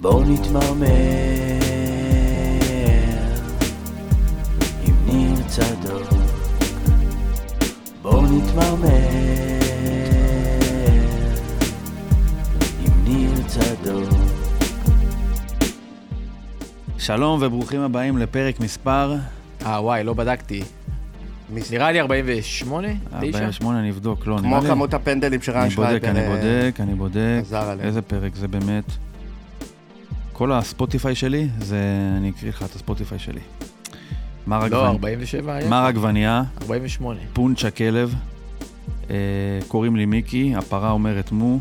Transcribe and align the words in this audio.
בואו 0.00 0.24
נתמרמר 0.24 0.86
עם 4.86 4.94
ניר 5.06 5.48
צדוק. 5.48 6.08
בואו 8.02 8.22
נתמרמר 8.22 8.88
עם 12.84 13.04
ניר 13.04 13.30
צדוק. 13.46 14.08
שלום 16.98 17.42
וברוכים 17.42 17.80
הבאים 17.80 18.18
לפרק 18.18 18.60
מספר 18.60 19.14
אה, 19.66 19.82
וואי, 19.82 20.04
לא 20.04 20.14
בדקתי. 20.14 20.62
נראה 21.72 21.92
לי 21.92 22.00
48? 22.00 22.88
9? 22.88 23.16
48, 23.16 23.80
אני 23.80 23.90
אבדוק, 23.90 24.26
לא, 24.26 24.38
כמו 24.38 24.48
נראה 24.48 24.60
לי. 24.60 24.68
כמות 24.68 24.94
הפנדלים 24.94 25.42
שרן 25.42 25.56
אני 25.60 25.70
בודק, 25.70 25.88
שרייבר 25.88 26.08
אני 26.10 26.28
בודק, 26.28 26.76
אני 26.80 26.94
בודק. 26.94 27.38
עזר 27.40 27.56
עליהם. 27.70 27.88
איזה 27.88 28.02
פרק 28.02 28.34
זה 28.36 28.48
באמת. 28.48 28.84
כל 30.32 30.52
הספוטיפיי 30.52 31.14
שלי, 31.14 31.48
זה... 31.58 31.78
אני 32.16 32.30
אקריא 32.30 32.50
לך 32.50 32.62
את 32.62 32.74
הספוטיפיי 32.74 33.18
שלי. 33.18 33.40
מר 34.46 34.68
לא, 34.68 34.86
עגבנ- 34.86 34.88
47 34.88 35.54
היה? 35.54 35.68
מר 35.68 35.84
עגבנייה, 35.86 36.42
48. 36.62 37.20
פונץ' 37.32 37.64
הכלב, 37.64 38.14
אה, 39.10 39.16
קוראים 39.68 39.96
לי 39.96 40.06
מיקי, 40.06 40.54
הפרה 40.56 40.90
אומרת 40.90 41.32
מו, 41.32 41.58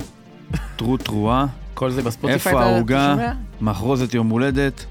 טרו 0.76 0.98
טרועה, 0.98 1.46
כל 1.74 1.92
זה 1.92 2.02
בספוטיפיי 2.02 2.34
איפה 2.34 2.50
אתה- 2.50 2.60
אתה 2.60 2.76
העוגה? 2.76 3.12
שומע? 3.16 3.32
מחרוזת 3.62 4.14
יום 4.14 4.30
הולדת, 4.30 4.86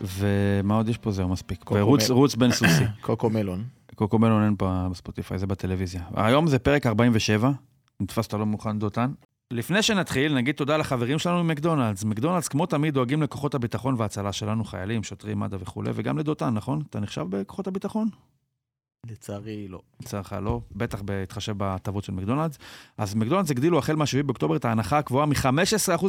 ומה 0.00 0.74
עוד 0.74 0.88
יש 0.88 0.98
פה? 0.98 1.10
זהו, 1.10 1.28
מספיק. 1.28 1.58
קוקו 1.64 1.96
ורוץ 2.08 2.34
בן 2.34 2.50
סוסי. 2.52 2.84
קוקו 3.00 3.30
מלון. 3.30 3.62
קוקו 3.94 4.18
מלון 4.18 4.44
אין 4.44 4.54
בספוטיפיי, 4.58 5.38
זה 5.38 5.46
בטלוויזיה. 5.46 6.02
היום 6.14 6.46
זה 6.46 6.58
פרק 6.58 6.86
47, 6.86 7.50
נתפסת 8.00 8.34
לא 8.34 8.46
מוכן 8.46 8.78
דותן. 8.78 9.12
לפני 9.50 9.82
שנתחיל, 9.82 10.34
נגיד 10.34 10.54
תודה 10.54 10.76
לחברים 10.76 11.18
שלנו 11.18 11.44
ממקדונלדס. 11.44 12.04
מקדונלדס, 12.04 12.48
כמו 12.48 12.66
תמיד, 12.66 12.94
דואגים 12.94 13.22
לכוחות 13.22 13.54
הביטחון 13.54 13.94
וההצלה 13.98 14.32
שלנו, 14.32 14.64
חיילים, 14.64 15.02
שוטרים, 15.02 15.40
מד"א 15.40 15.56
וכולי, 15.60 15.90
וגם 15.94 16.18
לדותן, 16.18 16.54
נכון? 16.54 16.82
אתה 16.90 17.00
נחשב 17.00 17.26
בכוחות 17.28 17.66
הביטחון? 17.66 18.08
לצערי 19.10 19.68
לא. 19.68 19.80
לצערך 20.02 20.32
לא, 20.32 20.60
בטח 20.72 21.02
בהתחשב 21.02 21.52
בהטבות 21.58 22.04
של 22.04 22.12
מקדונלדס. 22.12 22.58
אז 22.98 23.14
מקדונלדס 23.14 23.50
הגדילו 23.50 23.78
החל 23.78 23.96
מה-7 23.96 24.22
באוקטובר 24.22 24.56
את 24.56 24.64
ההנחה 24.64 24.98
הקבועה 24.98 25.26
מ-15% 25.26 25.48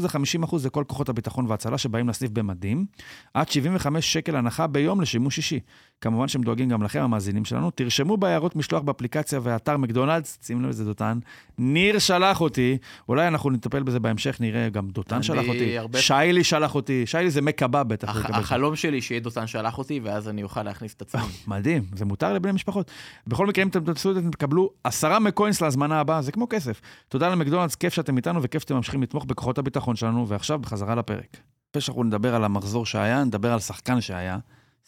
ל-50% 0.01 0.55
לכל 0.65 0.83
כוחות 0.87 1.09
הביטחון 1.09 1.45
וההצלה 1.47 1.77
שבאים 1.77 2.09
לסניף 2.09 2.31
במדים, 2.31 2.85
עד 3.33 3.49
75 3.49 4.13
שקל 4.13 4.35
הנחה 4.35 4.67
ביום 4.67 5.01
לשימוש 5.01 5.37
אישי. 5.37 5.59
כמובן 6.01 6.27
שהם 6.27 6.43
דואגים 6.43 6.69
גם 6.69 6.83
לכם, 6.83 7.01
המאזינים 7.01 7.45
שלנו. 7.45 7.71
תרשמו 7.71 8.17
בהערות 8.17 8.55
משלוח 8.55 8.81
באפליקציה 8.81 9.39
ואתר 9.43 9.77
מקדונלדס, 9.77 10.37
שים 10.43 10.61
לב 10.61 10.67
איזה 10.67 10.85
דותן. 10.85 11.19
ניר 11.57 11.99
שלח 11.99 12.41
אותי, 12.41 12.77
אולי 13.09 13.27
אנחנו 13.27 13.49
נטפל 13.49 13.83
בזה 13.83 13.99
בהמשך, 13.99 14.37
נראה, 14.41 14.69
גם 14.69 14.87
דותן 14.89 15.23
שלח 15.23 15.47
אותי. 15.47 15.77
הרבה- 15.77 15.99
שיילי 15.99 16.43
שלח 16.43 16.75
אותי, 16.75 17.05
שיילי 17.05 17.31
זה 17.31 17.41
מקבב 17.41 17.81
בטח. 17.87 18.09
הח-. 18.09 18.29
החלום 18.29 18.75
שלי 18.75 19.01
שיהיה 19.01 19.21
דותן 19.21 19.47
שלח 19.47 19.77
אותי, 19.77 19.99
ואז 20.03 20.29
אני 20.29 20.43
אוכל 20.43 20.63
להכניס 20.63 20.93
את 20.93 21.01
עצמי. 21.01 21.21
מדהים, 21.47 21.83
זה 21.95 22.05
מותר 22.05 22.33
לבני 22.33 22.51
משפחות. 22.51 22.84
בכל 23.27 23.47
מקרה, 23.47 23.63
אם 23.63 23.69
אתם 23.69 23.93
תעשו 23.93 24.09
את 24.09 24.15
זה, 24.15 24.21
אתם 24.21 24.31
תקבלו 24.31 24.69
עשרה 24.83 25.19
מקוינס 25.19 25.61
להזמנה 25.61 25.99
הבאה, 25.99 26.21
זה 26.21 26.31
כמו 26.31 26.47
כסף. 26.49 26.81
תודה 27.09 27.29
למקדונלדס, 27.29 27.75
כיף 27.75 27.93
שאתם 27.93 28.17
איתנו 28.17 28.41
וכיף 28.43 28.61
שאתם 28.61 28.75
ממשיכים 28.75 29.03
לתמוך 29.03 29.25
בכוחות 29.25 29.57
הביטחון 29.57 29.95
שלנו, 29.95 30.27
ועכשיו 30.27 30.59
בחזרה 30.59 30.95
לפרק. 30.95 31.37
לפני 31.69 31.81
שאנחנו 31.81 32.03
נדבר 32.03 32.35
על 32.35 32.43
המחזור 32.43 32.85
שהיה, 32.85 33.23
נדבר 33.23 33.53
על 33.53 33.59
שחקן 33.59 34.01
שהיה. 34.01 34.37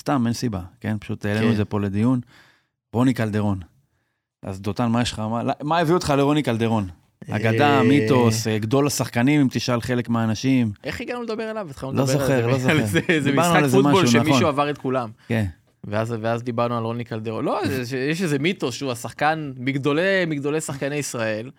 סתם, 0.02 0.23
אין 0.26 0.34
סיבה, 0.34 0.62
כן? 0.80 0.98
פשוט 1.00 1.26
העלינו 1.26 1.45
כן. 1.45 1.52
את 1.52 1.58
זה 1.58 1.66
פה 1.66 1.80
לדיון. 1.80 2.20
רוני 2.94 3.14
קלדרון. 3.14 3.59
אז 4.44 4.61
דותן, 4.61 4.86
מה 4.88 5.02
יש 5.02 5.11
לך? 5.11 5.20
מה, 5.20 5.42
מה 5.64 5.80
הביא 5.80 5.94
אותך 5.94 6.14
לרוני 6.17 6.44
קלדרון? 6.44 6.88
אגדה, 7.30 7.78
אה, 7.78 7.84
מיתוס, 7.84 8.48
אה, 8.48 8.59
גדול 8.59 8.88
השחקנים, 8.88 9.42
אם 9.42 9.48
תשאל 9.52 9.82
חלק 9.82 10.09
מהאנשים. 10.09 10.72
איך 10.84 11.02
הגענו 11.02 11.23
לדבר 11.23 11.44
עליו? 11.44 11.67
לא 11.84 11.89
על 12.02 12.06
זוכר. 12.08 12.48
לא 12.48 12.58
זוכר. 12.58 12.86
זה- 13.20 13.32
משחק 13.32 13.64
פוטבול 13.72 14.08
שמישהו 14.08 14.22
נכון. 14.36 14.45
עבר 14.45 14.70
את 14.70 14.78
כולם. 14.78 15.09
כן. 15.28 15.45
ואז, 15.83 16.16
ואז 16.22 16.44
דיברנו 16.44 16.78
על 16.78 16.83
רוני 16.83 17.03
קלדרו. 17.03 17.42
לא, 17.42 17.61
יש 18.10 18.21
איזה 18.21 18.39
מיתוס 18.39 18.76
שהוא 18.76 18.92
השחקן 18.92 19.52
מגדולי, 19.58 20.26
מגדולי 20.27 20.61
שחקני 20.61 20.95
ישראל. 20.95 21.52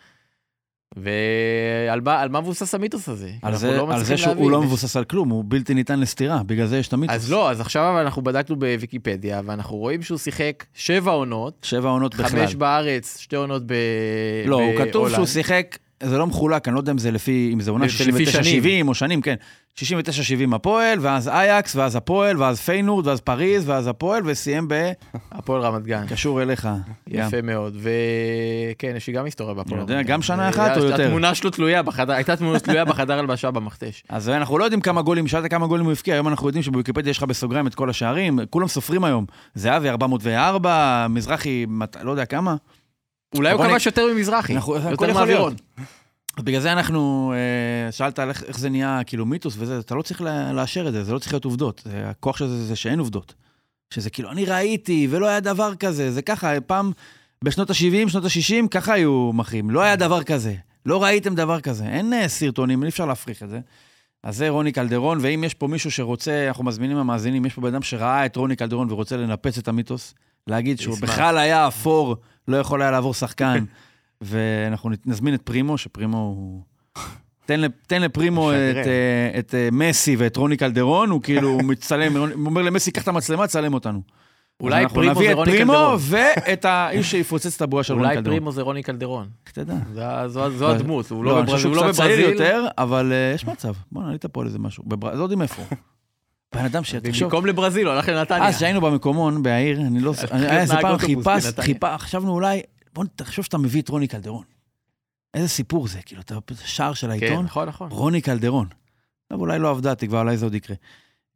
ועל 0.97 2.01
מה, 2.01 2.25
מה 2.31 2.41
מבוסס 2.41 2.75
המיתוס 2.75 3.09
הזה? 3.09 3.31
על 3.43 3.57
זה, 3.57 3.77
לא 3.77 3.93
על 3.93 4.05
זה 4.05 4.17
שהוא 4.17 4.35
להבין. 4.35 4.51
לא 4.51 4.63
מבוסס 4.63 4.97
על 4.97 5.05
כלום, 5.05 5.29
הוא 5.29 5.45
בלתי 5.49 5.75
ניתן 5.75 6.01
לסתירה, 6.01 6.43
בגלל 6.43 6.67
זה 6.67 6.79
יש 6.79 6.89
את 6.89 6.93
המיתוס. 6.93 7.17
אז 7.17 7.33
לא, 7.33 7.51
אז 7.51 7.61
עכשיו 7.61 8.01
אנחנו 8.01 8.23
בדקנו 8.23 8.57
בוויקיפדיה, 8.57 9.41
ואנחנו 9.45 9.77
רואים 9.77 10.03
שהוא 10.03 10.19
שיחק 10.19 10.65
שבע 10.75 11.11
עונות, 11.11 11.55
שבע 11.63 11.89
עונות 11.89 12.15
בכלל. 12.15 12.29
חמש 12.29 12.55
בארץ, 12.55 13.19
שתי 13.19 13.37
עונות 13.37 13.63
ב... 13.67 13.73
לא, 14.47 14.57
הוא 14.57 14.65
בהולנד. 14.65 14.89
כתוב 14.89 15.09
שהוא 15.11 15.27
שיחק, 15.27 15.79
זה 16.03 16.19
לא 16.19 16.27
מחולק, 16.27 16.69
אני 16.69 16.75
לא 16.75 16.81
יודע 16.81 16.93
אם 16.93 16.99
זה 16.99 17.11
לפי, 17.11 17.51
אם 17.53 17.61
זה 17.61 17.71
עונה 17.71 17.87
זה 17.89 18.05
לפי 18.05 18.25
69-70 18.85 18.89
או 18.89 18.95
שנים, 18.95 19.23
כן. 19.23 19.35
69-70 19.77 19.83
הפועל, 20.55 20.99
ואז 21.01 21.29
אייקס, 21.29 21.77
ואז 21.77 21.97
הפועל, 21.97 22.43
ואז 22.43 22.61
פיינורד, 22.61 23.07
ואז 23.07 23.21
פריז, 23.21 23.69
ואז 23.69 23.87
הפועל, 23.87 24.23
וסיים 24.27 24.69
הפועל 25.33 25.63
רמת 25.63 25.85
גן. 25.85 26.07
בקשור 26.07 26.43
אליך. 26.43 26.69
יפה 27.09 27.43
מאוד, 27.43 27.77
וכן, 27.77 28.93
יש 28.97 29.07
לי 29.07 29.13
גם 29.13 29.25
היסטוריה 29.25 29.55
בהפועל 29.55 29.81
רמת 29.81 29.91
גן. 29.91 30.03
גם 30.03 30.23
שנה 30.23 30.45
אה, 30.45 30.49
אחת 30.49 30.77
או 30.77 30.85
יותר? 30.85 31.05
התמונה 31.05 31.35
שלו 31.35 31.51
תלויה 31.51 31.83
בחדר, 31.83 32.13
הייתה 32.13 32.37
תמונה 32.37 32.59
תלויה 32.59 32.85
בחדר 32.85 33.19
הלבשה 33.19 33.51
במכתש. 33.51 34.05
אז 34.09 34.29
אנחנו 34.29 34.59
לא 34.59 34.65
יודעים 34.65 34.81
כמה 34.81 35.03
גולים, 35.03 35.27
שאלת 35.27 35.51
כמה 35.51 35.67
גולים 35.67 35.85
הוא 35.85 35.93
הבקיע, 35.93 36.15
היום 36.15 36.29
אנחנו 36.29 36.47
יודעים 36.49 36.63
שבוויקיפדיה 36.63 37.11
יש 37.11 37.19
לך 37.19 37.25
בסוגריים 37.25 37.67
את 37.67 37.75
כל 37.75 37.91
השערים, 37.91 38.39
כולם 38.51 38.69
סופרים 38.69 39.05
היום. 39.05 39.27
זהבי 39.55 39.89
404, 39.89 41.07
מזרחי, 41.11 41.67
לא 42.03 42.11
יודע 42.11 42.25
כמה. 42.25 42.57
אולי 43.35 43.53
הוא 43.53 43.65
כבש 43.65 43.87
יותר 43.87 44.15
ממזרחי, 44.15 44.55
יותר. 45.31 45.65
אז 46.39 46.45
בגלל 46.45 46.61
זה 46.61 46.73
אנחנו, 46.73 47.33
אה, 47.37 47.93
שאלת 47.93 48.19
על 48.19 48.29
איך, 48.29 48.59
זה 48.59 48.71
נהיה 48.71 49.01
כאילו 49.07 49.27
מיתוס 49.27 49.55
וזה, 49.59 49.79
אתה 49.79 49.95
לא 49.95 50.03
צריך 50.03 50.21
לאשר 50.55 50.89
את 50.89 50.93
זה, 50.93 51.05
זה 51.05 51.13
לא 51.13 51.19
צריך 51.19 51.33
להיות 51.33 51.45
עובדות. 51.45 51.83
הכוח 52.05 52.37
של 52.37 52.49
זה 52.49 52.65
זה 52.65 52.77
שאין 52.77 52.99
עובדות. 52.99 53.35
שזה 53.95 54.11
כאילו, 54.11 54.31
אני 54.31 54.45
ראיתי 54.45 55.09
ולא 55.11 55.27
היה 55.27 55.41
דבר 55.41 55.75
כזה, 55.75 56.11
זה 56.11 56.23
ככה, 56.23 56.61
פעם 56.61 56.93
בשנות 57.45 57.71
ה-70, 57.71 58.09
שנות 58.09 58.25
ה-60, 58.25 58.69
ככה 58.69 58.93
היו 58.93 59.31
מכרים, 59.35 59.71
לא 59.71 59.81
היה 59.81 59.97
דבר 59.97 60.23
כזה. 60.23 60.55
לא 60.87 61.03
ראיתם 61.03 61.35
דבר 61.35 61.61
כזה, 61.61 61.85
אין 61.85 62.13
אה, 62.13 62.29
סרטונים, 62.29 62.83
אי 62.83 62.89
אפשר 62.89 63.07
להפריך 63.07 63.43
את 63.43 63.49
זה. 63.49 63.61
אז 64.23 64.37
זה 64.37 64.49
רוני 64.49 64.73
קלדרון, 64.73 65.19
ואם 65.23 65.45
יש 65.45 65.55
פה 65.55 65.67
מישהו 65.67 65.91
שרוצה, 65.91 66.49
אנחנו 66.49 66.65
מזמינים 66.65 66.97
המאזינים, 66.97 67.45
יש 67.45 67.55
פה 67.55 67.61
בן 67.61 67.69
אדם 67.69 67.83
שראה 67.83 68.27
את 68.27 68.37
רוני 68.37 68.57
קלדרון 68.57 68.91
ורוצה 68.91 69.17
לנפץ 69.17 69.59
את 69.59 69.69
המיתוס, 69.69 70.15
להגיד 70.49 70.79
שהוא. 70.81 70.97
בכלל 71.03 71.39
היה 71.39 71.69
אפור, 71.69 72.17
לא 72.49 72.57
יכול 72.57 72.83
היה 72.83 72.91
לעבור 72.91 73.15
שחקן, 73.15 73.65
ואנחנו 74.21 74.91
נזמין 75.07 75.35
את 75.35 75.43
פרימו, 75.43 75.79
שפרימו 75.79 76.17
הוא... 76.19 76.63
תן, 77.47 77.61
תן 77.87 78.03
לפרימו. 78.03 78.51
את, 78.53 78.57
אה, 78.87 79.39
את 79.39 79.55
אה, 79.55 79.69
מסי 79.73 80.17
ואת 80.19 80.37
רוני 80.37 80.57
קלדרון, 80.57 81.11
הוא 81.11 81.23
כאילו 81.23 81.59
מצלם, 81.69 82.17
הוא 82.17 82.47
אומר 82.47 82.63
למסי, 82.63 82.91
קח 82.91 83.03
את 83.03 83.09
המצלמה, 83.09 83.47
צלם 83.47 83.75
אותנו. 83.75 84.03
אולי 84.61 84.77
אז 84.77 84.83
אנחנו 84.83 84.95
פרימו 84.95 85.13
נביא 85.15 85.27
זה 85.27 85.33
את 85.33 85.37
רוני 85.37 85.51
פרימו 85.53 85.73
קלדרון. 85.73 85.99
ואת 86.01 86.65
האיש 86.65 87.11
שיפוצץ 87.11 87.55
את 87.57 87.63
הבועה 87.63 87.85
של 87.85 87.93
רוני 87.93 88.05
אולי 88.05 88.17
קלדרון. 88.17 88.35
פרימו 88.37 88.53
זה 88.53 88.63
רוני 88.63 88.83
קלדרון. 88.83 89.29
איך 89.47 89.55
תדע? 89.55 89.75
זה- 89.95 90.29
זו 90.29 90.41
לא, 90.61 90.71
הדמות, 90.71 91.11
הוא 91.11 91.25
לא, 91.25 91.31
לא 91.33 91.41
אני 91.41 91.47
חושב 91.51 91.69
בברזיל. 91.69 91.69
הוא 91.69 91.75
שהוא 91.77 91.87
לא 91.87 91.93
קצת 91.93 92.03
צעיר 92.03 92.17
בברזיל. 92.29 92.33
יותר, 92.47 92.67
אבל 92.79 93.13
אה, 93.13 93.33
יש 93.35 93.47
מצב. 93.47 93.73
בוא 93.93 94.03
נעלית 94.03 94.27
פה 94.27 94.41
על 94.41 94.47
איזה 94.47 94.59
משהו. 94.59 94.85
בבר- 94.87 95.15
לא 95.15 95.23
יודעים 95.23 95.43
איפה. 95.43 95.63
בן 96.55 96.65
אדם 96.65 96.85
שתחשוב, 96.85 97.29
במקום 97.29 97.47
לברזיל, 97.47 97.87
הוא 97.87 97.95
הלך 97.95 98.09
לנתניה. 98.09 98.49
אז 98.49 98.61
שהיינו 98.61 98.81
במקומון 98.81 99.43
בעיר, 99.43 99.81
אני 99.81 100.01
לא... 100.01 100.13
היה 100.31 100.61
איזה 100.61 100.75
פעם 100.81 100.99
חיפש. 100.99 101.47
חיפה, 101.61 101.99
חשבנו 101.99 102.33
אולי, 102.33 102.63
בוא 102.95 103.05
תחשוב 103.17 103.45
שאתה 103.45 103.59
מביא 103.59 103.83
את 103.83 103.89
רוני 103.89 104.09
קלדרון. 104.09 104.45
איזה 105.35 105.49
סיפור 105.49 105.89
זה, 105.89 106.03
כאילו, 106.03 106.21
אתה 106.21 106.35
שער 106.65 106.95
של 106.95 107.07
כן, 107.07 107.11
העיתון, 107.11 107.45
נכון, 107.45 107.69
נכון. 107.69 107.91
רוני 107.91 108.21
קלדרון. 108.21 108.67
טוב, 109.29 109.41
אולי 109.41 109.59
לא 109.59 109.71
עבדה, 109.71 109.95
תקווה, 109.95 110.21
אולי 110.21 110.37
זה 110.37 110.47
עוד 110.47 110.55
יקרה. 110.55 110.77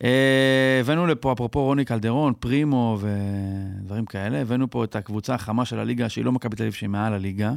אה, 0.05 0.78
הבאנו 0.81 1.06
לפה, 1.06 1.33
אפרופו 1.33 1.65
רוני 1.65 1.84
קלדרון, 1.84 2.33
פרימו 2.39 2.99
ודברים 3.01 4.06
כאלה, 4.06 4.41
הבאנו 4.41 4.71
פה 4.71 4.84
את 4.84 4.97
הקבוצה 4.97 5.34
החמה 5.34 5.65
של 5.65 5.78
הליגה, 5.78 6.09
שהיא 6.09 6.25
לא 6.25 6.33
מכבי 6.33 6.56
תל 6.56 6.62
אביב, 6.62 6.72
שהיא 6.72 6.89
מעל 6.89 7.15
הליגה. 7.15 7.53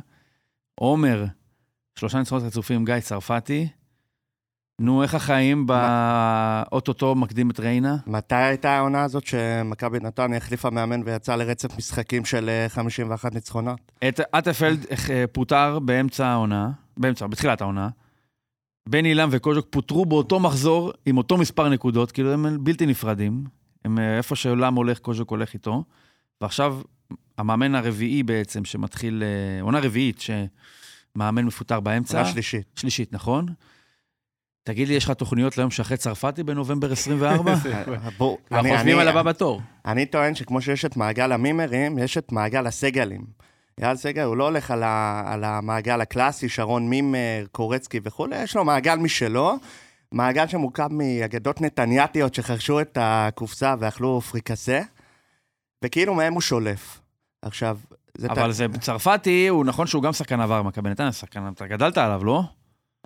עומר, 0.76 1.26
שלושה 2.00 2.20
ניצחונות 2.20 2.44
רצופים, 2.44 2.86
גיא 2.86 3.00
צרפתי. 3.00 3.68
נו, 4.80 5.04
איך 5.04 5.16
החיים 5.16 5.66
באוטוטו 5.68 7.16
מקדים 7.16 7.50
את 7.50 7.60
ריינה? 7.60 7.98
מתי 8.08 8.36
הייתה 8.36 8.78
העונה 8.78 9.04
הזאת 9.04 9.26
שמכבי 9.26 10.00
נתניה 10.00 10.38
החליפה 10.38 10.70
מאמן 10.70 11.02
ויצאה 11.06 11.36
לרצף 11.36 11.78
משחקים 11.78 12.26
של 12.26 12.50
אה, 12.50 12.70
51 12.70 13.34
ניצחונות? 13.34 13.92
את 14.08 14.20
אטפלד 14.20 14.86
אה, 15.10 15.28
פוטר 15.32 15.80
באמצע 15.80 16.28
העונה, 16.28 16.72
באמצע, 16.98 17.28
בתחילת 17.28 17.62
העונה. 17.62 17.90
בן 18.90 19.06
אילם 19.06 19.30
וקוז'וק 19.32 19.68
פוטרו 19.70 20.06
באותו 20.06 20.40
מחזור 20.40 20.94
עם 21.06 21.18
אותו 21.18 21.38
מספר 21.38 21.70
נקודות, 21.70 22.12
כאילו 22.12 22.34
הם 22.34 22.64
בלתי 22.64 22.86
נפרדים. 22.86 23.44
הם 23.86 24.00
אה, 24.00 24.18
איפה 24.18 24.36
שעולם 24.36 24.76
הולך, 24.76 25.00
קוז'וק 25.00 25.30
הולך 25.30 25.54
איתו. 25.54 25.84
ועכשיו, 26.42 26.82
המאמן 27.38 27.76
הרביעי 27.76 28.24
בעצם, 28.24 28.66
שמתחיל, 28.66 29.24
אה, 29.24 29.62
עונה 29.62 29.80
רביעית, 29.80 30.22
שמאמן 30.22 31.46
מפוטר 31.46 31.80
באמצע. 31.80 32.18
עונה 32.18 32.32
שלישית. 32.32 32.66
שלישית, 32.76 33.14
נכון? 33.14 33.46
תגיד 34.68 34.88
לי, 34.88 34.94
יש 34.94 35.06
לך 35.06 35.12
תוכניות 35.12 35.58
ליום 35.58 35.72
שאחרי 35.72 35.98
צרפתי 35.98 36.44
בנובמבר 36.44 36.92
24? 36.92 37.54
בוא, 38.18 38.38
כבר 38.48 38.60
אני- 38.60 38.72
חושבים 38.78 38.94
אני- 39.00 39.02
על 39.02 39.08
הבא 39.08 39.22
בתור. 39.22 39.62
אני 39.86 40.06
טוען 40.06 40.36
שכמו 40.36 40.62
שיש 40.62 40.86
את 40.86 40.98
מעגל 40.98 41.32
המימרים, 41.32 41.98
יש 41.98 42.18
את 42.18 42.32
מעגל 42.32 42.68
הסגלים. 42.68 43.22
אייל 43.82 43.96
סגל, 43.96 44.22
הוא 44.24 44.38
לא 44.38 44.44
הולך 44.44 44.72
על, 44.72 44.84
ה, 44.84 45.24
על 45.26 45.44
המעגל 45.44 46.02
הקלאסי, 46.02 46.50
שרון 46.50 46.90
מימר, 46.90 47.46
קורצקי 47.52 48.00
וכולי, 48.04 48.44
יש 48.44 48.56
לו 48.56 48.66
מעגל 48.66 48.96
משלו. 48.96 49.56
מעגל 50.12 50.48
שמורכב 50.48 50.88
מאגדות 50.92 51.62
נתניאתיות 51.62 52.34
שחרשו 52.34 52.82
את 52.82 52.98
הקופסה 53.02 53.76
ואכלו 53.80 54.22
פריקסה, 54.22 54.82
וכאילו 55.86 56.16
מהם 56.16 56.34
הוא 56.34 56.42
שולף. 56.42 57.00
עכשיו, 57.42 57.78
זה... 58.18 58.28
אבל 58.32 58.52
זה 58.52 58.66
צרפתי, 58.80 59.48
הוא 59.48 59.66
נכון 59.66 59.88
שהוא 59.88 60.04
גם 60.04 60.14
שחקן 60.14 60.40
עבר 60.40 60.62
מכבי 60.64 60.90
נתניה, 60.90 61.12
שחקן, 61.12 61.52
אתה 61.56 61.68
גדלת 61.68 61.98
עליו, 61.98 62.24
לא? 62.24 62.44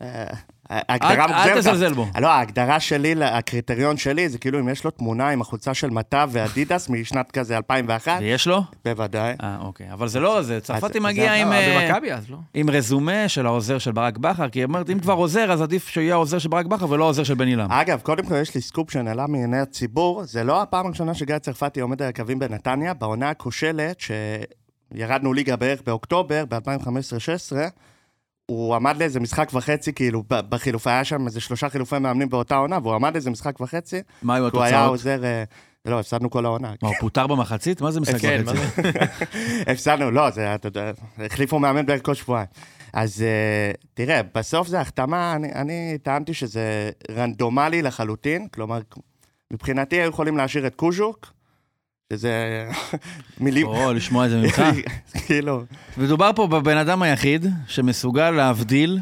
אל 0.02 0.78
ההגדרה 0.90 1.26
אל 1.26 1.28
מוגזמת. 1.28 1.58
תזלזל 1.58 1.94
בו. 1.94 2.08
לא, 2.22 2.28
ההגדרה 2.28 2.80
שלי, 2.80 3.24
הקריטריון 3.24 3.98
שלי, 3.98 4.30
זה 4.30 4.38
כאילו 4.38 4.60
אם 4.60 4.70
יש 4.70 4.84
לו 4.84 4.92
תמונה 4.92 5.30
עם 5.30 5.42
החולצה 5.42 5.74
של 5.74 5.90
מטה 5.90 6.26
ואדידס 6.30 6.90
משנת 6.90 7.32
כזה 7.32 7.58
2001, 7.58 8.18
ויש 8.20 8.48
לו? 8.48 8.62
בוודאי. 8.86 9.34
אה, 9.44 9.58
אוקיי. 9.62 9.94
אבל 9.94 10.08
זה 10.08 10.20
לא, 10.20 10.42
זה 10.42 10.60
צרפתי 10.60 11.00
מגיע 11.00 11.34
עם... 11.34 11.52
אה, 11.52 11.58
אה, 11.58 11.88
במכבי 11.88 12.12
אז 12.12 12.30
לא. 12.30 12.38
עם 12.54 12.70
רזומה 12.70 13.28
של 13.28 13.46
העוזר 13.46 13.78
של 13.78 13.92
ברק 13.92 14.18
בכר, 14.18 14.50
כי 14.50 14.60
היא 14.60 14.66
אומרת, 14.66 14.90
אם 14.90 15.00
כבר 15.00 15.14
עוזר, 15.14 15.52
אז 15.52 15.62
עדיף 15.62 15.88
שיהיה 15.88 16.14
העוזר 16.14 16.38
של 16.38 16.50
ברק 16.50 16.66
בכר 16.66 16.90
ולא 16.90 17.04
העוזר 17.04 17.24
של 17.24 17.34
בן 17.34 17.48
אילם. 17.48 17.72
אגב, 17.72 18.00
קודם 18.04 18.26
כל 18.26 18.36
יש 18.36 18.56
לי 18.56 18.62
סקופ 18.62 18.92
שנעלה 18.92 19.28
מעיני 19.28 19.60
הציבור, 19.60 20.24
זה 20.24 20.44
לא 20.44 20.62
הפעם 20.62 20.86
הראשונה 20.86 21.14
שגיא 21.14 21.38
צרפתי 21.38 21.80
עומד 21.80 22.02
על 22.02 22.10
הקווים 22.10 22.40
בנתניה, 22.40 22.94
בעונה 22.94 23.30
הכושלת, 23.30 24.02
שירדנו 24.94 25.34
ליגה 25.34 25.56
בערך 25.56 25.82
באוקטובר, 25.86 26.44
ב-2015-2016, 26.50 27.56
הוא 28.50 28.76
עמד 28.76 28.98
לאיזה 28.98 29.20
משחק 29.20 29.50
וחצי, 29.54 29.94
כאילו, 29.94 30.24
ב- 30.30 30.50
בחילוף, 30.50 30.88
היה 30.88 31.04
שם 31.04 31.26
איזה 31.26 31.42
שלושה 31.42 31.70
חילופי 31.70 32.00
מאמנים 32.00 32.30
באותה 32.30 32.56
עונה, 32.56 32.80
והוא 32.84 32.96
עמד 32.96 33.14
לאיזה 33.14 33.30
משחק 33.30 33.60
וחצי, 33.60 34.02
מה 34.22 34.36
היו 34.36 34.52
כי 34.52 34.58
הוא 34.58 34.64
היה 34.64 34.76
התוצאות? 34.76 34.92
עוזר... 34.92 35.24
אה, 35.24 35.44
לא, 35.86 36.00
הפסדנו 36.00 36.30
כל 36.30 36.46
העונה. 36.46 36.74
מה, 36.82 36.90
הוא 36.90 36.96
פוטר 37.00 37.28
במחצית? 37.28 37.82
מה 37.82 37.92
זה 37.92 38.00
משחק 38.00 38.22
כן, 38.22 38.44
וחצי? 38.46 38.88
הפסדנו, 39.72 40.12
לא, 40.12 40.30
זה, 40.30 40.56
אתה 40.56 40.68
יודע, 40.68 40.92
החליפו 41.18 41.60
מאמן 41.60 41.86
בערך 41.86 42.06
כל 42.06 42.14
שבועיים. 42.14 42.48
אז 42.94 43.24
uh, 43.24 43.88
תראה, 43.94 44.22
בסוף 44.36 44.68
זה 44.68 44.80
החתמה, 44.82 45.36
אני, 45.36 45.54
אני 45.54 45.98
טענתי 46.04 46.34
שזה 46.34 46.90
רנדומלי 47.12 47.82
לחלוטין, 47.82 48.48
כלומר, 48.48 48.80
מבחינתי 49.54 49.96
היו 49.96 50.10
יכולים 50.10 50.38
להשאיר 50.38 50.68
את 50.68 50.76
קוז'וק, 50.76 51.34
שזה 52.14 52.68
מילים, 53.40 53.68
או, 53.68 53.94
לשמוע 53.94 54.26
את 54.26 54.30
זה 54.30 54.38
ממך. 54.38 54.62
כאילו, 55.28 55.64
מדובר 55.98 56.32
פה 56.36 56.48
בבן 56.48 56.78
אדם 56.78 57.02
היחיד 57.02 57.46
שמסוגל 57.68 58.32
להבדיל, 58.32 59.00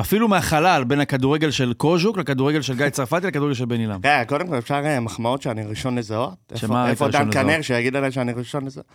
אפילו 0.00 0.28
מהחלל, 0.28 0.84
בין 0.84 1.00
הכדורגל 1.00 1.50
של 1.50 1.72
קוז'וק 1.72 2.18
לכדורגל 2.18 2.62
של 2.62 2.76
גיא 2.76 2.88
צרפתי 2.88 3.26
לכדורגל 3.26 3.54
של 3.54 3.64
בן 3.64 3.80
אילם. 3.80 4.00
רגע, 4.04 4.24
קודם 4.26 4.46
כל 4.48 4.58
אפשר 4.58 4.82
אה, 4.84 5.00
מחמאות 5.00 5.42
שאני 5.42 5.64
ראשון 5.64 5.98
לזהות. 5.98 6.52
שמה 6.54 6.90
איפה- 6.90 7.08
דן? 7.08 7.30
כנר 7.32 7.62
שיגיד 7.62 7.96
עליי 7.96 8.12
שאני 8.12 8.32
ראשון 8.32 8.64
לזהות? 8.64 8.86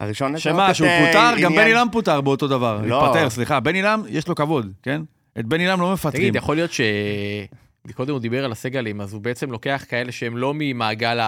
הראשון 0.00 0.28
לזהות 0.32 0.42
שמה, 0.42 0.74
שהוא 0.74 0.88
אה, 0.88 1.06
פוטר? 1.06 1.42
גם 1.42 1.52
בן 1.52 1.66
אילם 1.66 1.86
פוטר 1.92 2.20
באותו 2.20 2.48
דבר. 2.48 2.80
לא. 2.86 3.06
התפטר, 3.06 3.30
סליחה. 3.30 3.60
בן 3.60 3.74
אילם, 3.74 4.02
יש 4.08 4.28
לו 4.28 4.34
כבוד, 4.34 4.72
כן? 4.82 5.02
את 5.38 5.46
בן 5.46 5.60
אילם 5.60 5.80
לא 5.80 5.92
מפטרים. 5.92 6.14
תגיד, 6.22 6.36
יכול 6.36 6.56
להיות 6.56 6.72
ש... 6.72 6.80
קודם 7.94 8.12
הוא 8.12 8.20
דיבר 8.20 8.44
על 8.44 8.52
הסגלים, 8.52 9.00
אז 9.00 9.12
הוא 9.12 9.22
בעצם 9.22 9.50
לוקח 9.50 9.84
כאלה 9.88 10.12
שהם 10.12 10.36
לא 10.36 10.52
ממעגל. 10.54 11.18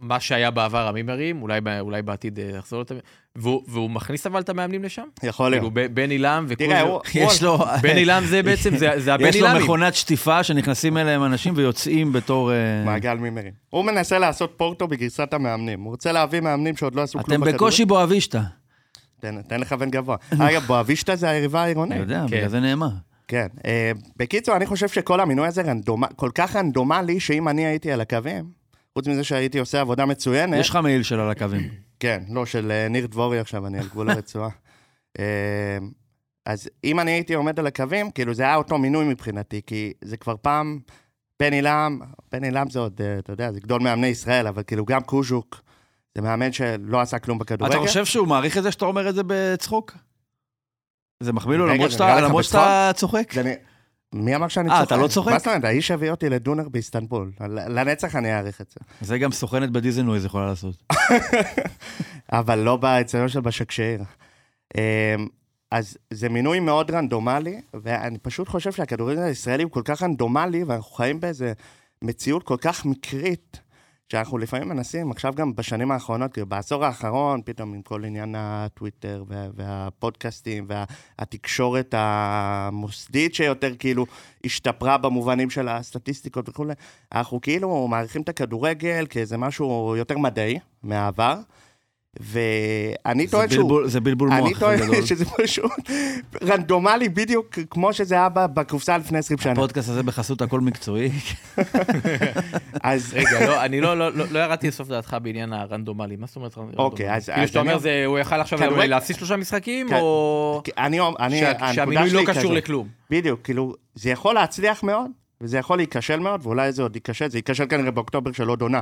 מה 0.00 0.20
שהיה 0.20 0.50
בעבר 0.50 0.88
המימרים, 0.88 1.42
אולי, 1.42 1.60
אולי 1.80 2.02
בעתיד 2.02 2.38
אה, 2.38 2.44
יחזור 2.58 2.80
לת... 2.80 2.92
והוא, 3.36 3.62
והוא 3.68 3.90
מכניס 3.90 4.26
אבל 4.26 4.40
את 4.40 4.48
המאמנים 4.48 4.84
לשם? 4.84 5.02
יכול 5.22 5.52
כאילו 5.52 5.70
להיות. 5.74 5.90
ב- 5.90 5.94
בן 5.94 6.10
אילם 6.10 6.44
וכל 6.48 6.64
תראה, 6.64 6.80
הוא... 6.80 7.00
יש 7.14 7.42
לו... 7.42 7.58
בן 7.82 7.96
אילם 7.96 8.24
זה 8.26 8.42
בעצם, 8.46 8.76
זה, 8.76 8.90
זה 8.96 9.14
הבן 9.14 9.26
יש 9.28 9.36
לו. 9.36 9.48
מכונת 9.62 9.94
שטיפה 9.94 10.42
שנכנסים 10.42 10.96
אליהם 10.96 11.24
אנשים 11.24 11.54
ויוצאים 11.56 12.12
בתור... 12.12 12.52
אה, 12.52 12.56
מעגל 12.84 13.14
מימרים. 13.14 13.52
הוא 13.70 13.84
מנסה 13.84 14.18
לעשות 14.18 14.54
פורטו 14.56 14.88
בגרסת 14.88 15.34
המאמנים. 15.34 15.80
הוא 15.80 15.90
רוצה 15.90 16.12
להביא 16.12 16.40
מאמנים 16.40 16.76
שעוד 16.76 16.94
לא 16.94 17.02
עשו 17.02 17.12
כלום 17.12 17.24
אתם 17.24 17.34
בכדורגל. 17.34 17.56
בקושי 17.56 17.84
בואבישטה. 17.84 18.42
תן, 19.20 19.42
תן 19.42 19.60
לכוון 19.60 19.90
גבוה. 19.90 20.16
אגב, 20.38 20.62
בואבישטה 20.66 21.16
זה 21.16 21.28
היריבה 21.30 21.58
אני 21.58 21.64
העירונית. 21.66 21.98
יודע, 21.98 22.24
כן. 22.28 22.36
בגלל 22.36 22.48
זה 22.48 22.60
נאמר. 22.60 22.88
כן. 23.28 23.46
אה, 23.66 23.92
בקיצור, 24.16 24.56
אני 24.56 24.66
חושב 24.66 24.88
שכל 24.88 25.20
המינוי 25.20 25.46
הזה. 25.46 25.62
כל 26.16 26.30
כך 26.34 26.56
רנדומלי, 26.56 27.20
שאם 27.20 27.48
אני 27.48 27.66
הייתי 27.66 27.92
על 27.92 28.00
הקווים, 28.00 28.63
חוץ 28.98 29.08
מזה 29.08 29.24
שהייתי 29.24 29.58
עושה 29.58 29.80
עבודה 29.80 30.06
מצוינת... 30.06 30.60
יש 30.60 30.70
לך 30.70 30.76
מעיל 30.76 31.02
של 31.02 31.20
על 31.20 31.30
הקווים. 31.30 31.68
כן, 32.00 32.22
לא, 32.28 32.46
של 32.46 32.70
אה, 32.70 32.88
ניר 32.88 33.06
דבורי 33.06 33.38
עכשיו, 33.38 33.66
אני 33.66 33.78
על 33.78 33.86
גבול 33.88 34.10
הרצועה. 34.10 34.48
אה, 35.18 35.78
אז 36.46 36.68
אם 36.84 37.00
אני 37.00 37.10
הייתי 37.10 37.34
עומד 37.34 37.58
על 37.58 37.66
הקווים, 37.66 38.10
כאילו 38.10 38.34
זה 38.34 38.42
היה 38.42 38.56
אותו 38.56 38.78
מינוי 38.78 39.04
מבחינתי, 39.04 39.60
כי 39.66 39.92
זה 40.04 40.16
כבר 40.16 40.34
פעם, 40.42 40.78
בן 41.40 41.52
אילם, 41.52 41.98
בן 42.32 42.44
אילם 42.44 42.70
זה 42.70 42.78
עוד, 42.78 43.00
אה, 43.00 43.18
אתה 43.18 43.32
יודע, 43.32 43.52
זה 43.52 43.60
גדול 43.60 43.82
מאמני 43.82 44.06
ישראל, 44.06 44.46
אבל 44.46 44.62
כאילו 44.62 44.84
גם 44.84 45.02
קוז'וק, 45.02 45.60
זה 46.14 46.22
מאמן 46.22 46.52
שלא 46.52 47.00
עשה 47.00 47.18
כלום 47.18 47.38
בכדורגל. 47.38 47.76
אתה 47.76 47.86
חושב 47.86 48.04
שהוא 48.04 48.28
מעריך 48.28 48.58
את 48.58 48.62
זה 48.62 48.72
שאתה 48.72 48.84
אומר 48.84 49.08
את 49.08 49.14
זה 49.14 49.22
בצחוק? 49.26 49.96
זה 51.20 51.32
מחמיא 51.32 51.56
לו 51.56 51.66
למרות 51.66 52.44
שאתה 52.44 52.90
צוחק? 52.94 53.32
מי 54.14 54.36
אמר 54.36 54.48
שאני 54.48 54.70
אה, 54.70 54.74
צוחק? 54.74 54.86
אתה 54.86 54.96
לא 54.96 55.08
צוחק? 55.08 55.32
מה 55.32 55.38
זאת 55.38 55.46
אומרת? 55.46 55.64
האיש 55.64 55.90
הביא 55.90 56.10
אותי 56.10 56.28
לדונר 56.28 56.68
באיסטנבול. 56.68 57.32
לנצח 57.48 58.16
אני 58.16 58.34
אעריך 58.34 58.60
את 58.60 58.70
זה. 58.70 58.76
זה 59.00 59.18
גם 59.18 59.32
סוכנת 59.32 59.70
בדיזנוויז 59.70 60.24
יכולה 60.24 60.46
לעשות. 60.46 60.82
אבל 62.32 62.58
לא 62.58 62.76
באצטדיון 62.76 63.28
של 63.28 63.40
בשקשיר. 63.40 64.02
אמ, 64.76 64.80
אז 65.70 65.96
זה 66.10 66.28
מינוי 66.28 66.60
מאוד 66.60 66.90
רנדומלי, 66.90 67.60
ואני 67.74 68.18
פשוט 68.18 68.48
חושב 68.48 68.72
שהכדורגל 68.72 69.22
הישראלי 69.22 69.62
הוא 69.62 69.72
כל 69.72 69.82
כך 69.84 70.02
רנדומלי, 70.02 70.64
ואנחנו 70.64 70.90
חיים 70.90 71.20
באיזה 71.20 71.52
מציאות 72.02 72.42
כל 72.42 72.56
כך 72.60 72.84
מקרית, 72.84 73.60
שאנחנו 74.14 74.38
לפעמים 74.38 74.68
מנסים, 74.68 75.10
עכשיו 75.10 75.34
גם 75.34 75.54
בשנים 75.54 75.90
האחרונות, 75.90 76.32
כאילו 76.32 76.46
בעשור 76.46 76.84
האחרון, 76.84 77.40
פתאום 77.44 77.74
עם 77.74 77.82
כל 77.82 78.04
עניין 78.04 78.34
הטוויטר 78.38 79.24
וה, 79.28 79.46
והפודקאסטים 79.54 80.66
והתקשורת 80.68 81.94
המוסדית 81.96 83.34
שיותר 83.34 83.74
כאילו 83.78 84.06
השתפרה 84.44 84.98
במובנים 84.98 85.50
של 85.50 85.68
הסטטיסטיקות 85.68 86.48
וכולי, 86.48 86.72
אנחנו 87.12 87.40
כאילו 87.40 87.88
מעריכים 87.88 88.22
את 88.22 88.28
הכדורגל 88.28 89.06
כאיזה 89.10 89.36
משהו 89.36 89.94
יותר 89.98 90.18
מדעי 90.18 90.58
מהעבר. 90.82 91.36
ואני 92.20 93.26
טוען 93.26 93.50
שהוא... 93.50 93.62
בלבול- 93.70 93.88
זה 93.88 94.00
בלבול 94.00 94.32
אני 94.32 94.48
מוח 94.48 94.58
טוען 94.58 94.78
גדול. 94.80 95.06
שזה 95.06 95.24
פשוט 95.24 95.70
רנדומלי 96.42 97.08
בדיוק 97.08 97.58
כמו 97.70 97.92
שזה 97.92 98.14
היה 98.14 98.28
בקופסה 98.28 98.98
לפני 98.98 99.18
20 99.18 99.38
שנה. 99.38 99.52
הפודקאסט 99.52 99.88
הזה 99.88 100.02
בחסות 100.02 100.42
הכל 100.42 100.60
מקצועי. 100.60 101.10
אז 102.82 103.14
רגע, 103.14 103.46
לא, 103.46 103.64
אני 103.64 103.80
לא, 103.80 103.98
לא, 103.98 104.12
לא, 104.12 104.24
לא 104.30 104.38
ירדתי 104.38 104.68
לסוף 104.68 104.88
דעתך 104.88 105.16
בעניין 105.22 105.52
הרנדומלי, 105.52 106.16
מה 106.16 106.26
זאת 106.26 106.36
אומרת 106.36 106.58
רנדומלי? 106.58 106.76
אוקיי, 106.78 107.14
אז- 107.14 107.28
כאילו 107.30 107.48
שאתה 107.48 107.60
אני- 107.60 107.68
אומר, 107.68 107.78
זה- 107.78 108.02
הוא 108.06 108.18
יכל 108.18 108.40
עכשיו 108.40 108.58
כדורגל- 108.58 108.84
להפסיד 108.86 109.16
שלושה 109.16 109.36
משחקים, 109.36 109.88
כן. 109.88 109.94
או 110.00 110.62
אני, 110.78 110.98
אני, 111.20 111.44
הנקודה 111.46 111.72
שהמינוי 111.74 112.10
לא 112.10 112.20
קשור 112.26 112.32
כזאת. 112.42 112.52
לכלום? 112.52 112.88
בדיוק, 113.10 113.40
כאילו, 113.44 113.74
זה 113.94 114.10
יכול 114.10 114.34
להצליח 114.34 114.82
מאוד, 114.82 115.10
וזה 115.40 115.58
יכול 115.58 115.76
להיכשל 115.78 116.18
מאוד, 116.20 116.40
ואולי 116.42 116.72
זה 116.72 116.82
עוד 116.82 116.96
ייכשל, 116.96 117.28
זה 117.30 117.38
ייכשל 117.38 117.66
כנראה 117.66 117.90
באוקטובר 117.90 118.32
של 118.32 118.48
עוד 118.48 118.62
עונה. 118.62 118.80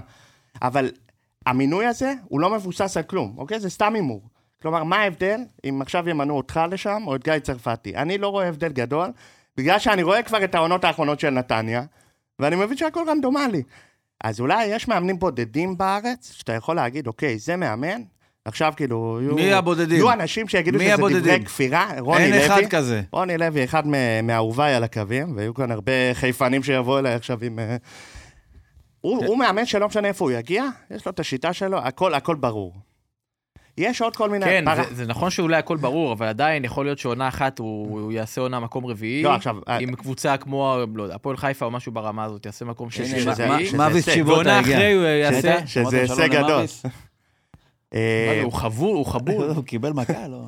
אבל 0.63 0.91
המינוי 1.47 1.87
הזה, 1.87 2.15
הוא 2.25 2.41
לא 2.41 2.51
מבוסס 2.51 2.97
על 2.97 3.03
כלום, 3.03 3.35
אוקיי? 3.39 3.61
זה 3.61 3.71
סתם 3.71 3.95
הימור. 3.95 4.23
כלומר, 4.63 4.85
מה 4.85 4.97
ההבדל 4.97 5.41
אם 5.69 5.83
עכשיו 5.83 6.09
ימנו 6.09 6.37
אותך 6.37 6.61
לשם, 6.71 7.03
או 7.07 7.17
את 7.17 7.25
גיא 7.25 7.39
צרפתי? 7.39 7.97
אני 7.97 8.19
לא 8.19 8.29
רואה 8.29 8.49
הבדל 8.49 8.73
גדול, 8.73 9.09
בגלל 9.57 9.79
שאני 9.79 10.03
רואה 10.03 10.23
כבר 10.23 10.45
את 10.45 10.55
העונות 10.55 10.85
האחרונות 10.85 11.21
של 11.21 11.31
נתניה, 11.31 11.83
ואני 12.39 12.57
מבין 12.57 12.77
שהכל 12.77 13.05
רנדומלי. 13.09 13.63
אז 14.25 14.41
אולי 14.41 14.65
יש 14.65 14.89
מאמנים 14.89 15.19
בודדים 15.19 15.79
בארץ, 15.79 16.33
שאתה 16.33 16.53
יכול 16.53 16.77
להגיד, 16.77 17.07
אוקיי, 17.07 17.39
זה 17.39 17.57
מאמן, 17.57 18.03
עכשיו 18.45 18.73
כאילו, 18.77 19.19
יהיו... 19.23 19.35
מי 19.35 19.53
הבודדים? 19.53 19.97
יהיו 19.97 20.13
אנשים 20.13 20.49
שיגידו 20.49 20.79
שזה 20.79 20.85
דברי 20.85 20.93
הבודדים? 20.93 21.45
כפירה, 21.45 21.91
רוני 21.99 22.25
אין 22.25 22.33
לוי. 22.33 22.47
אחד 22.47 22.63
כזה. 22.71 23.03
רוני 23.13 23.39
לוי, 23.39 23.65
אחד 23.65 23.83
מאהוביי 24.23 24.75
על 24.75 24.85
הקווים, 24.85 25.37
והיו 25.37 25.55
כאן 25.55 25.71
הרבה 25.71 25.93
חיפנים 26.15 26.63
שיבואו 26.63 26.99
אליי 26.99 27.15
עכשיו 27.15 27.39
עם... 27.43 27.59
הוא, 29.03 29.27
הוא 29.27 29.39
מאמן 29.39 29.67
שלא 29.67 29.87
משנה 29.87 30.09
איפה 30.09 30.25
הוא 30.25 30.33
יגיע, 30.33 30.65
יש 30.91 31.07
לו 31.07 31.13
את 31.13 31.21
השיטה 31.21 31.53
שלו, 31.53 31.79
הכל, 31.79 32.15
הכל 32.15 32.35
ברור. 32.35 32.75
יש 33.79 34.03
עוד 34.03 34.17
כל 34.17 34.31
מיני... 34.31 34.45
כן, 34.45 34.65
פרה- 34.65 34.85
זה, 34.85 34.95
זה 34.95 35.07
נכון 35.07 35.31
שאולי 35.31 35.57
הכל 35.57 35.77
ברור, 35.77 36.13
אבל 36.13 36.27
עדיין 36.27 36.65
יכול 36.65 36.85
להיות 36.85 36.99
שעונה 36.99 37.29
אחת 37.29 37.59
הוא, 37.59 38.01
הוא 38.01 38.13
יעשה 38.13 38.41
עונה 38.41 38.61
מקום 38.61 38.87
רביעי. 38.87 39.23
לא, 39.23 39.35
עכשיו, 39.35 39.57
אה, 39.69 39.77
עם 39.77 39.95
קבוצה 39.95 40.37
כמו, 40.37 40.77
לא 40.95 41.03
יודע, 41.03 41.15
הפועל 41.15 41.37
חיפה 41.37 41.65
או 41.67 41.71
משהו 41.71 41.93
ברמה 41.93 42.25
הזאת, 42.25 42.47
יעשה 42.47 42.65
מקום 42.65 42.91
שזה- 42.91 43.05
רביעי. 43.45 43.67
ועונה. 44.23 44.61
אחרי 44.61 44.93
הוא 44.93 45.05
יעשה... 45.05 45.67
שזה 45.67 46.01
הישג 46.01 46.29
גדול. 46.45 46.65
הוא 48.43 48.53
חבול, 48.53 48.97
הוא 48.97 49.07
חבול. 49.07 49.51
הוא 49.57 49.65
קיבל 49.65 49.93
מכה, 49.93 50.29
לא? 50.29 50.47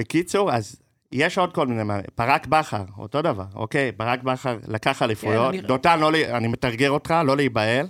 בקיצור, 0.00 0.52
אז 0.52 0.76
יש 1.12 1.38
עוד 1.38 1.54
כל 1.54 1.66
מיני... 1.66 1.82
ברק 2.18 2.46
בכר, 2.46 2.84
אותו 2.98 3.22
דבר, 3.22 3.44
אוקיי? 3.54 3.92
ברק 3.92 4.22
בכר 4.22 4.58
לקח 4.68 5.02
אליפויות. 5.02 5.48
אני- 5.54 5.60
דותן, 5.60 6.00
לא, 6.00 6.12
לי- 6.12 6.32
אני 6.32 6.48
מתרגר 6.48 6.90
אותך, 6.90 7.14
לא 7.24 7.36
להיבהל. 7.36 7.86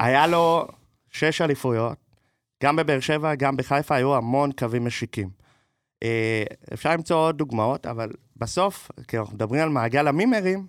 היה 0.00 0.26
לו 0.26 0.66
שש 1.10 1.40
אליפויות, 1.40 1.96
גם 2.62 2.76
בבאר 2.76 3.00
שבע, 3.00 3.34
גם 3.34 3.56
בחיפה, 3.56 3.94
היו 3.94 4.16
המון 4.16 4.52
קווים 4.52 4.84
משיקים. 4.84 5.28
אה, 6.02 6.42
אפשר 6.72 6.92
למצוא 6.92 7.16
עוד 7.16 7.38
דוגמאות, 7.38 7.86
אבל 7.86 8.10
בסוף, 8.36 8.90
כי 9.08 9.18
אנחנו 9.18 9.34
מדברים 9.34 9.62
על 9.62 9.68
מעגל 9.68 10.08
המימרים, 10.08 10.66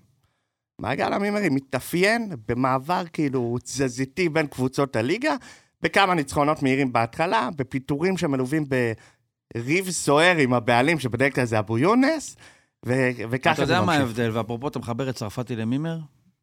מעגל 0.80 1.14
המימרים 1.14 1.56
מתאפיין 1.56 2.32
במעבר 2.48 3.04
כאילו 3.14 3.58
תזזיתי 3.64 4.30
בין 4.30 4.48
קבוצות 4.48 4.96
הליגה, 4.96 5.36
בכמה 5.82 6.14
ניצחונות 6.14 6.64
מהירים 6.64 6.94
בהתחלה, 6.94 7.50
בפיטורים 7.56 8.18
שמלווים 8.18 8.66
בריב 9.56 9.90
סוער 9.90 10.38
עם 10.38 10.54
הבעלים, 10.54 11.00
שבדרך 11.00 11.36
כלל 11.36 11.46
זה 11.46 11.60
אבו 11.60 11.78
יונס, 11.78 12.38
ו- 12.86 13.12
וככה 13.30 13.54
אתה 13.54 13.66
זה 13.66 13.74
יודע 13.74 13.82
מה 13.82 13.86
ממשיך. 13.86 14.02
ההבדל, 14.02 14.38
ואפרופו 14.38 14.68
אתה 14.68 14.80
מחבר 14.80 15.10
את 15.10 15.16
צרפתי 15.16 15.56
למימר? 15.56 16.00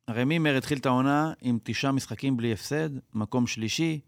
הרי 0.08 0.24
מימר 0.24 0.56
התחיל 0.56 0.78
את 0.78 0.86
העונה 0.86 1.32
עם 1.40 1.58
תשעה 1.62 1.92
משחקים 1.92 2.36
בלי 2.36 2.52
הפסד, 2.52 2.90
מקום 3.14 3.46
שלישי. 3.46 4.00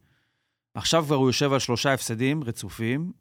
עכשיו 0.74 1.04
כבר 1.04 1.16
הוא 1.16 1.28
יושב 1.28 1.52
על 1.52 1.58
שלושה 1.58 1.92
הפסדים 1.94 2.44
רצופים, 2.44 3.12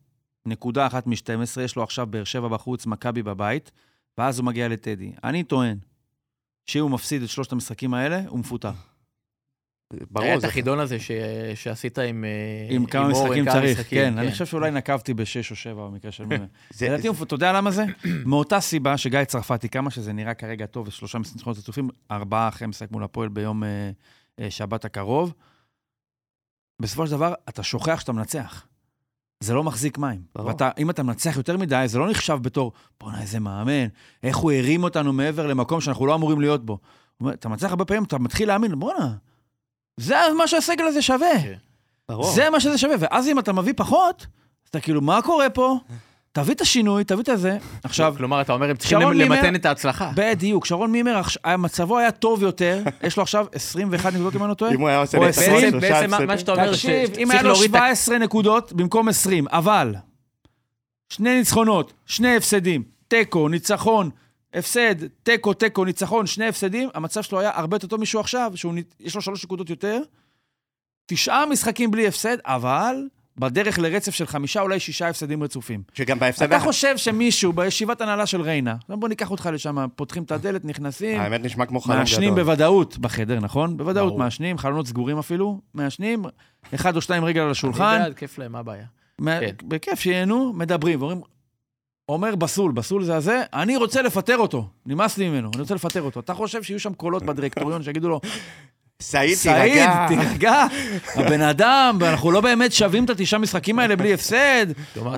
נקודה 0.46 0.88
אחת 0.88 1.08
מ-12, 1.08 1.62
יש 1.62 1.76
לו 1.76 1.84
עכשיו 1.84 2.08
באר 2.08 2.24
שבע 2.24 2.48
בחוץ, 2.48 2.86
מכבי 2.86 3.24
בבית, 3.24 3.72
ואז 4.18 4.40
הוא 4.40 4.46
מגיע 4.46 4.68
לטדי. 4.68 5.12
אני 5.24 5.44
טוען 5.44 5.78
שאם 6.66 6.82
הוא 6.82 6.92
מפסיד 6.92 7.24
את 7.24 7.30
שלושת 7.30 7.52
המשחקים 7.52 7.94
האלה, 7.94 8.22
הוא 8.28 8.40
מפוטר. 8.40 8.72
ברור, 10.12 10.26
היה 10.28 10.38
את 10.38 10.44
החידון 10.44 10.80
הזה 10.80 11.00
ש- 11.00 11.12
שעשית 11.56 12.00
עם 12.00 12.26
אה, 12.26 12.76
עם 12.76 12.86
כמה 12.86 13.04
אורן, 13.12 13.12
משחקים 13.26 13.52
צריך, 13.52 13.80
משחקים, 13.80 14.00
כן. 14.00 14.18
אני 14.18 14.32
חושב 14.32 14.46
שאולי 14.46 14.72
נקבתי 14.72 15.14
בשש 15.14 15.52
או 15.52 15.56
שבע 15.56 15.86
במקרה 15.88 16.12
של. 16.12 16.24
זה- 16.74 16.90
לדעתי, 16.90 17.08
אתה 17.24 17.36
יודע 17.36 17.54
למה 17.54 17.72
זה? 17.72 17.86
מאותה 18.26 18.60
סיבה 18.60 18.98
שגיא 18.98 19.24
צרפתי, 19.24 19.70
כמה 19.70 19.92
שזה 19.92 20.14
נראה 20.14 20.34
כרגע 20.34 20.66
טוב, 20.66 20.88
ושלושה 20.88 21.18
ניצחונות 21.18 21.58
רצופים, 21.58 21.90
ארבעה 22.12 22.48
אחרי 22.48 22.68
משחק 22.68 22.92
מול 22.92 23.04
הפועל 23.04 23.30
ביום 23.30 23.64
אה, 23.64 23.70
אה, 24.40 24.52
שבת 24.52 24.86
הקרוב. 24.86 25.34
בסופו 26.82 27.06
של 27.08 27.12
דבר, 27.12 27.34
אתה 27.50 27.64
שוכח 27.64 28.00
שאתה 28.00 28.12
מנצח. 28.12 28.66
זה 29.40 29.54
לא 29.54 29.64
מחזיק 29.64 29.98
מים. 29.98 30.22
ברור. 30.36 30.48
ואתה, 30.48 30.70
אם 30.78 30.90
אתה 30.90 31.04
מנצח 31.04 31.38
יותר 31.38 31.58
מדי, 31.58 31.84
זה 31.88 32.00
לא 32.00 32.10
נחשב 32.10 32.38
בתור, 32.42 32.72
בואנה, 33.00 33.22
איזה 33.22 33.40
מאמן, 33.40 33.88
איך 34.24 34.38
הוא 34.38 34.52
הרים 34.52 34.84
אותנו 34.84 35.14
מעבר 35.14 35.48
למקום 35.48 35.82
שאנחנו 35.82 36.06
לא 36.06 36.16
אמורים 36.16 36.42
להיות 36.42 36.66
בו. 36.66 36.80
אתה 37.30 37.50
מנצח 37.50 37.70
הרבה 37.70 37.86
פעמים, 37.86 38.04
אתה 38.04 38.18
מתחיל 38.20 38.48
להאמין, 38.48 38.80
בואנה, 38.80 39.16
זה 39.98 40.16
מה 40.38 40.48
שהסגל 40.48 40.86
הזה 40.86 41.02
שווה. 41.02 41.42
כן. 41.44 41.54
ברור. 42.10 42.32
זה 42.32 42.50
מה 42.50 42.60
שזה 42.60 42.78
שווה. 42.78 42.96
ואז 43.00 43.28
אם 43.28 43.40
אתה 43.40 43.54
מביא 43.54 43.74
פחות, 43.78 44.26
אתה 44.70 44.80
כאילו, 44.80 45.02
מה 45.02 45.22
קורה 45.22 45.50
פה? 45.50 45.78
תביא 46.32 46.54
את 46.56 46.62
השינוי, 46.62 47.04
תביא 47.04 47.24
את 47.24 47.30
הזה. 47.30 47.58
עכשיו, 47.84 48.14
כלומר, 48.18 48.42
אתה 48.42 48.54
אומר, 48.54 48.70
הם 48.70 48.76
צריכים 48.76 49.00
למתן 49.02 49.56
את 49.56 49.66
ההצלחה. 49.66 50.12
בדיוק, 50.16 50.66
שרון 50.66 50.92
מימר, 50.92 51.22
מצבו 51.58 51.98
היה 51.98 52.12
טוב 52.12 52.44
יותר, 52.44 52.82
יש 53.04 53.18
לו 53.18 53.24
עכשיו 53.24 53.46
21 53.54 54.14
נקודות, 54.14 54.36
אם 54.36 54.42
אני 54.42 54.50
לא 54.50 54.54
טועה. 54.54 54.72
אם 54.74 54.80
הוא 54.80 54.90
היה 54.90 55.00
עושה 55.00 55.18
שלושה 55.34 55.72
בעצם 55.80 56.28
מה- 56.28 56.38
שאתה 56.38 56.52
אומר, 56.52 56.72
תקשיב, 56.72 57.10
אם 57.18 57.32
היה 57.32 57.42
לו 57.42 57.50
להוריד 57.50 57.70
את 57.70 57.76
ה- 57.76 57.96
17 57.96 58.18
נקודות 58.18 58.74
במקום 58.74 59.08
20, 59.10 59.48
אבל 59.48 59.96
שני 61.10 61.38
ניצחונות, 61.38 61.94
שני 62.06 62.36
הפסדים, 62.38 62.84
תיקו, 63.08 63.50
ניצחון, 63.50 64.10
הפסד, 64.54 64.96
תיקו, 65.24 65.54
תיקו, 65.54 65.86
ניצחון, 65.86 66.28
שני 66.28 66.46
הפסדים, 66.48 66.90
המצב 66.94 67.22
שלו 67.22 67.40
היה 67.40 67.52
הרבה 67.54 67.76
יותר 67.76 67.88
טוב 67.88 68.02
משהוא 68.02 68.20
עכשיו, 68.20 68.52
שיש 68.56 69.16
לו 69.16 69.22
שלוש 69.22 69.44
נקודות 69.44 69.70
יותר. 69.70 70.02
תשעה 71.06 71.46
משחקים 71.46 71.92
בלי 71.92 72.08
הפסד, 72.08 72.38
אבל 72.46 72.96
בדרך 73.38 73.80
לרצף 73.80 74.14
של 74.14 74.26
חמישה, 74.28 74.62
אולי 74.62 74.80
שישה 74.80 75.10
הפסדים 75.10 75.44
רצופים. 75.44 75.84
שגם 75.94 76.20
בהפסד... 76.20 76.44
אתה 76.46 76.60
חושב 76.60 76.98
שמישהו 76.98 77.54
בישיבת 77.54 78.02
הנהלה 78.02 78.26
של 78.26 78.42
ריינה, 78.42 78.76
בוא 78.90 79.10
ניקח 79.10 79.32
אותך 79.32 79.50
לשם, 79.54 79.78
פותחים 79.96 80.24
את 80.24 80.32
הדלת, 80.32 80.66
נכנסים, 80.66 81.22
האמת 81.22 81.44
נשמע 81.44 81.66
כמו 81.66 81.80
חלום 81.82 81.98
מעשנים 82.00 82.34
גדול. 82.34 82.44
בוודאות 82.44 82.98
בחדר, 82.98 83.40
נכון? 83.40 83.78
בוודאות 83.78 84.08
ברור. 84.08 84.20
מעשנים, 84.20 84.58
חלונות 84.58 84.88
סגורים 84.88 85.18
אפילו, 85.18 85.62
מעשנים, 85.74 86.24
אחד 86.76 86.96
או 86.96 87.02
שתיים 87.02 87.26
רגל 87.26 87.40
על 87.40 87.46
אני 87.46 87.52
השולחן, 87.52 88.00
בעד, 88.04 88.14
כיף 88.14 88.38
להם, 88.38 88.52
מה 88.52 88.60
הבעיה? 88.60 88.86
מה- 89.20 89.40
כן. 89.40 89.52
בכיף 89.68 90.00
שיהנו, 90.00 90.54
מדברים, 90.54 91.00
ואומרים, 91.02 91.22
אומר 92.10 92.36
בסול, 92.36 92.72
בסול 92.72 93.04
זה 93.04 93.16
הזה, 93.16 93.42
אני 93.54 93.76
רוצה 93.78 94.02
לפטר 94.02 94.38
אותו, 94.38 94.68
נמאס 94.86 95.18
לי 95.18 95.30
ממנו, 95.30 95.50
אני 95.54 95.62
רוצה 95.62 95.76
לפטר 95.76 96.02
אותו. 96.02 96.20
אתה 96.20 96.34
חושב 96.34 96.64
שיהיו 96.64 96.80
שם 96.80 96.94
קולות 96.94 97.24
בדירקטוריון 97.24 97.84
שיגידו 97.84 98.10
לו, 98.10 98.22
סעיד, 99.02 99.36
סעיד, 99.36 99.90
תירגע. 100.08 100.66
הבן 101.16 101.42
אדם, 101.42 101.98
ואנחנו 102.00 102.32
לא 102.32 102.42
באמת 102.42 102.72
שווים 102.72 103.06
את 103.06 103.10
התשעה 103.10 103.40
משחקים 103.40 103.80
האלה 103.80 103.96
בלי 103.96 104.14
הפסד. 104.14 104.66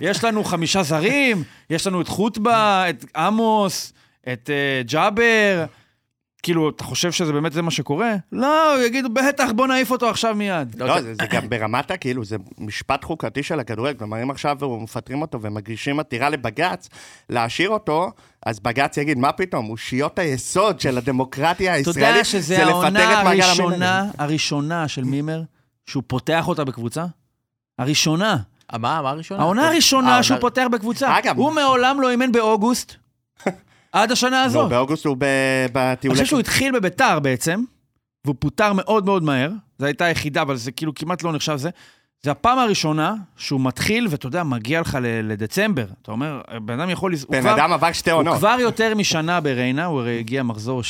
יש 0.02 0.24
לנו 0.24 0.44
חמישה 0.44 0.84
זרים, 0.84 1.44
יש 1.70 1.88
לנו 1.88 2.02
את 2.02 2.08
חוטבה, 2.08 2.90
את 2.90 3.06
עמוס, 3.16 3.94
את 4.34 4.50
אה, 4.50 4.82
ג'אבר. 4.84 5.66
כאילו, 6.46 6.70
אתה 6.70 6.84
חושב 6.84 7.12
שזה 7.12 7.34
באמת 7.34 7.54
זה 7.54 7.62
מה 7.62 7.72
שקורה? 7.72 8.16
לא, 8.32 8.86
יגידו, 8.86 9.10
בטח, 9.10 9.50
בוא 9.56 9.68
נעיף 9.68 9.92
אותו 9.92 10.10
עכשיו 10.10 10.36
מיד. 10.36 10.76
לא, 10.80 11.02
זה 11.02 11.14
זה 11.16 11.22
גם 11.32 11.50
ברמת. 11.50 11.92
כאילו, 12.02 12.26
זה 12.26 12.36
משפט 12.58 13.04
חוקתי 13.04 13.44
של 13.44 13.60
הכדורגל. 13.60 13.98
כלומר, 13.98 14.24
אם 14.24 14.32
עכשיו 14.32 14.58
מפטרים 14.82 15.22
אותו 15.22 15.42
ומגישים 15.42 16.00
עתירה 16.00 16.30
לבג"ץ, 16.30 16.90
להשאיר 17.30 17.70
אותו, 17.70 18.12
אז 18.46 18.60
בג"ץ 18.60 18.98
יגיד, 18.98 19.18
מה 19.18 19.32
פתאום? 19.32 19.70
אושיות 19.70 20.20
היסוד 20.20 20.80
של 20.80 20.98
הדמוקרטיה 20.98 21.72
אתה 21.72 21.78
הישראלית, 21.90 22.10
יודע 22.10 22.24
שזה 22.24 22.56
זה 22.56 22.64
לפטר 22.66 22.72
העונה 22.74 23.20
את 23.20 23.26
מעגל 23.26 23.42
הראשונה, 23.42 23.92
המילרים. 24.00 24.12
הראשונה 24.18 24.88
של 24.88 25.04
מימר, 25.04 25.42
שהוא 25.86 26.04
פותח 26.08 26.48
אותה 26.48 26.64
בקבוצה? 26.64 27.06
הראשונה. 27.80 28.38
מה, 28.74 29.02
מה 29.02 29.10
הראשונה? 29.10 29.42
העונה 29.42 29.68
הראשונה 29.68 30.08
העונה- 30.08 30.24
שהוא 30.24 30.38
פותח 30.40 30.66
בקבוצה. 30.72 31.20
אגב- 31.20 31.38
הוא 31.38 31.52
מעולם 31.52 32.02
לא 32.02 32.10
אימן 32.10 32.32
באוגוסט, 32.32 32.94
עד 33.96 34.12
השנה 34.12 34.30
לא, 34.42 34.46
הזאת. 34.46 34.70
באוגוסט 34.70 35.06
הוא 35.06 35.18
ב- 35.20 35.24
אני 35.24 35.68
בטיולי... 35.74 36.16
חושב 36.16 36.26
שהוא 36.26 36.40
התחיל 36.40 36.72
בביתר 36.80 37.20
בעצם, 37.20 37.64
והוא 38.26 38.36
פוטר 38.40 38.74
מאוד 38.74 39.06
מאוד 39.06 39.24
מהר. 39.24 39.52
זו 39.80 39.86
הייתה 39.86 40.06
היחידה, 40.06 40.42
אבל 40.42 40.56
זה 40.56 40.72
כאילו 40.72 40.96
כמעט 40.96 41.24
לא 41.24 41.32
נחשב 41.34 41.56
זה. 41.58 41.70
זה 42.24 42.32
הפעם 42.32 42.60
הראשונה 42.60 43.14
שהוא 43.38 43.62
מתחיל, 43.62 44.08
ואתה 44.10 44.28
יודע, 44.28 44.44
מגיע 44.44 44.82
לך 44.82 44.98
לדצמבר. 45.24 45.86
אתה 46.02 46.12
אומר, 46.12 46.42
בן 46.66 46.80
אדם 46.80 46.90
יכול... 46.90 47.12
הוא 47.14 47.32
בן 47.32 47.42
כבר- 47.42 47.56
אדם 47.56 47.72
עבר 47.74 47.92
שתי 47.92 48.12
הוא 48.12 48.20
עונות. 48.20 48.38
כבר 48.38 48.58
יותר 48.60 48.96
משנה 48.96 49.42
בריינה, 49.42 49.86
הוא 49.86 50.00
הרי 50.00 50.20
הגיע 50.20 50.44
מחזור 50.44 50.82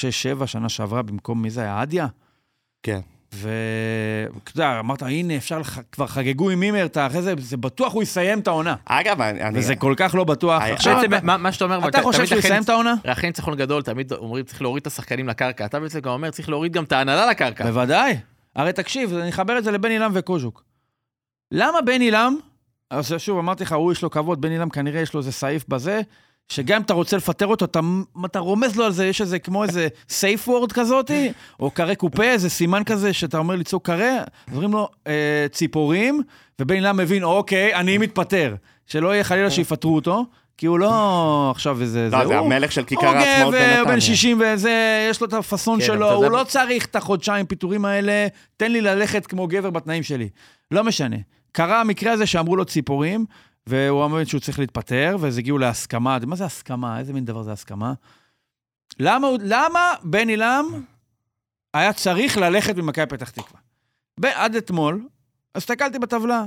6-7 0.42 0.48
שנה 0.48 0.70
שעברה 0.70 1.02
במקום 1.02 1.42
מי 1.42 1.50
זה 1.50 1.62
היה? 1.62 1.84
אדיה? 1.84 2.08
כן. 2.84 3.00
ואתה 3.36 4.52
יודע, 4.56 4.80
אמרת, 4.80 5.02
הנה, 5.04 5.38
אפשר, 5.38 5.60
לח... 5.60 5.80
כבר 5.92 6.08
חגגו 6.08 6.50
עם 6.50 6.60
מימר, 6.60 6.86
אתה 6.86 7.08
אחרי 7.08 7.22
זה, 7.22 7.34
זה 7.40 7.58
בטוח 7.58 7.94
הוא 7.94 8.04
יסיים 8.04 8.40
את 8.40 8.48
העונה. 8.48 8.76
אגב, 8.86 9.22
אני... 9.22 9.42
אני- 9.42 9.60
וזה 9.60 9.76
כל 9.76 9.94
כך 9.98 10.16
לא 10.16 10.24
בטוח. 10.24 10.62
אני- 10.64 10.72
עכשיו, 10.72 10.96
בעצם, 10.96 11.14
אתה- 11.14 11.26
מה- 11.26 11.38
מה 11.38 11.52
שאתה 11.52 11.66
אומר, 11.66 11.88
אתה 11.88 12.02
חושב 12.02 12.26
שהוא 12.26 12.40
יסיים 12.40 12.64
את 12.64 12.70
העונה? 12.70 12.94
אחרי 13.06 13.30
ניצחון 13.30 13.56
גדול, 13.56 13.82
תמיד 13.82 14.14
אומרים, 14.14 14.46
צריך 14.46 14.62
להוריד 14.62 14.82
את 14.82 14.88
השחקנים 14.88 15.28
לקרקע. 15.28 15.66
אתה 15.66 15.80
בעצם 15.80 16.00
גם 16.00 16.12
אומר, 16.12 16.32
צריך 16.32 16.50
להוריד 16.50 16.74
גם 16.74 16.84
את 16.84 16.92
ההנהלה 16.92 17.26
לקרקע. 17.30 17.64
בוודאי. 17.66 18.18
הרי 18.56 18.74
תקשיב, 18.74 19.14
אני 19.14 19.30
אחבר 19.30 19.58
את 19.58 19.64
זה 19.64 19.72
לבן 19.72 19.92
אילם 19.92 20.12
וקוז'וק. 20.14 20.64
למה 21.52 21.82
בן 21.86 22.02
אילם, 22.02 22.38
אז 22.92 23.14
שוב, 23.18 23.38
אמרתי 23.38 23.64
לך, 23.64 23.74
הוא 23.74 23.92
יש 23.92 24.02
לו 24.02 24.12
כבוד, 24.12 24.42
בן 24.42 24.52
אילם 24.52 24.70
כנראה 24.70 25.02
יש 25.02 25.14
לו 25.14 25.20
איזה 25.20 25.32
סעיף 25.32 25.66
בזה, 25.68 26.02
שגם 26.50 26.76
אם 26.76 26.82
אתה 26.82 26.94
רוצה 26.94 27.18
לפטר 27.18 27.48
אותו, 27.48 27.66
אתה, 27.66 27.80
אתה 28.26 28.40
רומז 28.40 28.76
לו 28.76 28.86
על 28.86 28.92
זה, 28.92 29.06
יש 29.08 29.22
איזה 29.22 29.40
כמו 29.40 29.64
איזה 29.64 29.88
סייף 30.10 30.48
וורד 30.48 30.72
כזאתי, 30.72 31.32
או 31.60 31.72
קרה 31.72 31.96
קופה, 31.96 32.24
איזה 32.24 32.50
סימן 32.50 32.84
כזה 32.84 33.14
שאתה 33.14 33.38
אומר 33.38 33.56
לצעוק 33.56 33.86
קרה, 33.86 34.18
אז 34.18 34.24
אומרים 34.54 34.72
לו 34.72 34.90
אה, 35.08 35.14
ציפורים, 35.52 36.22
ובן 36.62 36.76
אילם 36.76 36.98
מבין, 36.98 37.24
אוקיי, 37.24 37.76
אני 37.76 37.98
מתפטר. 37.98 38.56
שלא 38.88 39.14
יהיה 39.14 39.24
חלילה 39.24 39.52
שיפטרו 39.52 39.96
אותו, 39.96 40.26
כי 40.58 40.66
הוא 40.66 40.80
לא 40.80 41.52
עכשיו 41.52 41.82
איזה... 41.82 42.10
לא, 42.12 42.28
זה 42.28 42.38
הוא- 42.38 42.46
המלך 42.46 42.72
של 42.72 42.84
כיכר 42.84 43.08
הוא 43.08 43.16
העצמאות 43.16 43.54
בנתניה. 43.54 43.86
בן 43.86 44.00
60 44.00 44.42
וזה, 44.46 45.08
יש 45.12 45.22
לו 45.22 45.28
את 45.28 45.34
הפאסון 45.34 45.80
כן, 45.80 45.86
שלו, 45.86 46.12
הוא 46.12 46.26
יודע- 46.26 46.38
לא 46.38 46.44
צריך 46.44 46.86
את 46.86 46.96
החודשיים 46.96 47.46
פיטורים 47.46 47.86
האלה, 47.86 48.28
תן 48.58 48.72
לי 48.72 48.82
ללכת 48.82 49.28
כמו 49.28 49.48
גבר 49.48 49.70
בתנאים 49.70 50.04
שלי. 50.04 50.30
לא 50.72 50.84
משנה. 50.84 51.16
קרה 51.52 51.82
המקרה 51.82 52.12
הזה 52.14 52.26
שאמרו 52.26 52.56
לו 52.56 52.66
ציפורים, 52.66 53.26
והוא 53.70 54.06
אמר 54.06 54.24
שהוא 54.24 54.42
צריך 54.42 54.60
להתפטר, 54.60 55.18
ואז 55.20 55.38
הגיעו 55.38 55.58
להסכמה. 55.58 56.18
מה 56.28 56.36
זה 56.36 56.46
הסכמה? 56.46 57.00
איזה 57.00 57.14
מין 57.14 57.26
דבר 57.26 57.44
זה 57.44 57.52
הסכמה? 57.52 57.94
למה, 59.00 59.28
למה 59.40 59.94
בן 60.04 60.30
עילם 60.30 60.84
היה 61.74 61.94
צריך 61.94 62.38
ללכת 62.38 62.76
ממכבי 62.76 63.06
פתח 63.06 63.30
תקווה? 63.30 63.60
עד 64.24 64.56
אתמול, 64.56 65.08
הסתכלתי 65.56 66.00
בטבלה, 66.00 66.46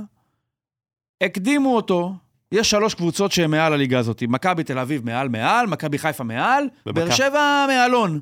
הקדימו 1.23 1.75
אותו, 1.75 2.13
יש 2.51 2.69
שלוש 2.69 2.93
קבוצות 2.93 3.31
שהן 3.31 3.51
מעל 3.51 3.73
הליגה 3.73 3.99
הזאת. 3.99 4.23
מכבי 4.27 4.63
תל 4.63 4.79
אביב 4.79 5.05
מעל 5.05 5.29
מעל, 5.29 5.67
מכבי 5.67 5.97
חיפה 5.97 6.23
מעל, 6.23 6.69
באר 6.85 7.11
שבע 7.11 7.65
מעלון. 7.67 8.19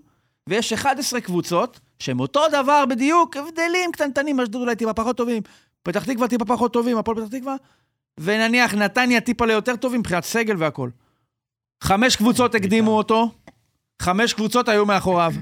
ויש 0.49 0.73
11 0.73 1.21
קבוצות 1.21 1.79
שהן 1.99 2.19
אותו 2.19 2.41
דבר 2.51 2.85
בדיוק, 2.85 3.37
הבדלים 3.37 3.91
קטנטנים, 3.91 4.39
אשדוד 4.39 4.61
אולי 4.61 4.75
טיפה 4.75 4.93
פחות 4.93 5.17
טובים, 5.17 5.43
פתח 5.83 6.03
תקווה 6.03 6.27
טיפה 6.27 6.45
פחות 6.45 6.73
טובים, 6.73 6.97
הפועל 6.97 7.17
פתח 7.17 7.37
תקווה, 7.37 7.55
ונניח 8.19 8.73
נתניה 8.73 9.21
טיפה 9.21 9.45
ליותר 9.45 9.75
טובים 9.75 9.99
מבחינת 9.99 10.23
סגל 10.23 10.55
והכול. 10.57 10.91
חמש 11.83 12.15
קבוצות 12.15 12.55
הקדימו 12.55 12.91
אותו, 12.91 13.31
חמש 14.01 14.33
קבוצות 14.33 14.69
היו 14.69 14.85
מאחוריו. 14.85 15.33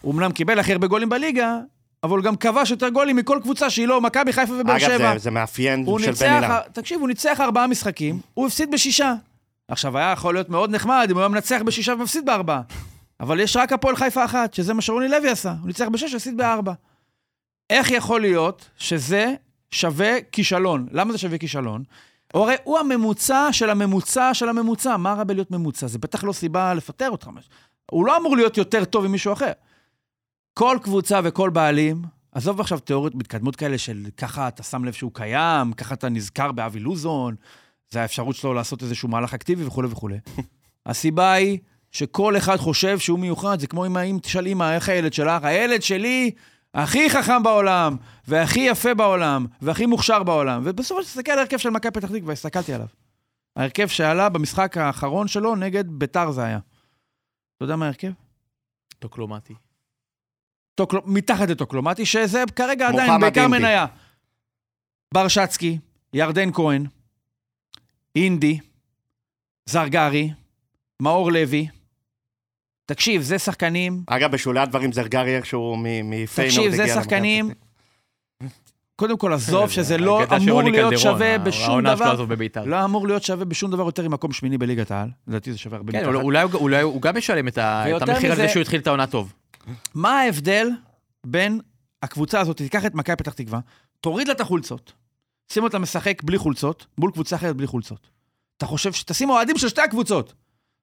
הוא 0.00 0.14
אמנם 0.14 0.32
קיבל 0.32 0.58
הכי 0.58 0.72
הרבה 0.72 0.86
גולים 0.86 1.08
בליגה, 1.08 1.58
אבל 2.02 2.22
גם 2.22 2.36
כבש 2.36 2.70
יותר 2.70 2.88
גולים 2.88 3.16
מכל 3.16 3.38
קבוצה 3.42 3.70
שהיא 3.70 3.88
לא 3.88 4.00
מכבי 4.00 4.32
חיפה 4.32 4.52
ובאר 4.52 4.76
אגב, 4.76 4.86
שבע. 4.86 5.12
זה- 5.12 5.18
זה 5.18 5.30
מאפיין 5.30 5.84
של 5.98 6.12
בן 6.12 6.32
אילם. 6.44 6.58
תקשיב, 6.72 7.00
הוא 7.00 7.08
ניצח 7.08 7.40
ארבעה 7.40 7.66
משחקים, 7.66 8.20
הוא 8.34 8.46
הפסיד 8.46 8.70
בשישה. 8.70 9.14
עכשיו, 9.68 9.98
היה 9.98 10.12
יכול 10.12 10.34
להיות 10.34 10.48
מאוד 10.48 10.70
נחמד 10.70 11.06
אם 11.10 11.16
הוא 11.16 11.20
היה 11.20 11.28
מנצח 11.28 11.60
בשישה 11.64 11.94
ומפסיד 11.94 12.26
בארבעה. 12.26 12.62
אבל 13.20 13.40
יש 13.40 13.56
רק 13.56 13.72
הפועל 13.72 13.96
חיפה 13.96 14.24
אחת, 14.24 14.54
שזה 14.54 14.74
מה 14.74 14.82
שרוני 14.82 15.08
לוי 15.08 15.28
עשה. 15.30 15.50
הוא 15.60 15.66
ניצח 15.66 15.86
בשש, 15.92 16.14
הפסיד 16.14 16.36
בארבע. 16.36 16.72
איך 17.70 17.90
יכול 17.90 18.20
להיות 18.20 18.68
שזה 18.78 19.34
שווה 19.70 20.20
כישלון? 20.32 20.86
למה 20.90 21.12
זה 21.12 21.18
שווה 21.18 21.38
כישלון? 21.38 21.84
הוא 22.32 22.42
הרי 22.42 22.54
הוא 22.64 22.78
הממוצע 22.78 23.48
של 23.52 23.70
הממוצע 23.70 24.34
של 24.34 24.48
הממוצע. 24.48 24.96
מה 24.96 25.14
רע 25.14 25.24
בלהיות 25.24 25.50
ממוצע? 25.50 25.86
זה 25.86 25.98
בטח 25.98 26.24
לא 26.24 26.32
סיבה 26.32 26.74
לפטר 26.74 27.10
אותך. 27.10 27.30
הוא 27.90 28.06
לא 28.06 28.16
אמור 28.16 28.36
להיות 28.36 28.56
יותר 28.56 28.84
טוב 28.84 29.06
ממישהו 29.06 29.32
אחר. 29.32 29.52
כל 30.54 30.78
קבוצה 30.82 31.20
וכל 31.24 31.50
בעלים, 31.50 32.02
עזוב 32.32 32.60
עכשיו 32.60 32.78
תיאוריות 32.78 33.14
מתקדמות 33.14 33.56
כאלה 33.56 33.78
של 33.78 34.06
ככה 34.16 34.48
אתה 34.48 34.62
שם 34.62 34.84
לב 34.84 34.92
שהוא 34.92 35.10
קיים, 35.14 35.72
ככה 35.72 35.94
אתה 35.94 36.08
נזכר 36.08 36.52
באבי 36.52 36.80
לוזון, 36.80 37.34
זה 37.90 38.02
האפשרות 38.02 38.36
שלו 38.36 38.54
לעשות 38.54 38.82
איזשהו 38.82 39.08
מהלך 39.08 39.34
אקטיבי 39.34 39.64
וכולי 39.64 39.88
וכולי. 39.90 40.18
הסיבה 40.86 41.32
היא 41.32 41.58
שכל 41.92 42.36
אחד 42.36 42.56
חושב 42.56 42.98
שהוא 42.98 43.18
מיוחד, 43.18 43.60
זה 43.60 43.66
כמו 43.66 43.86
אם 43.86 44.18
תשאל 44.22 44.46
אמא, 44.46 44.74
איך 44.74 44.88
הילד 44.88 45.12
שלך? 45.12 45.44
הילד 45.44 45.82
שלי 45.82 46.30
הכי 46.74 47.10
חכם 47.10 47.42
בעולם, 47.42 47.96
והכי 48.28 48.60
יפה 48.60 48.94
בעולם, 48.94 49.46
והכי 49.62 49.86
מוכשר 49.86 50.22
בעולם. 50.22 50.62
ובסופו 50.64 51.02
של 51.02 51.08
תסתכל 51.08 51.32
על 51.32 51.38
ההרכב 51.38 51.56
של 51.58 51.70
מכבי 51.70 51.92
פתח 51.92 52.08
תקווה, 52.12 52.32
הסתכלתי 52.32 52.74
עליו. 52.74 52.86
ההרכב 53.56 53.86
שעלה 53.86 54.28
במשחק 54.28 54.76
האחרון 54.76 55.28
שלו 55.28 55.56
נגד 55.56 55.84
ביתר 55.88 56.30
זה 56.30 56.44
היה. 56.44 56.58
אתה 57.56 57.64
יודע 57.64 57.76
מה 57.76 57.84
ההרכב? 57.84 58.12
טוקלומטי. 58.98 59.54
טוקל... 60.74 60.96
מתחת 61.04 61.48
לטוקלומטי, 61.48 62.06
שזה 62.06 62.44
כרגע 62.56 62.88
עדיין 62.88 63.20
בעיקר 63.20 63.40
אינדי. 63.40 63.58
מניה. 63.58 63.86
ברשצקי, 65.14 65.78
ירדן 66.12 66.52
כהן, 66.52 66.86
אינדי, 68.16 68.58
זרגרי, 69.66 70.30
מאור 71.02 71.32
לוי. 71.32 71.68
תקשיב, 72.90 73.22
זה 73.22 73.38
שחקנים, 73.38 74.02
אגב, 74.06 74.32
בשולי 74.32 74.60
הדברים 74.60 74.92
זרגרי 74.92 75.36
איכשהו 75.36 75.76
מ- 75.78 75.82
מפיינורד 76.10 76.56
תקשיב, 76.70 76.74
זה 76.74 76.94
שחקנים, 76.94 77.50
קודם 78.96 79.18
כל, 79.18 79.32
עזוב 79.32 79.70
שזה 79.70 79.98
לא 79.98 80.20
אמור 80.36 80.62
להיות 80.62 80.98
שווה 80.98 81.38
בשום 81.38 81.70
העונה 81.70 81.96
שלו 81.96 82.26
דבר. 82.26 82.64
לא 82.64 82.84
אמור 82.84 83.06
להיות 83.06 83.22
שווה 83.22 83.44
בשום 83.44 83.70
דבר 83.70 83.82
יותר 83.84 84.08
ממקום 84.08 84.32
שמיני 84.32 84.58
בליגת 84.58 84.90
העל. 84.90 85.08
לדעתי 85.28 85.52
זה 85.52 85.58
שווה 85.58 85.76
הרבה 85.76 85.92
כן, 85.92 85.98
מתחת. 85.98 86.14
אולי- 86.22 86.42
אולי 86.54 86.82
הוא- 86.82 87.02
גם 87.02 87.16
משלם 87.16 87.48
את 87.48 87.58
המחיר 87.58 88.26
על 88.32 88.38
מזה- 88.38 88.42
זה 88.42 88.48
שהוא 88.48 88.60
התחיל 88.60 88.80
את 88.80 88.86
העונה 88.86 89.06
טוב. 89.06 89.32
מה 89.94 90.20
ההבדל 90.20 90.68
בין 91.26 91.60
הקבוצה 92.02 92.40
הזאת, 92.40 92.56
תיקח 92.56 92.86
את 92.86 92.94
מכבי 92.94 93.16
פתח 93.16 93.32
תקווה, 93.32 93.60
תוריד 94.00 94.26
לה 94.28 94.34
את 94.34 94.40
החולצות, 94.40 94.92
שים 95.52 95.62
אותה 95.62 95.78
משחק 95.78 96.22
בלי 96.22 96.38
חולצות, 96.38 96.86
מול 96.98 97.10
קבוצה 97.10 97.36
אחרת 97.36 97.56
בלי 97.56 97.66
חולצות. 97.66 98.10
אתה 98.56 98.66
חושב 98.66 98.92
ש... 98.92 99.02
תשים 99.02 99.30
אוהדים 99.30 99.58
של 99.58 99.68
שתי 99.68 99.80
הקבוצות. 99.82 100.32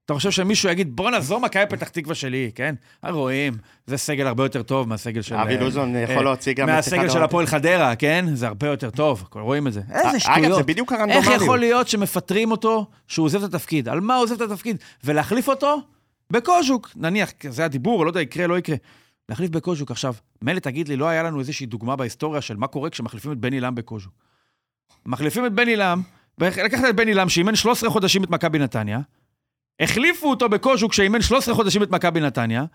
אתה 0.07 0.15
חושב 0.15 0.31
שמישהו 0.31 0.69
יגיד, 0.69 0.95
בואנה, 0.95 1.21
זו 1.21 1.39
מכבי 1.39 1.63
פתח 1.69 1.89
תקווה 1.89 2.15
שלי, 2.15 2.51
כן? 2.55 2.75
רואים, 3.09 3.53
זה 3.85 3.97
סגל 3.97 4.27
הרבה 4.27 4.45
יותר 4.45 4.63
טוב 4.63 4.87
מהסגל 4.87 5.21
של... 5.21 5.35
אבי 5.35 5.55
אה, 5.55 5.59
לוזון 5.59 5.95
אה, 5.95 6.01
יכול 6.01 6.23
להוציא 6.23 6.53
גם 6.53 6.67
מהסגל 6.67 7.09
של. 7.09 7.23
הפועל 7.23 7.45
חדרה, 7.45 7.95
כן? 7.95 8.25
זה 8.33 8.47
הרבה 8.47 8.67
יותר 8.67 8.89
טוב, 8.89 9.27
רואים 9.33 9.67
את 9.67 9.73
זה. 9.73 9.81
איזה 9.89 10.09
אגב, 10.09 10.19
שטויות. 10.19 10.57
זה 10.57 10.63
בדיוק 10.63 10.91
איך 10.91 10.99
הרנדומליות. 10.99 11.41
יכול 11.41 11.59
להיות 11.59 11.87
שמפטרים 11.87 12.51
אותו, 12.51 12.85
שהוא 13.07 13.25
עוזב 13.25 13.43
את 13.43 13.53
התפקיד? 13.53 13.89
על 13.89 13.99
מה 13.99 14.15
הוא 14.15 14.23
עוזב 14.23 14.41
את 14.41 14.51
התפקיד? 14.51 14.77
ולהחליף 15.03 15.49
אותו 15.49 15.81
בקוז'וק, 16.31 16.91
נניח, 16.95 17.31
זה 17.49 17.65
הדיבור, 17.65 18.05
לא 18.05 18.09
יודע, 18.09 18.21
יקרה, 18.21 18.47
לא 18.47 18.57
יקרה. 18.57 18.75
להחליף 19.29 19.49
בקוז'וק. 19.49 19.91
עכשיו, 19.91 20.13
מילא 20.41 20.59
תגיד 20.59 20.87
לי, 20.87 20.95
לא 20.95 21.05
היה 21.05 21.23
לנו 21.23 21.39
איזושהי 21.39 21.65
דוגמה 21.65 21.95
בהיסטוריה 21.95 22.41
של 22.41 22.57
מה 22.57 22.67
קורה 22.67 22.89
כשמחליפים 22.89 23.31
את 23.31 23.37
בני 23.37 23.59
לם 23.59 23.75
בקוז'וק. 23.75 24.13
מחליפים 25.05 25.45
את 25.45 25.53
בני 25.53 25.75
לם, 25.75 26.01
לקחת 26.39 26.85
את 26.89 26.95
בני 26.95 27.13
לם 27.13 27.29
שאימן 27.29 27.55
13 27.55 27.89
חודשים 27.89 28.23
את 28.23 28.29
מכבי 28.29 28.59
נתניה, 28.59 28.99
החליפו 29.79 30.29
אותו 30.29 30.49
בקוז'וק 30.49 30.93
שאימן 30.93 31.21
13 31.21 31.55
חודשים 31.55 31.83
את 31.83 31.91
מכבי 31.91 32.19
נתניה, 32.19 32.65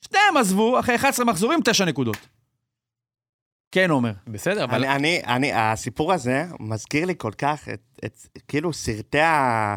שניהם 0.00 0.36
עזבו, 0.36 0.80
אחרי 0.80 0.94
11 0.94 1.26
מחזורים, 1.26 1.60
9 1.64 1.84
נקודות. 1.84 2.16
כן, 3.72 3.90
עומר. 3.90 4.12
בסדר, 4.26 4.64
אבל 4.64 4.84
אני, 4.84 4.94
אני, 4.94 5.22
אני, 5.26 5.52
הסיפור 5.52 6.12
הזה 6.12 6.44
מזכיר 6.60 7.04
לי 7.04 7.14
כל 7.18 7.32
כך 7.38 7.68
את, 7.68 7.80
את 8.04 8.18
כאילו 8.48 8.72
סרטי 8.72 9.20
ה... 9.20 9.74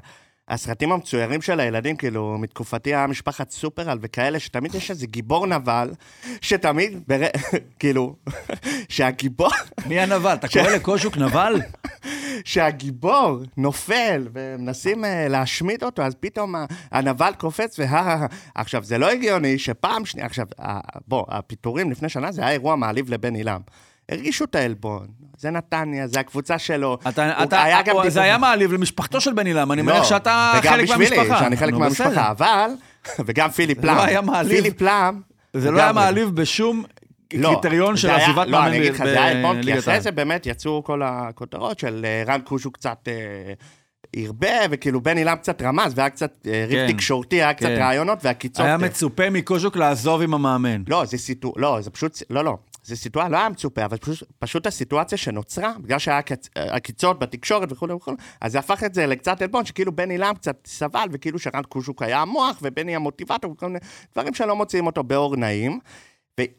הסרטים 0.49 0.91
המצוירים 0.91 1.41
של 1.41 1.59
הילדים, 1.59 1.95
כאילו, 1.95 2.37
מתקופתי 2.39 2.95
היה 2.95 3.07
משפחת 3.07 3.51
סופרל 3.51 3.97
וכאלה, 4.01 4.39
שתמיד 4.39 4.75
יש 4.75 4.91
איזה 4.91 5.07
גיבור 5.07 5.47
נבל, 5.47 5.91
שתמיד, 6.41 6.99
בר... 7.07 7.19
כאילו, 7.79 8.15
שהגיבור, 8.89 9.51
מי 9.85 9.99
הנבל? 9.99 10.33
אתה 10.33 10.47
קורא 10.47 10.69
לקוז'וק 10.69 11.17
נבל? 11.17 11.55
שהגיבור 12.45 13.39
נופל 13.57 14.27
ומנסים 14.33 15.03
uh, 15.03 15.07
להשמיד 15.29 15.83
אותו, 15.83 16.01
אז 16.01 16.15
פתאום 16.19 16.55
הנבל 16.91 17.31
קופץ 17.37 17.79
וה... 17.79 18.25
עכשיו, 18.55 18.83
זה 18.83 18.97
לא 18.97 19.09
הגיוני 19.09 19.59
שפעם 19.59 20.05
שנייה, 20.05 20.25
עכשיו, 20.27 20.45
בוא, 21.07 21.25
הפיטורים 21.27 21.91
לפני 21.91 22.09
שנה 22.09 22.31
זה 22.31 22.41
היה 22.41 22.51
אירוע 22.51 22.75
מעליב 22.75 23.13
לבן 23.13 23.35
עילם. 23.35 23.61
הרגישו 24.09 24.45
את 24.45 24.55
העלבון, 24.55 25.07
זה 25.37 25.49
נתניה, 25.49 26.07
זה 26.07 26.19
הקבוצה 26.19 26.57
שלו. 26.57 26.97
אתה, 27.07 27.43
אתה, 27.43 27.63
היה 27.63 27.81
גם 27.81 27.95
זה 28.09 28.21
היה 28.21 28.37
מעליב 28.37 28.73
למשפחתו 28.73 29.21
של 29.21 29.33
בני 29.33 29.53
לם, 29.53 29.71
אני 29.71 29.81
לא, 29.81 29.93
מניח 29.93 30.03
שאתה 30.03 30.53
וגם 30.59 30.73
חלק 30.73 30.83
בשבילי, 30.83 31.17
מהמשפחה. 31.17 31.39
שאני 31.39 31.57
חלק 31.57 31.73
מהמשפחה. 31.73 32.31
אבל, 32.31 32.69
וגם 33.25 33.49
פיליפ 33.49 33.81
זה 33.81 33.87
לא 33.87 33.93
לאם. 33.93 34.05
היה 34.05 34.21
מעליב. 34.21 34.51
פיליפ 34.51 34.81
לאם, 34.81 35.21
זה 35.53 35.71
לא 35.71 35.79
היה. 35.81 35.91
מעליב 35.91 36.29
בשום 36.29 36.83
קריטריון 37.29 37.97
של 37.97 38.07
זה 38.07 38.15
היה- 38.15 38.25
עזיבת 38.25 38.47
לא, 38.47 38.51
מאמן 38.51 38.67
אני 38.67 38.77
אגיד 38.77 38.93
לך, 38.93 39.03
זה 39.03 39.09
היה 39.21 39.27
עלבון, 39.27 39.55
כי 39.55 39.61
בליגת 39.61 39.79
אחרי 39.79 39.93
העל. 39.93 40.01
זה 40.03 40.11
באמת 40.11 40.45
יצאו 40.45 40.83
כל 40.83 41.01
הכותרות 41.03 41.79
של 41.79 42.05
אה, 42.05 42.23
רן 42.33 42.41
קושו 42.41 42.71
קצת 42.71 43.07
אה, 43.07 43.53
הרבה, 44.25 44.47
וכאילו 44.71 45.01
בן 45.01 45.17
אילם 45.17 45.35
קצת 45.35 45.61
רמז, 45.61 45.93
והיה 45.95 46.09
קצת 46.09 46.47
אה, 46.47 46.65
ריב 46.67 46.87
כן, 46.87 46.93
תקשורתי, 46.93 47.35
היה 47.35 47.53
קצת 47.53 47.65
כן. 47.65 47.77
רעיונות, 47.79 48.19
והקיצות... 48.25 48.65
היה 48.65 48.73
אה, 48.73 48.77
מצופה 48.77 49.29
מקוז'וק 49.29 49.77
לעזוב 49.77 50.21
עם 50.21 50.33
המאמן. 50.33 50.83
לא, 50.87 51.05
זה 51.05 51.17
סיטו... 51.17 51.53
לא, 51.57 51.81
זה 51.81 51.89
פשוט... 51.89 52.17
לא, 52.29 52.43
לא. 52.43 52.57
זה 52.83 52.95
סיטואציה, 52.95 53.29
לא 53.29 53.37
היה 53.37 53.49
מצופה, 53.49 53.85
אבל 53.85 53.97
פשוט, 53.97 54.23
פשוט 54.39 54.67
הסיטואציה 54.67 55.17
שנוצרה, 55.17 55.71
בגלל 55.79 55.99
שהיה 55.99 56.21
קצ... 56.21 56.49
עקיצות 56.55 57.19
בתקשורת 57.19 57.71
וכולי 57.71 57.93
וכולי, 57.93 58.17
אז 58.41 58.51
זה 58.51 58.59
הפך 58.59 58.83
את 58.83 58.93
זה 58.93 59.07
לקצת 59.07 59.41
עלבון, 59.41 59.65
שכאילו 59.65 59.95
בני 59.95 60.17
לם 60.17 60.33
קצת 60.35 60.55
סבל, 60.65 61.07
וכאילו 61.11 61.39
שרן 61.39 61.63
קושוק 61.69 62.01
היה 62.01 62.21
המוח, 62.21 62.59
ובני 62.61 62.95
המוטיבטור, 62.95 63.51
וכל 63.51 63.67
מיני 63.67 63.79
דברים 64.13 64.33
שלא 64.33 64.55
מוציאים 64.55 64.85
אותו 64.85 65.03
באור 65.03 65.35
נעים. 65.35 65.79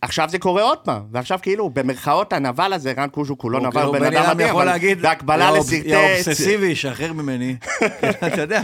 ועכשיו 0.03 0.29
זה 0.29 0.39
קורה 0.39 0.63
עוד 0.63 0.79
פעם, 0.79 1.03
ועכשיו 1.13 1.39
כאילו, 1.43 1.71
במרכאות 1.71 2.33
הנבל 2.33 2.73
הזה, 2.73 2.93
רן 2.99 3.09
קושוק 3.09 3.43
הוא 3.43 3.51
לא 3.51 3.61
נבל, 3.61 3.83
הוא 3.83 3.93
בן 3.93 4.01
בני 4.01 4.19
אדם 4.21 4.31
מדהים, 4.31 4.51
אבל 4.57 4.69
בהקבלה 5.03 5.45
"יא 5.45 5.59
לסרטי... 5.59 5.83
יא 5.89 5.97
אובססיבי, 6.19 6.77
שחרר 6.77 7.13
ממני. 7.13 7.57
אתה 8.27 8.41
יודע, 8.43 8.61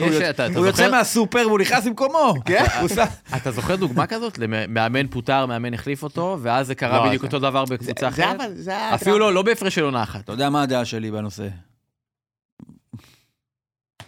הוא 0.56 0.66
יוצא-? 0.66 0.90
מהסופר 0.90 1.44
והוא 1.46 1.58
נכנס 1.58 1.84
במקומו. 1.86 2.34
כן. 2.44 2.64
אתה 3.36 3.50
זוכר 3.52 3.76
דוגמה 3.76 4.06
כזאת? 4.06 4.38
למאמן 4.38 5.06
פוטר, 5.06 5.46
מאמן 5.46 5.74
החליף 5.74 6.02
אותו, 6.02 6.38
ואז 6.42 6.66
זה 6.66 6.74
קרה 6.74 6.98
לא, 6.98 7.06
בדיוק 7.06 7.22
זה- 7.22 7.26
אותו 7.26 7.38
דבר 7.38 7.66
זה- 7.66 7.74
בקבוצה 7.74 7.92
זה 8.00 8.08
אחרת? 8.08 8.40
זה. 8.54 8.94
אפילו 8.94 9.18
לא, 9.18 9.34
לא 9.34 9.42
בהפרש 9.42 9.74
של 9.74 9.82
עונה 9.84 10.02
אחת. 10.02 10.20
אתה 10.24 10.32
יודע 10.32 10.50
מה 10.50 10.62
הדעה 10.62 10.84
שלי 10.84 11.10
בנושא? 11.10 11.46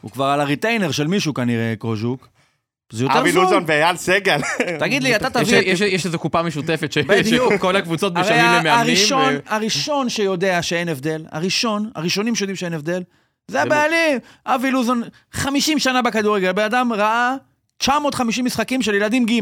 הוא 0.00 0.10
כבר 0.10 0.24
על 0.24 0.40
הריטיינר 0.40 0.90
של 0.90 1.06
מישהו 1.06 1.34
כנראה, 1.34 1.74
קוז'וק. 1.78 2.28
זה 2.92 3.04
יותר 3.04 3.18
אבי 3.20 3.32
זול. 3.32 3.44
לוזון 3.44 3.64
ואייל 3.66 3.96
סגל. 3.96 4.38
תגיד 4.78 5.02
לי, 5.02 5.16
אתה 5.16 5.30
תביא... 5.30 5.58
יש 5.58 5.80
יש 5.80 6.06
איזו 6.06 6.18
קופה 6.18 6.42
משותפת. 6.42 6.92
שכל 6.92 7.76
הקבוצות 7.76 8.16
הרי 8.16 8.24
משלמים 8.24 8.44
למאמנים. 8.44 8.70
הראשון, 8.72 9.34
ו- 9.34 9.38
הראשון 9.46 10.08
שיודע 10.08 10.62
שאין 10.62 10.88
הבדל, 10.88 11.24
הראשון, 11.32 11.90
הראשונים 11.94 12.34
שיודעים 12.34 12.56
שאין 12.56 12.72
הבדל, 12.72 13.02
זה 13.48 13.52
זה 13.52 13.62
הבעלים. 13.62 14.18
אבי 14.46 14.70
לוזון, 14.70 15.02
50 15.32 15.78
שנה 15.78 16.02
בכדורגל, 16.02 16.52
בן 16.52 16.62
אדם 16.62 16.92
ראה 16.92 17.34
950 17.78 18.44
משחקים 18.44 18.82
של 18.82 18.94
ילדים 18.94 19.26
ג'. 19.26 19.40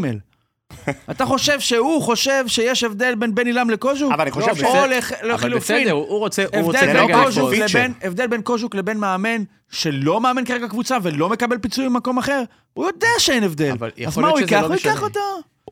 אתה 1.11 1.27
חושב 1.27 1.61
שהוא 1.61 2.03
חושב 2.03 2.45
שיש 2.47 2.85
הבדל 2.85 3.15
בין 3.15 3.35
בן 3.35 3.47
עילם 3.47 3.71
לקוז'וק? 3.71 4.13
אבל 4.13 4.21
אני 4.23 4.31
חושב 4.31 4.49
או 4.51 4.57
שזה- 4.57 4.87
לח- 4.87 5.13
אבל 5.13 5.33
לחילופין. 5.35 5.83
בסדר, 5.83 5.93
הוא 5.93 6.19
רוצה 6.19 6.45
הוא 6.55 6.63
רוצה 6.65 6.81
הבדל 6.81 6.93
לא 7.01 7.07
בין 7.07 7.25
קוז'וק. 7.25 7.53
לבין, 7.55 7.93
הבדל 8.03 8.27
בין 8.27 8.43
קוז'וק 8.43 8.75
לבין 8.75 8.99
מאמן 8.99 9.43
שלא 9.71 10.21
מאמן 10.21 10.45
כרגע 10.45 10.69
קבוצה 10.69 10.97
ולא 11.03 11.29
מקבל 11.29 11.59
פיצוי 11.59 11.85
במקום 11.87 12.19
אחר, 12.19 12.43
הוא 12.75 12.87
יודע 12.87 13.09
שאין 13.19 13.43
הבדל. 13.45 13.71
אבל 13.73 13.91
אז 14.07 14.19
מה 14.19 14.29
הוא 14.29 14.39
ייקח? 14.41 14.61
לא 14.61 14.67
הוא 14.67 14.75
ייקח. 14.75 15.03
אותו. 15.03 15.21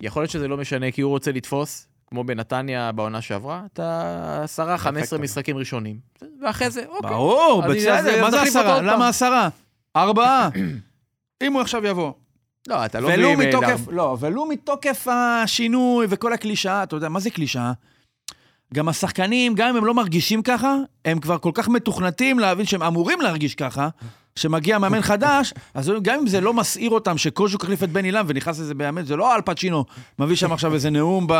יכול 0.00 0.22
להיות 0.22 0.30
שזה 0.30 0.48
לא 0.48 0.56
משנה, 0.56 0.90
כי 0.90 1.00
הוא 1.00 1.10
רוצה 1.10 1.32
לתפוס, 1.32 1.86
כמו 2.06 2.24
בנתניה 2.24 2.92
בעונה 2.92 3.20
שעברה, 3.20 3.62
את 3.72 3.78
העשרה, 3.78 4.78
15 4.78 5.18
משחקים 5.18 5.56
ראשונים. 5.56 5.96
ואחרי 6.42 6.70
זה, 6.70 6.84
אוקיי. 6.88 7.10
ברור, 7.10 7.62
בסדר, 7.62 8.22
מה 8.22 8.30
זה 8.30 8.42
עשרה? 8.42 8.82
למה 8.82 9.08
עשרה? 9.08 9.48
ארבעה. 9.96 10.48
אם 11.44 11.52
הוא 11.52 11.60
עכשיו 11.60 11.86
יבוא. 11.86 12.12
לא, 12.68 12.84
אתה 12.84 13.00
לא 13.00 13.08
ולו 13.08 13.34
מביא... 13.34 13.48
מתוקף, 13.48 13.80
לא, 13.90 14.16
ולו 14.20 14.46
מתוקף 14.46 15.06
השינוי 15.10 16.06
וכל 16.10 16.32
הקלישאה, 16.32 16.82
אתה 16.82 16.96
יודע, 16.96 17.08
מה 17.08 17.20
זה 17.20 17.30
קלישאה? 17.30 17.72
גם 18.74 18.88
השחקנים, 18.88 19.54
גם 19.54 19.68
אם 19.68 19.76
הם 19.76 19.84
לא 19.84 19.94
מרגישים 19.94 20.42
ככה, 20.42 20.76
הם 21.04 21.20
כבר 21.20 21.38
כל 21.38 21.50
כך 21.54 21.68
מתוכנתים 21.68 22.38
להבין 22.38 22.66
שהם 22.66 22.82
אמורים 22.82 23.20
להרגיש 23.20 23.54
ככה, 23.54 23.88
שמגיע 24.38 24.78
מאמן 24.78 25.02
חדש, 25.02 25.54
אז 25.74 25.92
גם 26.02 26.18
אם 26.20 26.26
זה 26.26 26.40
לא 26.40 26.54
מסעיר 26.54 26.90
אותם 26.90 27.18
שקוז'וק 27.18 27.64
החליף 27.64 27.82
את 27.82 27.90
בן 27.90 28.04
עילם 28.04 28.24
ונכנס 28.28 28.60
לזה 28.60 28.74
באמת, 28.74 29.06
זה 29.06 29.16
לא 29.16 29.34
אל 29.34 29.40
פצ'ינו 29.40 29.84
מביא 30.18 30.36
שם 30.36 30.52
עכשיו 30.52 30.74
איזה 30.74 30.90
נאום 30.90 31.26
ב... 31.26 31.32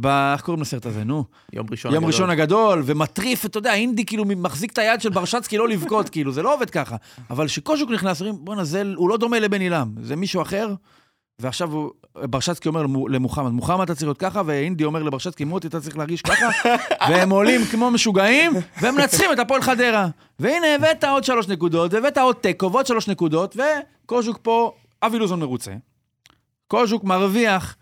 ב... 0.00 0.06
איך 0.06 0.40
קוראים 0.40 0.62
לסרט 0.62 0.86
הזה, 0.86 1.04
נו? 1.04 1.24
יום 1.52 1.66
ראשון 1.70 1.94
יום 1.94 2.04
הגדול. 2.04 2.12
ראשון 2.12 2.30
הגדול, 2.30 2.82
ומטריף, 2.86 3.46
אתה 3.46 3.58
יודע, 3.58 3.74
אינדי 3.74 4.04
כאילו 4.04 4.24
מחזיק 4.24 4.72
את 4.72 4.78
היד 4.78 5.00
של 5.00 5.10
ברשצקי 5.10 5.58
לא 5.58 5.68
לבכות, 5.68 6.08
כאילו, 6.08 6.32
זה 6.32 6.42
לא 6.42 6.54
עובד 6.54 6.70
ככה. 6.70 6.96
אבל 7.30 7.46
כשקוז'וק 7.46 7.90
נכנס, 7.90 8.20
אומרים, 8.20 8.44
בואנה, 8.44 8.64
זה, 8.64 8.82
הוא 8.96 9.08
לא 9.08 9.16
דומה 9.16 9.38
לבן 9.38 9.60
עילם, 9.60 9.92
זה 10.02 10.16
מישהו 10.16 10.42
אחר. 10.42 10.74
ועכשיו 11.38 11.72
הוא, 11.72 11.90
ברשצקי 12.18 12.68
אומר 12.68 12.82
למו- 12.82 13.08
למוחמד, 13.08 13.50
מוחמד 13.50 13.82
אתה 13.82 13.94
צריך 13.94 14.06
להיות 14.06 14.18
ככה, 14.18 14.42
ואינדי 14.46 14.84
אומר 14.84 15.02
לברשצקי, 15.02 15.44
מוטי 15.44 15.66
אתה 15.66 15.80
צריך 15.80 15.96
להרגיש 15.98 16.22
ככה, 16.22 16.46
והם 17.10 17.30
עולים 17.30 17.64
כמו 17.64 17.90
משוגעים, 17.90 18.52
והם 18.80 18.94
מנצחים 18.94 19.32
את 19.32 19.38
הפועל 19.38 19.62
חדרה. 19.62 20.08
והנה, 20.38 20.74
הבאת 20.74 21.04
עוד 21.04 21.24
שלוש 21.24 21.48
נקודות, 21.48 21.94
והבאת 21.94 22.18
עוד 22.18 22.36
תיקו 22.36 22.72
ועוד 22.72 22.86
שלוש 22.86 23.08
נקודות, 23.08 23.56
וקוז'וק 23.56 24.38
פה, 24.42 24.72
אבי 25.02 25.18
לוזון 25.18 25.40
מרוצה. 25.40 25.72
קוז'וק 26.68 27.04
מרוויח 27.04 27.76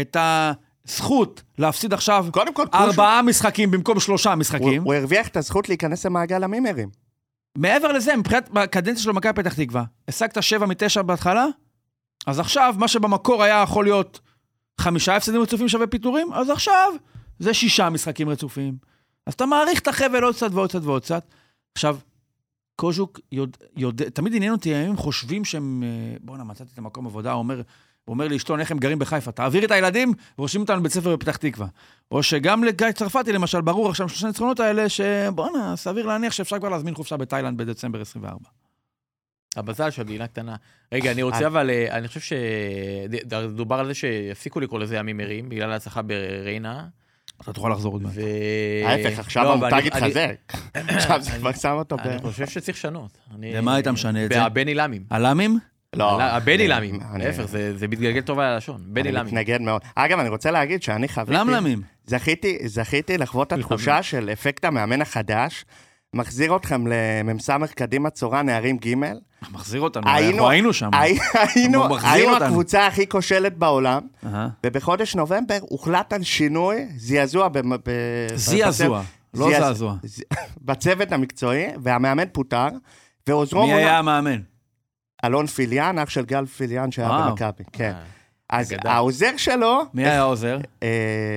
את 0.00 0.16
הזכות 0.20 1.42
להפסיד 1.58 1.92
עכשיו 1.92 2.26
קודם 2.32 2.54
כל, 2.54 2.64
ארבעה 2.74 3.22
משחקים 3.22 3.70
במקום 3.70 4.00
שלושה 4.00 4.30
הוא, 4.30 4.38
משחקים. 4.38 4.82
הוא 4.82 4.94
הרוויח 4.94 5.28
את 5.28 5.36
הזכות 5.36 5.68
להיכנס 5.68 6.06
למעגל 6.06 6.44
המימרים. 6.44 6.88
מעבר 7.58 7.92
לזה, 7.92 8.16
מבחינת 8.16 8.50
הקדנציה 8.56 9.02
שלו 9.02 9.14
במכבי 9.14 9.32
פתח 9.32 9.54
תקווה, 9.54 9.84
השגת 10.08 10.42
שבע 10.42 10.66
מתשע 10.66 11.02
בהתחלה, 11.02 11.46
אז 12.26 12.38
עכשיו, 12.38 12.74
מה 12.78 12.88
שבמקור 12.88 13.42
היה 13.42 13.62
יכול 13.62 13.84
להיות 13.84 14.20
חמישה 14.80 15.16
הפסדים 15.16 15.40
רצופים 15.40 15.68
שווה 15.68 15.86
פיטורים, 15.86 16.32
אז 16.32 16.50
עכשיו 16.50 16.92
זה 17.38 17.54
שישה 17.54 17.90
משחקים 17.90 18.28
רצופים. 18.28 18.76
אז 19.26 19.34
אתה 19.34 19.46
מעריך 19.46 19.80
את 19.80 19.88
החבל 19.88 20.24
עוד 20.24 20.34
קצת 20.34 20.50
ועוד 20.52 20.68
קצת 20.68 20.82
ועוד 20.82 21.02
קצת. 21.02 21.24
עכשיו, 21.74 21.98
קוז'וק 22.76 23.20
יודע, 23.32 23.58
יודע, 23.76 24.08
תמיד 24.08 24.34
עניין 24.34 24.52
אותי, 24.52 24.74
הם 24.74 24.96
חושבים 24.96 25.44
שהם, 25.44 25.82
אה, 25.82 26.16
בואנה, 26.20 26.44
מצאתי 26.44 26.70
את 26.72 26.78
המקום 26.78 27.06
עבודה, 27.06 27.32
הוא 27.32 27.38
אומר, 27.38 27.62
אומר 28.08 28.28
לאשתו, 28.28 28.58
איך 28.58 28.70
הם 28.70 28.78
גרים 28.78 28.98
בחיפה, 28.98 29.32
תעביר 29.32 29.64
את 29.64 29.70
הילדים 29.70 30.12
ורושמים 30.38 30.62
אותנו 30.62 30.76
לבית 30.76 30.92
ספר 30.92 31.16
בפתח 31.16 31.36
תקווה. 31.36 31.66
או 32.10 32.22
שגם 32.22 32.64
לגיא 32.64 32.92
צרפתי, 32.92 33.32
למשל, 33.32 33.60
ברור 33.60 33.88
עכשיו, 33.88 34.08
שלושה 34.08 34.26
ניצחונות 34.26 34.60
האלה, 34.60 34.88
שבואנה, 34.88 35.76
סביר 35.76 36.06
להניח 36.06 36.32
שאפשר 36.32 36.58
כבר 36.58 36.68
להזמין 36.68 36.94
חופשה 36.94 37.16
בתאילנד 37.16 37.58
בדצמבר 37.58 38.00
24. 38.00 38.38
המזל 39.56 39.90
של 39.90 40.02
מדינה 40.02 40.26
קטנה. 40.26 40.56
רגע, 40.92 41.12
אני 41.12 41.22
רוצה 41.22 41.46
אבל, 41.46 41.70
אה, 41.70 41.96
אני 41.98 42.08
חושב 42.08 42.20
שדובר 42.20 43.76
על 43.76 43.86
זה 43.86 43.94
שיפסיקו 43.94 44.60
לקרוא 44.60 44.80
לזה 44.80 44.96
ימים 44.96 45.16
מרים, 45.16 45.48
בגלל 45.48 45.72
ההצלחה 45.72 46.02
בריינה. 46.02 46.84
אתה 47.42 47.52
תוכל 47.52 47.68
לחזור 47.68 47.92
עוד 47.92 48.02
מעט. 48.02 48.12
ההפך, 48.86 49.18
עכשיו 49.18 49.44
לא, 49.44 49.54
אבל 49.54 49.66
המותג 49.68 49.88
אני- 49.92 50.06
התחזק. 50.06 50.52
עכשיו 50.96 51.22
זה 51.22 51.30
אני- 51.30 51.38
כבר 51.38 51.52
שם 51.52 51.72
אותו 51.72 51.96
ב... 51.96 52.00
אני 52.00 52.18
חושב 52.18 52.46
שצריך 52.46 52.76
לשנות. 52.78 53.18
אני- 53.34 53.52
למה 53.54 53.74
היית 53.74 53.88
משנה 53.88 54.24
את 54.24 54.32
זה? 54.32 54.48
בבני 54.48 54.74
למים. 54.74 55.02
הלמים? 55.10 55.58
לא. 55.96 56.22
הבני 56.22 56.68
למים. 56.68 57.00
אני- 57.14 57.24
להפך, 57.24 57.44
זה 57.44 57.76
זה 57.78 57.88
מתגלגל 57.88 58.20
טוב 58.20 58.38
על 58.38 58.44
הלשון. 58.52 58.80
בני 58.86 59.00
אני 59.00 59.12
למים. 59.12 59.26
מתנגד 59.26 59.60
מאוד. 59.60 59.82
אגב, 59.94 60.18
אני 60.18 60.28
רוצה 60.28 60.50
להגיד 60.50 60.82
שאני 60.82 61.08
חוויתי... 61.08 61.32
למלמים. 61.40 61.82
זכיתי 62.66 63.18
לחוות 63.18 63.52
את 63.52 63.58
התחושה 63.58 64.02
של 64.02 64.30
אפקט 64.32 64.64
המאמן 64.64 65.02
החדש, 65.02 65.64
מחזיר 66.14 66.56
אתכם 66.56 66.84
למ"ס 66.86 67.50
קדימה 67.74 68.10
צורה 68.10 68.42
נערים 68.42 68.76
ג', 68.76 68.94
מחזיר 69.52 69.80
אותנו, 69.80 70.08
היינו- 70.08 70.30
אנחנו 70.32 70.50
היינו 70.50 70.72
שם. 70.72 70.90
הי- 70.94 71.18
היינו 71.54 71.84
היינו 72.02 72.32
אותנו. 72.32 72.44
הקבוצה 72.46 72.86
הכי 72.86 73.08
כושלת 73.08 73.56
בעולם, 73.58 74.02
אהה. 74.26 74.48
ובחודש 74.66 75.14
נובמבר 75.16 75.58
הוחלט 75.60 76.12
על 76.12 76.22
שינוי, 76.22 76.86
זעזוע 76.96 77.48
ב... 77.48 77.58
ב- 77.58 78.26
זעזוע, 78.34 79.02
לא 79.34 79.46
זעז- 79.50 79.58
זעזוע. 79.60 79.94
בצוות 80.66 81.12
המקצועי, 81.12 81.66
והמאמן 81.82 82.28
פוטר, 82.32 82.68
ועוזרו 83.26 83.66
מי 83.66 83.72
היה 83.72 83.98
המאמן? 83.98 84.40
אלון 85.24 85.46
פיליאן, 85.46 85.98
אח 85.98 86.08
של 86.10 86.24
גל 86.24 86.46
פיליאן 86.46 86.90
שהיה. 86.92 87.08
במכבי, 87.30 87.64
כן. 87.72 87.92
אה, 88.52 88.58
אז 88.58 88.72
אגדה. 88.72 88.92
העוזר 88.92 89.30
שלו, 89.36 89.82
מי 89.94 90.02
היה 90.04 90.18
העוזר? 90.20 90.58
אה, 90.82 90.88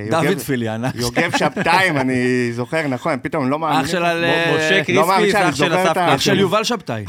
דוד 0.09 0.39
פיליאן. 0.39 0.81
יוגב 0.95 1.31
שבתאי, 1.37 1.89
אם 1.89 1.97
אני 1.97 2.13
זוכר 2.53 2.87
נכון, 2.87 3.13
פתאום 3.21 3.49
לא 3.49 3.59
מאמין. 3.59 3.79
אח 3.79 3.87
של 3.87 3.99
משה 3.99 4.77
לא 4.77 4.83
קריספי, 4.83 5.43
אח 5.49 5.55
של 5.55 5.69
זוכר 5.69 5.81
את 5.83 5.87
אסף 5.87 5.97
ה- 5.97 6.15
אח. 6.15 6.21
של 6.21 6.39
יובל 6.39 6.63
שבתאי. 6.63 7.05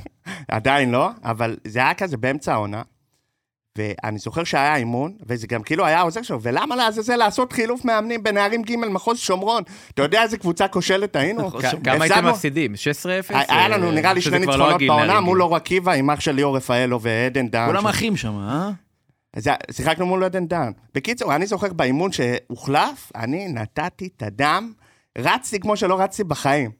עדיין 0.48 0.90
לא, 0.90 1.08
אבל 1.24 1.56
זה 1.64 1.78
היה 1.78 1.94
כזה 1.94 2.16
באמצע 2.16 2.52
העונה. 2.52 2.82
ואני 3.78 4.18
זוכר 4.18 4.44
שהיה 4.44 4.76
אימון, 4.76 5.12
וזה 5.26 5.46
גם 5.46 5.62
כאילו 5.62 5.86
היה 5.86 5.98
העוזר 5.98 6.22
שלו, 6.22 6.42
ולמה 6.42 6.76
לעזאזל 6.76 7.16
לעשות 7.16 7.52
חילוף 7.52 7.84
מאמנים 7.84 8.22
בנערים 8.22 8.62
ג' 8.62 8.76
מחוז 8.76 9.18
שומרון? 9.18 9.62
אתה 9.94 10.02
יודע 10.02 10.22
איזה 10.22 10.38
קבוצה 10.38 10.68
כושלת 10.68 11.16
היינו? 11.16 11.50
כמה 11.84 12.04
הייתם 12.04 12.26
מפסידים? 12.26 12.74
16-0? 12.74 12.76
היה 13.48 13.68
לנו 13.68 13.90
נראה 13.92 14.12
לי 14.12 14.20
שני 14.20 14.32
לא 14.32 14.38
ניצחונות 14.38 14.80
בעונה. 14.86 15.20
מול 15.20 15.42
אור 15.42 15.56
עקיבא 15.56 15.92
עם 15.92 16.10
אח 16.10 16.20
של 16.20 16.32
ליאור 16.32 16.56
רפאלו 16.56 17.00
ועדן 17.00 17.48
דן. 17.48 17.66
כולם 17.66 17.86
אחים 17.86 18.16
שם, 18.16 18.38
אה? 18.38 18.70
זה- 19.36 19.50
שיחקנו 19.70 20.06
מול 20.06 20.24
עדן 20.24 20.46
דן. 20.46 20.70
בקיצור, 20.94 21.34
אני 21.34 21.46
זוכר 21.46 21.72
באימון 21.72 22.10
שהוחלף, 22.12 23.12
אני 23.16 23.48
נתתי 23.48 24.08
את 24.16 24.22
הדם, 24.22 24.72
רצתי 25.18 25.60
כמו 25.60 25.76
שלא 25.76 26.00
רצתי 26.00 26.24
בחיים. 26.24 26.70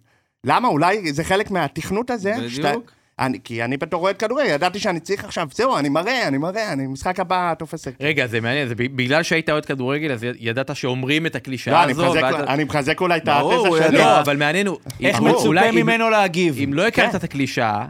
למה? 0.47 0.69
אולי 0.69 1.12
זה 1.12 1.25
חלק 1.25 1.51
מהתכנות 1.51 2.11
הזה. 2.11 2.35
שאתה- 2.49 2.69
בדיוק. 2.69 2.90
אני, 3.19 3.38
כי 3.45 3.64
אני 3.64 3.77
בתור 3.77 4.03
אוהד 4.03 4.17
כדורגל, 4.17 4.49
ידעתי 4.51 4.79
שאני 4.79 5.01
צריך 5.01 5.25
עכשיו, 5.25 5.49
זהו, 5.55 5.77
אני 5.79 5.88
מראה, 5.88 6.29
אני 6.29 6.38
מראה, 6.38 6.73
אני 6.73 6.87
משחק 6.87 7.21
הבא 7.21 7.55
תופס... 7.59 7.85
רגע, 8.01 8.27
זה 8.27 8.40
מעניין, 8.40 8.69
זה 8.69 8.75
בגלל 8.75 9.23
שהיית 9.23 9.51
אוהד 9.51 9.64
כדורגל, 9.64 10.12
אז 10.12 10.27
ידעת 10.38 10.77
שאומרים 10.77 11.27
את 11.27 11.37
הקלישאה 11.37 11.75
לא, 11.75 11.83
אני 11.85 11.93
הזו, 11.93 12.05
מחזק, 12.07 12.21
ואז- 12.23 12.35
אני 12.49 12.64
מחזק 12.64 13.01
אולי 13.01 13.17
את 13.19 13.29
התזה 13.29 13.85
שלי. 13.88 13.99
לא, 13.99 14.21
אבל 14.21 14.37
מעניין 14.37 14.67
הוא... 14.67 14.79
איך 15.01 15.21
מצופה 15.21 15.51
ממנו 15.73 16.11
להגיב? 16.11 16.57
אם 16.64 16.75
לא 16.75 16.87
הכרת 16.87 17.11
כן. 17.11 17.17
את 17.17 17.25
הקלישאה, 17.25 17.85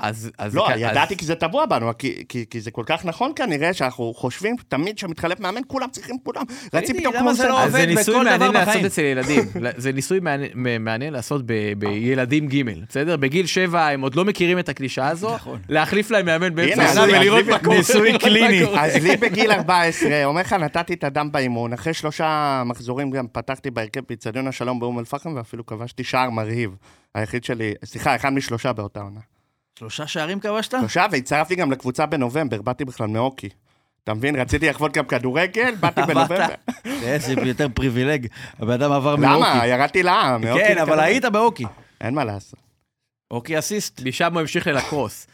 אז... 0.00 0.30
אז 0.38 0.54
לא, 0.54 0.66
זה 0.68 0.74
כ- 0.74 0.76
ידעתי 0.78 1.14
אז- 1.14 1.18
כי 1.20 1.24
זה 1.26 1.34
טבוע 1.34 1.66
בנו, 1.66 1.90
כי, 1.98 2.24
כי, 2.28 2.44
כי 2.50 2.60
זה 2.60 2.70
כל 2.70 2.82
כך 2.86 3.04
נכון 3.04 3.32
כנראה, 3.36 3.72
שאנחנו 3.72 4.14
חושבים 4.14 4.56
תמיד 4.68 4.98
שמתחלף 4.98 5.40
מאמן, 5.40 5.60
כולם 5.66 5.88
צריכים 5.92 6.16
כולם. 6.22 6.42
רצים 6.74 6.96
פתאום 6.98 7.14
כמו... 7.18 7.34
זה 7.34 7.48
לא 7.48 7.56
זה 7.68 7.78
עובד 7.78 7.88
ניסוי 7.88 8.14
בכל 8.14 8.24
דבר 8.24 8.30
מעניין 8.38 8.52
לעשות 8.52 8.68
בחיים. 8.68 8.86
אצל 8.86 9.02
ילדים. 9.02 9.44
זה 9.76 9.92
ניסוי 9.92 10.20
מעניין- 10.78 11.12
לעשות 11.12 11.42
בילדים 11.78 12.48
ג', 12.48 12.62
בסדר? 12.88 13.16
בגיל 13.16 13.46
שבע 13.46 13.88
הם 13.88 14.00
עוד 14.00 14.14
לא 14.14 14.24
מכירים 14.24 14.58
את 14.58 14.68
הקלישאה 14.68 15.08
הזו, 15.08 15.34
נכון. 15.34 15.58
להחליף 15.68 16.10
להם 16.10 16.26
מאמן 16.26 16.54
באמצע 16.54 16.82
הנה, 17.02 17.02
ולראות 17.02 17.46
מה 17.46 17.58
קורה. 17.58 17.76
ניסוי 17.76 18.18
קליני. 18.18 18.64
אז 18.78 18.94
לי 19.04 19.16
בגיל 19.16 19.50
14, 19.52 20.24
אומר 20.24 20.40
לך, 20.40 20.52
נתתי 20.52 20.94
את 20.94 21.04
הדם 21.04 21.28
באימון, 21.32 21.72
אחרי 21.72 21.94
שלושה 21.94 22.62
מחזורים 22.66 23.10
גם 23.10 23.26
פתחתי 23.32 23.70
בהרכב 23.70 24.00
באיצטדיון 24.08 24.48
השלום 24.48 24.80
באום 24.80 24.98
אל-פחם, 24.98 25.32
ואפילו 25.36 25.66
כבשתי 25.66 26.04
שער 26.04 26.30
מרהיב. 26.30 26.70
היחיד 27.14 27.44
שלי, 27.44 27.74
סליחה, 27.84 28.16
אחד 28.16 28.32
משלושה 28.32 28.72
באותה 28.72 29.00
עונה. 29.00 29.20
שלושה 29.78 30.06
שערים 30.06 30.40
כבשת? 30.40 30.74
שלושה, 30.80 31.06
והצטרפתי 31.10 31.54
גם 31.54 31.72
לקבוצה 31.72 32.06
בנובמבר, 32.06 32.62
באתי 32.62 32.84
בכלל 32.84 33.06
מאוקי. 33.06 33.48
אתה 34.04 34.14
מבין? 34.14 34.36
רציתי 34.36 34.68
לחוות 34.68 34.92
גם 34.92 35.04
כדורגל, 35.04 35.74
באתי 35.80 36.00
בנובמבר. 36.02 36.46
איזה 36.84 37.32
יותר 37.44 37.66
פריבילג. 37.74 38.26
הבן 38.58 38.72
אדם 38.72 38.92
עבר 38.92 39.14
למה? 39.16 39.38
מאוקי. 39.38 39.66
ירדתי 39.66 40.02
לעם. 40.02 40.40
מאוקי 40.40 40.64
כן, 40.64 40.78
אבל. 40.78 41.00
היית 41.00 41.24
באוקי. 41.24 41.64
אין 42.00 42.14
מה 42.14 42.24
לעשות. 42.24 42.60
אוקי 43.30 43.58
אסיסט. 43.58 44.00
משם 44.04 44.32
הוא 44.32 44.40
המשיך 44.40 44.66
ללקרוס. 44.66 45.26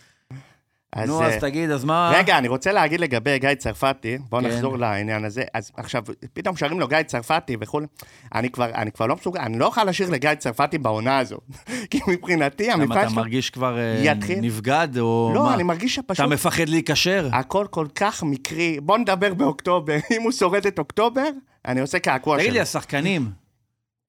אז, 0.92 1.08
נו, 1.08 1.22
אה, 1.22 1.26
אז 1.26 1.34
תגיד, 1.40 1.70
אז 1.70 1.84
מה... 1.84 2.12
רגע, 2.14 2.38
אני 2.38 2.48
רוצה 2.48 2.72
להגיד 2.72 3.00
לגבי 3.00 3.38
גיא 3.38 3.54
צרפתי, 3.54 4.18
בואו 4.28 4.42
כן. 4.42 4.48
נחזור 4.48 4.78
לעניין 4.78 5.24
הזה. 5.24 5.44
אז 5.54 5.70
עכשיו, 5.76 6.02
פתאום 6.32 6.56
שרים 6.56 6.80
לו 6.80 6.88
גיא 6.88 7.02
צרפתי 7.02 7.56
וכולי. 7.60 7.86
אני 8.34 8.50
כבר, 8.50 8.70
אני 8.74 8.92
כבר 8.92 9.06
לא 9.06 9.16
מסוגל, 9.16 9.40
אני 9.40 9.58
לא 9.58 9.64
יכול 9.64 9.82
לשיר 9.82 10.10
לגיא 10.10 10.34
צרפתי 10.34 10.78
בעונה 10.78 11.18
הזו. 11.18 11.36
כי 11.90 12.00
מבחינתי, 12.08 12.68
למה 12.68 12.82
המבחן 12.82 13.00
אתה 13.00 13.08
שלו... 13.08 13.16
מרגיש 13.16 13.50
כבר 13.50 13.78
אה, 13.78 14.00
יתחיל. 14.04 14.40
נבגד, 14.40 14.88
או 14.98 15.32
לא, 15.34 15.42
מה? 15.44 15.54
אני 15.54 15.62
מרגיש 15.62 15.98
אתה 15.98 16.14
שפשוט... 16.14 16.32
מפחד 16.32 16.68
להיקשר? 16.68 17.28
הכל 17.32 17.66
כל 17.70 17.86
כך 17.94 18.22
מקרי. 18.22 18.80
בוא 18.80 18.98
נדבר 18.98 19.34
באוקטובר. 19.34 19.96
אם 20.16 20.22
הוא 20.22 20.32
שורד 20.32 20.66
את 20.66 20.78
אוקטובר, 20.78 21.28
אני 21.66 21.80
עושה 21.80 21.98
קעקוע 21.98 22.36
תגיד 22.36 22.46
שלו. 22.46 22.54
לי, 22.54 22.60
השחקנים, 22.60 23.30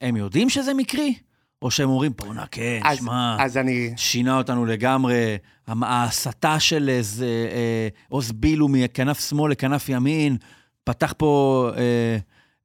הם 0.01 0.15
יודעים 0.15 0.49
שזה 0.49 0.73
מקרי? 0.73 1.13
או 1.62 1.71
שהם 1.71 1.89
אומרים, 1.89 2.12
בואנה, 2.17 2.45
כן, 2.52 2.80
אז- 2.84 2.97
שמע, 2.97 3.36
אז 3.39 3.58
אני... 3.58 3.93
שינה 3.97 4.38
אותנו 4.38 4.65
לגמרי, 4.65 5.38
ההסתה 5.67 6.60
של 6.60 6.89
איזה 6.89 7.26
אה, 7.52 7.88
עוז 8.10 8.32
בילו 8.32 8.67
מכנף 8.67 9.30
שמאל 9.30 9.52
לכנף 9.52 9.89
ימין, 9.89 10.38
פתח 10.84 11.13
פה 11.17 11.69
אה, 11.78 11.82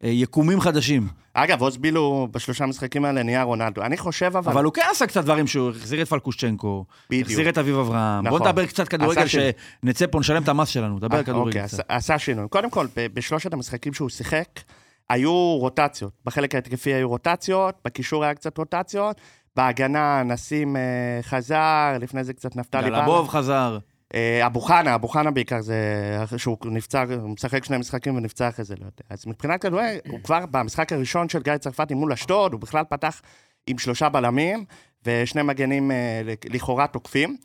אה, 0.05 0.09
יקומים 0.11 0.61
חדשים. 0.61 1.09
אגב, 1.35 1.61
עוז 1.63 1.77
בילו 1.77 2.29
בשלושה 2.31 2.67
משחקים 2.67 3.05
האלה 3.05 3.23
נהיה 3.23 3.43
רונלדו. 3.43 3.83
אני 3.83 3.97
חושב 3.97 4.37
אבל... 4.37 4.53
אבל 4.53 4.65
הוא 4.65 4.73
כן 4.73 4.83
עשה 4.91 5.07
קצת 5.07 5.25
דברים 5.25 5.47
שהוא 5.47 5.71
החזיר 5.71 6.03
את 6.03 6.09
פלקושצ'נקו, 6.09 6.85
בדיוק. 7.11 7.29
החזיר 7.29 7.49
את 7.49 7.59
אביב 7.59 7.77
אברהם. 7.79 8.25
בוא 8.29 8.37
נכון. 8.39 8.49
נדבר 8.49 8.67
קצת 8.67 8.89
כדורגל. 8.89 9.25
שנצא 9.27 10.07
פה, 10.11 10.21
נשלם 10.21 10.43
את 10.43 10.49
המס 10.49 10.69
שלנו, 10.69 10.99
דבר 10.99 11.17
אה, 11.19 11.23
כדורגל 11.23 11.49
אוקיי, 11.61 11.63
קצת. 11.69 11.85
עשה- 11.89 12.19
שינוי. 12.19 12.49
קודם 12.49 12.71
כל, 12.71 12.87
בשלושת 13.15 13.53
המשחקים 13.53 13.93
שהוא 13.95 14.09
שיחק, 14.09 14.49
היו 15.11 15.57
רוטציות. 15.61 16.13
בחלק 16.25 16.55
ההתקפי 16.55 16.95
היו 16.95 17.09
רוטציות, 17.09 17.75
בקישור 17.85 18.25
היה 18.25 18.35
קצת 18.35 18.59
רוטציות, 18.59 19.21
בהגנה 19.57 20.23
נסים 20.23 20.77
אה, 20.77 20.83
חזר, 21.23 21.97
לפני 22.01 22.25
זה 22.25 22.33
קצת 22.33 22.57
נפתלי 22.57 22.91
גלבוב 22.91 23.29
חזר. 23.29 23.79
אה, 24.15 24.47
אבו 24.47 24.61
חנה, 24.61 24.95
אבו 24.95 25.09
חנה 25.09 25.31
בעיקר 25.31 25.61
זה, 25.61 25.77
שהוא 26.37 26.59
נפצע, 26.65 27.05
הוא 27.21 27.31
משחק 27.31 27.65
שני 27.65 27.79
משחקים 27.79 28.17
ונפצע 28.17 28.49
אחרי 28.49 28.65
זה, 28.65 28.75
לא 28.75 28.85
יודע. 28.85 29.05
אז 29.11 29.27
מבחינת 29.27 29.63
כדורגל, 29.63 29.99
הוא 30.09 30.21
כבר 30.23 30.47
במשחק 30.51 30.93
הראשון 30.93 31.29
של 31.29 31.43
גיא 31.43 31.57
צרפתי 31.57 31.95
מול 31.95 32.13
אשדוד, 32.13 32.53
הוא 32.53 32.61
בכלל 32.61 32.85
פתח 32.85 33.23
עם 33.67 33.79
שלושה 33.79 34.09
בלמים 34.09 34.65
ושני 35.07 35.43
מגנים 35.43 35.91
אה, 35.91 36.23
לכאורה 36.51 36.87
תוקפים. 36.87 37.37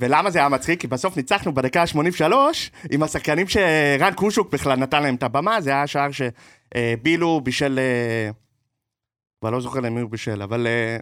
ולמה 0.00 0.30
זה 0.30 0.38
היה 0.38 0.48
מצחיק? 0.48 0.80
כי 0.80 0.86
בסוף 0.86 1.16
ניצחנו 1.16 1.54
בדקה 1.54 1.82
ה-83 1.82 2.32
עם 2.90 3.02
השחקנים 3.02 3.48
שרן 3.48 4.14
קושוק 4.14 4.52
בכלל 4.52 4.78
נתן 4.78 5.02
להם 5.02 5.14
את 5.14 5.22
הבמה, 5.22 5.60
זה 5.60 5.70
היה 5.70 5.86
שער 5.86 6.10
שבילו 6.76 7.40
בישל... 7.40 7.78
אה, 7.78 8.30
כבר 9.40 9.50
לא 9.50 9.60
זוכר 9.60 9.80
למי 9.80 10.00
הוא 10.00 10.10
בישל, 10.10 10.42
אבל... 10.42 10.66
אה, 10.66 10.96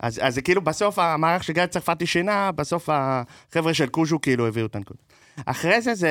אז, 0.00 0.20
אז 0.22 0.34
זה 0.34 0.42
כאילו 0.42 0.62
בסוף 0.62 0.98
המערך 0.98 1.44
שגיא 1.44 1.66
צרפתי 1.66 2.06
שינה, 2.06 2.52
בסוף 2.52 2.88
החבר'ה 2.92 3.74
של 3.74 3.86
קוז'ו 3.86 4.20
כאילו 4.20 4.46
הביאו 4.46 4.66
את 4.66 4.76
הנקודה. 4.76 5.00
אחרי 5.46 5.80
זה, 5.80 5.94
זה 5.94 6.10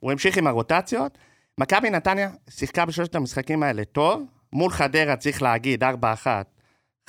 הוא 0.00 0.12
המשיך 0.12 0.36
עם 0.36 0.46
הרוטציות. 0.46 1.18
מכבי 1.58 1.90
נתניה 1.90 2.30
שיחקה 2.50 2.86
בשלושת 2.86 3.14
המשחקים 3.14 3.62
האלה 3.62 3.84
טוב, 3.84 4.22
מול 4.52 4.70
חדרה 4.70 5.16
צריך 5.16 5.42
להגיד, 5.42 5.84
4-1. 5.84 5.86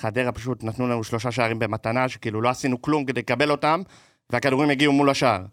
חדרה 0.01 0.31
פשוט 0.31 0.63
נתנו 0.63 0.87
לנו 0.87 1.03
שלושה 1.03 1.31
שערים 1.31 1.59
במתנה, 1.59 2.09
שכאילו 2.09 2.41
לא 2.41 2.49
עשינו 2.49 2.81
כלום 2.81 3.05
כדי 3.05 3.21
לקבל 3.21 3.51
אותם, 3.51 3.81
והכדורים 4.29 4.69
הגיעו 4.69 4.93
מול 4.93 5.09
השער. 5.09 5.45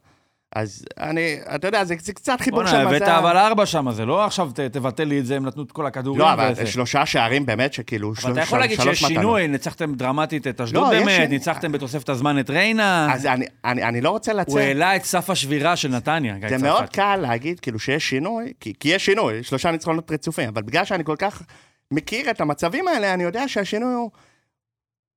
אז 0.55 0.85
אני, 1.01 1.21
אתה 1.55 1.69
יודע, 1.69 1.85
זה, 1.85 1.95
זה 2.03 2.13
קצת 2.13 2.41
חיבור 2.41 2.63
בוא'נה, 2.63 2.71
של 2.71 2.87
הבאת 2.87 3.03
מזל. 3.03 3.11
אבל 3.13 3.37
ארבע 3.37 3.67
שם, 3.67 3.91
זה 3.93 4.05
לא 4.07 4.25
עכשיו 4.25 4.51
ת- 4.55 4.61
תבטל 4.61 5.05
לי 5.05 5.19
את 5.21 5.27
זה, 5.27 5.37
הם 5.37 5.47
נתנו 5.47 5.63
את 5.63 5.73
כל 5.73 5.87
הכדורים 5.87 6.21
לא, 6.21 6.33
אבל 6.33 6.49
וזה. 6.53 6.67
שלושה 6.67 7.07
שערים 7.07 7.47
באמת 7.47 7.73
שכאילו, 7.73 8.09
אבל 8.13 8.21
של- 8.21 8.33
אתה 8.33 8.41
יכול 8.41 8.59
להגיד 8.59 8.81
שלוש 8.81 8.99
שיש 8.99 9.05
מתנות. 9.11 9.23
שינוי, 9.23 9.49
ניצחתם 9.49 9.95
דרמטית 9.95 10.47
את 10.47 10.61
אשדוד 10.61 10.83
לא, 10.83 10.91
באמת. 10.91 11.31
ניצחתם 11.31 11.73
בתוספת 11.73 12.09
הזמן 12.09 12.39
את 12.39 12.51
ריינה. 12.51 13.09
אז 13.15 13.27
אני, 13.27 13.47
אני, 13.65 13.83
אני 13.85 14.01
לא 14.01 14.11
רוצה 14.11 14.33
לצאת. 14.33 14.49
הוא 14.49 14.59
העלה 14.61 14.97
את 14.97 15.05
סף 15.05 15.31
השבירה 15.31 15.77
של 15.77 15.89
נתניה, 15.89 16.39
גיא 16.39 16.49
זה 16.49 16.55
צרפתי. 16.55 16.69
מאוד 16.69 16.89
קל 16.91 17.17
להגיד 17.17 17.61
כאילו 17.61 17.79
שיש 17.79 18.09
שינוי, 18.09 18.53
כי, 18.61 18.73
כי 18.81 18.89
יש 18.89 19.05
שינוי, 19.05 19.43
שלושה 19.43 19.71
ניצחונות 19.71 20.11
רצופים, 20.11 20.49
אבל 20.49 20.63
בגלל 20.63 20.85
שאני 20.85 21.05
כל 21.05 21.17
כך 21.19 21.43
מכיר 21.91 22.31
את 22.31 22.41
המצבים 22.41 22.89
האלה, 22.89 23.15
אני 23.15 23.23
יודע 23.23 23.49
שהשינוי 23.49 23.95
הוא, 23.95 24.11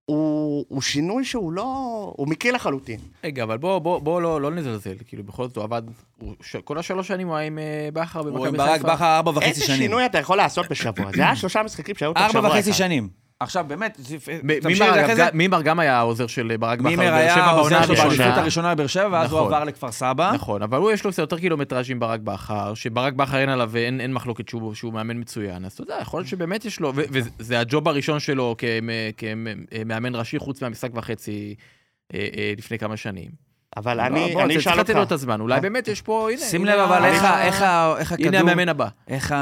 הוא, 0.10 0.65
הוא 0.67 0.82
שינוי 0.82 1.26
שהוא 1.26 1.52
לא... 1.52 1.63
הוא 2.17 2.28
מקרי 2.28 2.52
לחלוטין. 2.52 3.00
רגע, 3.24 3.43
אבל 3.43 3.58
בוא, 3.58 3.80
בוא, 3.80 4.00
בוא 4.00 4.22
לא, 4.22 4.41
לא 4.41 4.52
נזלזל, 4.52 4.93
כאילו 5.08 5.24
בכל 5.24 5.48
זאת 5.48 5.56
הוא 5.56 5.63
עבד, 5.63 5.82
הוא, 6.19 6.34
ש... 6.41 6.56
כל 6.56 6.78
השלוש 6.78 7.08
שנים 7.08 7.28
הוא 7.28 7.36
היה 7.36 7.48
עם 7.48 7.60
אה, 7.60 7.89
בכר 7.93 8.19
הוא 8.19 8.28
עם 8.30 8.36
במכבי 8.36 8.58
ברק 8.58 8.72
חיפה. 8.72 8.93
בכר 8.93 9.15
ארבע 9.15 9.32
וחצי 9.32 9.50
איזה 9.50 9.65
שנים. 9.65 9.78
שינוי 9.78 10.06
אתה 10.06 10.17
יכול 10.17 10.38
לעשות 10.38 10.69
בשבוע? 10.69 11.12
זה 11.15 11.22
היה 11.22 11.36
שלושה 11.36 11.63
משחקים 11.63 11.95
שהיו 11.95 12.13
תוך 12.13 12.24
שבוע 12.30 12.41
ארבע 12.41 12.50
אחד. 12.50 12.58
וחצי 12.58 12.74
שנים. 12.74 13.10
עכשיו, 13.39 13.65
באמת, 13.67 13.93
תמשיך 14.62 14.82
מימר. 14.82 15.08
גם- 15.17 15.28
מימר 15.34 15.80
היה 15.80 15.97
העוזר 15.97 16.28
של 16.28 16.58
ברק 16.60 16.80
בכר, 16.80 16.89
מימר 16.89 17.04
בבאר 17.04 17.13
היה 17.13 17.34
שבע 17.36 17.43
העוזר 17.43 17.69
בעונה 17.69 17.84
שלו 17.86 17.95
הראשונה. 17.95 18.17
באליפות 18.17 18.38
הראשונה 18.41 18.75
בבאר 18.75 18.88
שבע, 18.88 19.10
ואז 19.12 19.32
הוא 19.32 19.39
נכון. 19.39 19.54
עבר 19.54 19.63
לכפר 19.63 19.91
סבא. 19.91 20.32
נכון, 20.36 20.62
אבל 20.62 20.78
הוא 20.78 20.91
יש 20.91 21.04
לו 21.06 21.12
קצת 21.12 21.19
יותר 21.19 21.39
קילומטראז' 21.39 21.91
עם 21.91 21.99
ברק 21.99 22.19
בכר, 22.19 22.73
שברק 22.73 23.13
בכר 23.13 23.38
אין 23.38 23.49
עליו, 23.49 23.75
אין, 23.75 24.13
מחלוקת 24.13 24.49
שהוא, 24.49 24.93
מאמן 24.93 25.17
מצוין, 25.19 25.65
אז 25.65 25.71
אתה 25.71 25.82
יודע, 25.82 25.97
יכול 26.02 26.19
להיות 26.19 26.28
שבאמת 26.30 26.65
יש 26.65 26.80
לו, 26.80 26.91
וזה 26.95 27.60
הג'וב 27.60 27.88
הראשון 27.88 28.19
שלו 28.19 28.56
כמאמן 29.17 30.15
ראשי, 30.15 30.39
חוץ 30.39 30.62
מהמשחק 30.62 30.89
וחצי 30.93 31.56
אה, 32.13 32.28
אה, 32.38 32.54
לפני 32.58 32.80
כמה 32.80 32.97
שנים. 32.97 33.48
אבל 33.77 33.97
בוא, 33.97 34.05
אני, 34.05 34.34
בוא, 34.34 34.41
אני 34.41 34.53
צריך 34.53 34.67
אשאל 34.67 34.79
לתת 34.79 34.89
לו 34.89 34.95
את 34.95 34.99
אותך. 34.99 35.12
הזמן, 35.12 35.41
אולי. 35.41 35.62
באמת 35.62 35.88
יש 35.88 36.01
פה, 36.01 36.29
הנה. 36.32 36.41
שים 36.41 36.65
לב, 36.65 36.79
אבל 36.79 37.05
איך 37.05 37.62
הכדור... 38.12 38.27
הנה 38.27 38.39
המאמן 38.39 38.69
הבא. 38.69 38.88
איך 39.08 39.34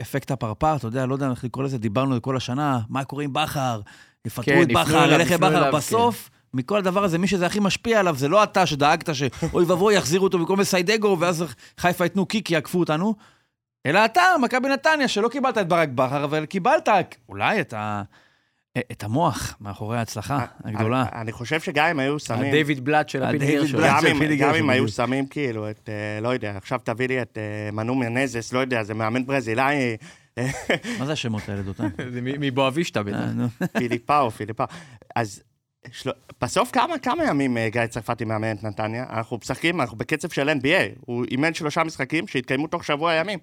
אפקט 0.00 0.30
הפרפר, 0.30 0.76
אתה 0.76 0.86
יודע, 0.86 1.06
לא 1.06 1.14
יודע 1.14 1.30
איך 1.30 1.44
לקרוא 1.44 1.64
לזה, 1.64 1.78
דיברנו 1.78 2.22
כל 2.22 2.36
השנה, 2.36 2.80
מה 2.88 3.04
קורה 3.04 3.24
עם 3.24 3.32
בכר, 3.32 3.80
יפטרו 4.24 4.44
כן, 4.44 4.62
את 4.62 4.72
בכר, 4.72 5.12
ילך 5.12 5.30
לבכר, 5.30 5.58
אליו, 5.58 5.72
בסוף, 5.72 6.30
מכל 6.54 6.78
הדבר 6.78 7.04
הזה, 7.04 7.18
מי 7.18 7.26
שזה 7.26 7.46
הכי 7.46 7.60
משפיע 7.60 8.00
עליו, 8.00 8.16
זה 8.16 8.28
לא 8.28 8.42
אתה 8.42 8.66
שדאגת 8.66 9.14
שאוי 9.14 9.64
ואבוי, 9.64 9.94
יחזירו 9.94 10.24
אותו 10.24 10.38
במקום 10.38 10.60
מסיידגו, 10.60 11.16
ואז 11.20 11.44
חיפה 11.78 12.04
ייתנו 12.04 12.26
קיק, 12.26 12.50
יעקפו 12.50 12.80
אותנו, 12.80 13.14
אלא 13.86 14.04
אתה, 14.04 14.22
מכבי 14.42 14.68
נתניה, 14.68 15.08
שלא 15.08 15.28
קיבלת 15.28 15.58
את 15.58 15.68
ברק 15.68 15.88
בכר, 15.88 16.24
אבל 16.24 16.46
קיבלת 16.46 16.88
אולי 17.28 17.60
את 17.60 17.72
ה... 17.72 18.02
את 18.92 19.04
המוח 19.04 19.56
מאחורי 19.60 19.98
ההצלחה 19.98 20.44
הגדולה. 20.64 21.02
אני, 21.12 21.20
אני 21.20 21.32
חושב 21.32 21.60
שגם 21.60 21.86
אם 21.86 21.98
היו 21.98 22.18
שמים... 22.18 22.48
הדיוויד 22.48 22.84
בלאט 22.84 23.08
של. 23.08 23.18
בלאט. 23.18 24.04
גם 24.38 24.54
אם, 24.54 24.70
היו. 24.70 24.88
שמים 24.88 25.26
כאילו 25.26 25.70
את, 25.70 25.88
אה, 25.88 26.20
לא 26.20 26.28
יודע, 26.28 26.56
עכשיו 26.56 26.80
תביא 26.84 27.08
לי 27.08 27.22
את 27.22 27.38
אה, 27.38 27.70
מנו 27.72 27.94
מנזס, 27.94 28.52
לא 28.52 28.58
יודע, 28.58 28.82
זה 28.82 28.94
מאמן 28.94 29.26
ברזילאי, 29.26 29.96
אה, 30.38 30.50
מה 30.98 31.06
זה 31.06 31.12
השמות 31.12 31.48
האלה, 31.48 31.62
דותן? 31.62 31.88
זה 32.14 32.20
מבואבישטה 32.22 33.02
בטח. 33.02 33.16
אה. 33.16 33.66
פיליפאו, 33.78 34.30
פיליפאו. 34.30 34.66
אז. 35.16 35.42
בסוף 36.40 36.70
כמה, 36.70 36.98
כמה 36.98 37.24
ימים 37.24 37.58
אה, 37.58 37.68
גיא 37.68 37.86
צרפתי 37.86 38.24
מאמן 38.24 38.56
את 38.56 38.64
נתניה? 38.64 39.06
אנחנו 39.10 39.36
משחקים, 39.36 39.80
אנחנו 39.80 39.96
בקצב 39.96 40.28
של 40.28 40.48
NBA. 40.48 40.98
הוא 41.00 41.24
אימן 41.30 41.54
שלושה 41.54 41.84
משחקים 41.84 42.26
שהתקיימו 42.26 42.66
תוך 42.66 42.84
שבוע 42.84 43.14
ימים. 43.14 43.38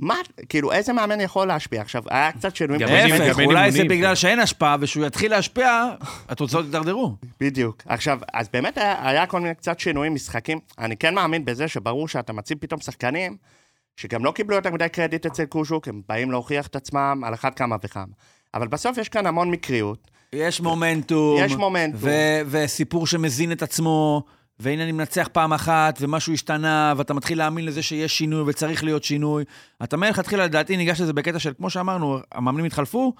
מה, 0.00 0.14
כאילו, 0.48 0.72
איזה 0.72 0.92
מאמן 0.92 1.20
יכול 1.20 1.46
להשפיע? 1.48 1.80
עכשיו, 1.80 2.02
היה 2.10 2.32
קצת 2.32 2.56
שינויים. 2.56 2.82
גם 2.82 2.88
להפך, 2.88 3.38
אולי 3.44 3.70
זה. 3.70 3.84
בגלל 3.84 4.14
שאין 4.14 4.40
השפעה, 4.40 4.76
ושהוא 4.80 5.06
יתחיל 5.06 5.30
להשפיע, 5.30 5.84
התוצאות 6.28 6.64
יידרדרו. 6.64 7.14
בדיוק. 7.40 7.82
עכשיו, 7.86 8.18
אז 8.32 8.48
באמת 8.52 8.78
היה, 8.78 9.08
היה 9.08 9.26
כל 9.26 9.40
מיני 9.40 9.54
קצת 9.54 9.78
שינויים, 9.80 10.14
משחקים. 10.14 10.58
אני 10.78 10.96
כן 10.96 11.14
מאמין 11.14 11.44
בזה 11.44 11.68
שברור 11.68 12.08
שאתה 12.08 12.32
מציב 12.32 12.58
פתאום 12.60 12.80
שחקנים 12.80 13.36
שגם 13.96 14.24
לא 14.24 14.30
קיבלו 14.30 14.56
יותר 14.56 14.70
מדי 14.70 14.88
קרדיט 14.88 15.26
אצל 15.26 15.44
קושוק, 15.44 15.88
הם 15.88 16.02
באים 16.08 16.30
להוכיח 16.30 16.66
את 16.66 16.76
עצמם 16.76 17.22
על 17.26 17.34
אחת 17.34 17.54
כמה 17.54 17.76
וכמה. 17.84 18.04
אבל 18.54 18.68
בסוף 18.68 18.98
יש 18.98 19.08
כאן 19.08 19.26
המון 19.26 19.50
מקריות. 19.50 20.10
יש 20.32 20.60
מומנטום. 20.60 21.40
יש 21.40 21.52
מומנטום. 21.52 22.00
ו- 22.02 22.40
וסיפור 22.46 23.06
שמזין 23.06 23.52
את 23.52 23.62
עצמו, 23.62 24.22
והנה 24.60 24.82
אני 24.82 24.92
מנצח 24.92 25.28
פעם 25.32 25.52
אחת, 25.52 25.98
ומשהו 26.00 26.32
השתנה, 26.32 26.94
ואתה 26.96 27.14
מתחיל 27.14 27.38
להאמין 27.38 27.64
לזה 27.64 27.82
שיש 27.82 28.18
שינוי 28.18 28.42
וצריך 28.46 28.84
להיות 28.84 29.04
שינוי. 29.04 29.44
אתה 29.84 29.96
מלכתחילה, 29.96 30.44
לדעתי, 30.44 30.76
ניגש 30.76 31.00
לזה 31.00 31.12
בקטע 31.12 31.38
של, 31.38 31.52
כמו 31.56 31.70
שאמרנו, 31.70 32.18
המאמנים 32.32 32.64
התחלפו, 32.64 33.12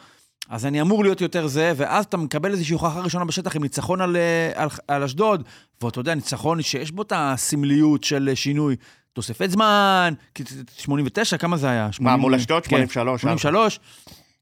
אז 0.48 0.66
אני 0.66 0.81
אמור 0.81 1.03
להיות 1.05 1.20
יותר 1.20 1.46
זה, 1.46 1.72
ואז 1.76 2.05
אתה 2.05 2.16
מקבל 2.16 2.53
איזושהי 2.53 2.72
הוכחה 2.74 3.00
ראשונה 3.00 3.24
בשטח 3.24 3.57
עם 3.57 3.62
ניצחון 3.62 4.00
על, 4.00 4.16
אה, 4.16 4.50
על, 4.62 4.68
על 4.88 5.03
אשדוד, 5.03 5.42
ואתה 5.83 6.00
יודע, 6.00 6.14
ניצחון 6.14 6.62
שיש 6.62 6.90
בו 6.90 7.03
את 7.03 7.12
הסמליות 7.16 8.05
של 8.05 8.29
אה, 8.31 8.37
שינוי. 8.37 8.76
תוספת 9.12 9.50
זמן, 9.50 10.14
כי 10.35 10.44
89, 10.76 11.37
כמה 11.37 11.57
זה 11.57 11.70
היה? 11.70 11.87
מה, 11.87 11.92
80, 11.92 12.20
מול 12.20 12.35
אשדוד? 12.35 12.62
כן, 12.66 12.76
83. 12.88 13.20
83, 13.20 13.81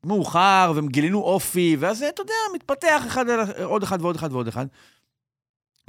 מאוחר, 0.04 0.72
וגילינו 0.76 1.20
אופי, 1.20 1.76
ואז 1.80 2.02
אתה 2.02 2.22
יודע, 2.22 2.32
מתפתח 2.54 3.02
אחד, 3.06 3.28
על- 3.28 3.40
עוד 3.64 3.82
אחד 3.82 4.02
ועוד 4.02 4.16
אחד 4.16 4.32
ועוד 4.32 4.48
אחד. 4.48 4.66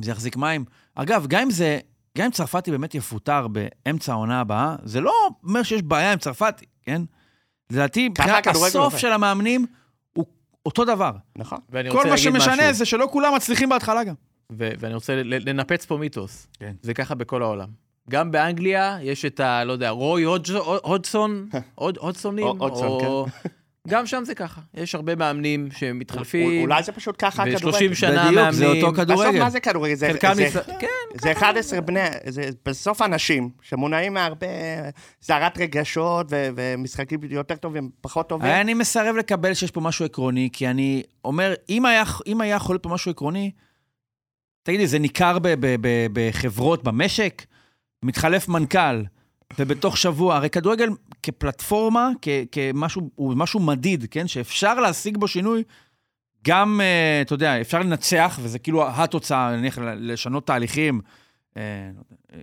זה 0.02 0.12
יחזיק 0.12 0.38
מים. 0.38 0.66
אגב, 0.96 1.26
גם 1.28 1.42
אם 1.42 1.52
זה, 1.52 1.80
גם 2.18 2.26
אם 2.26 2.32
צרפתי 2.32 2.72
באמת 2.72 2.96
יפוטר 2.96 3.48
באמצע 3.48 4.12
העונה 4.12 4.40
הבאה, 4.42 4.76
זה 4.84 5.02
לא 5.02 5.14
אומר 5.44 5.64
שיש 5.64 5.82
בעיה 5.82 6.12
עם 6.14 6.20
צרפתי, 6.20 6.66
כן? 6.84 7.02
לדעתי, 7.72 8.10
מבחינת 8.10 8.48
הסוף. 8.48 8.98
של 8.98 9.12
המאמנים 9.12 9.66
הוא 10.14 10.26
אותו 10.66 10.86
דבר. 10.86 11.12
נכון. 11.38 11.58
כל 11.92 12.10
מה 12.10 12.18
שמשנה 12.18 12.56
משהו, 12.56 12.74
זה 12.74 12.86
שלא 12.86 13.08
כולם 13.12 13.36
מצליחים 13.36 13.70
בהתחלה 13.70 14.04
גם. 14.04 14.14
ו- 14.52 14.70
ואני 14.80 14.94
רוצה 14.94 15.22
לנפץ 15.24 15.86
פה 15.86 15.98
מיתוס. 15.98 16.48
כן. 16.60 16.74
זה 16.82 16.94
ככה 16.94 17.16
בכל 17.16 17.42
העולם. 17.44 17.68
גם 18.10 18.32
באנגליה 18.32 18.98
יש 19.02 19.26
את 19.26 19.40
ה... 19.40 19.64
לא 19.64 19.72
יודע, 19.74 19.90
רוי 19.90 20.24
הודסון, 20.84 21.50
הוד- 21.76 21.98
הודסונים, 21.98 22.48
הודסון, 22.48 22.88
או... 23.06 23.26
גם 23.90 24.06
שם 24.08 24.24
זה 24.26 24.36
ככה. 24.36 24.62
יש 24.74 24.96
הרבה 24.96 25.16
מאמנים 25.16 25.68
שמתחלפים, 25.78 26.62
אולי 26.62 26.84
זה 26.84 26.92
פשוט 26.92 27.16
ככה 27.20 27.44
ו-30 27.44 27.56
הכדורגל. 27.56 27.94
שנה 27.94 28.28
בדיוק, 28.28 28.52
זה 28.52 28.66
מאמנים. 28.66 28.84
אותו 28.86 28.96
כדורגל. 28.98 29.30
בסוף 29.30 29.44
מה 29.44 29.50
זה 29.50 29.60
כדורגל? 29.60 29.96
זה, 29.96 30.08
חלקם 30.12 30.34
זה, 30.34 30.44
ניס- 30.44 30.58
כן, 30.80 30.88
זה 31.22 31.32
11 31.32 31.82
בני, 31.82 32.00
זה 32.28 32.42
בסוף 32.66 33.02
אנשים 33.02 33.50
שמונעים 33.62 34.14
מהרבה 34.14 34.48
סערת 35.22 35.58
רגשות 35.58 36.28
ו- 36.32 36.50
ומשחקים 36.56 37.20
יותר 37.30 37.56
טובים, 37.56 37.90
פחות 38.02 38.30
טובים. 38.30 38.52
אני 38.52 38.74
מסרב 38.74 39.16
לקבל 39.16 39.54
שיש 39.54 39.72
פה 39.72 39.82
משהו 39.82 40.06
עקרוני, 40.06 40.50
כי 40.54 40.68
אני 40.68 41.04
אומר, 41.26 41.54
אם 41.70 41.86
היה, 41.86 42.04
אם 42.28 42.42
היה 42.42 42.56
יכול 42.56 42.74
להיות 42.74 42.84
פה 42.84 42.90
משהו 42.90 43.12
עקרוני, 43.12 43.52
תגידי, 44.64 44.88
זה 44.88 45.00
ניכר 45.00 45.40
ב- 45.40 45.48
ב- 45.48 45.76
ב- 45.82 46.08
בחברות, 46.14 46.84
במשק? 46.84 47.46
מתחלף 48.04 48.48
מנכ"ל, 48.48 49.04
ובתוך 49.60 49.98
שבוע, 49.98 50.36
הרי 50.36 50.50
כדורגל 50.50 50.90
כפלטפורמה, 51.24 52.10
כ- 52.22 52.28
כמשהו, 52.52 53.10
הוא 53.16 53.34
משהו 53.38 53.60
מדיד, 53.60 54.06
כן? 54.12 54.28
שאפשר 54.28 54.74
להשיג 54.74 55.18
בו 55.18 55.28
שינוי, 55.28 55.64
גם, 56.46 56.82
אה, 56.84 57.22
אתה 57.22 57.34
יודע, 57.34 57.62
אפשר 57.62 57.80
לנצח, 57.80 58.40
וזה 58.42 58.60
כאילו 58.60 58.90
התוצאה, 58.90 59.56
נניח 59.56 59.78
לשנות 59.82 60.48
תהליכים. 60.48 61.02
יודע, 61.58 61.62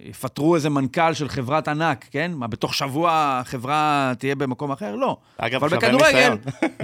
יפטרו 0.05 0.55
איזה 0.55 0.71
מנכ"ל 0.71 1.15
של 1.15 1.29
חברת 1.29 1.69
ענק, 1.69 2.07
כן? 2.11 2.33
מה, 2.35 2.47
בתוך 2.47 2.75
שבוע 2.75 3.39
החברה 3.41 4.13
תהיה 4.19 4.35
במקום 4.35 4.73
אחר? 4.73 4.97
לא. 4.97 5.17
אגב, 5.39 5.65
אבל 5.65 5.77
בכדורגל, 5.77 6.07
ניסיון. 6.07 6.39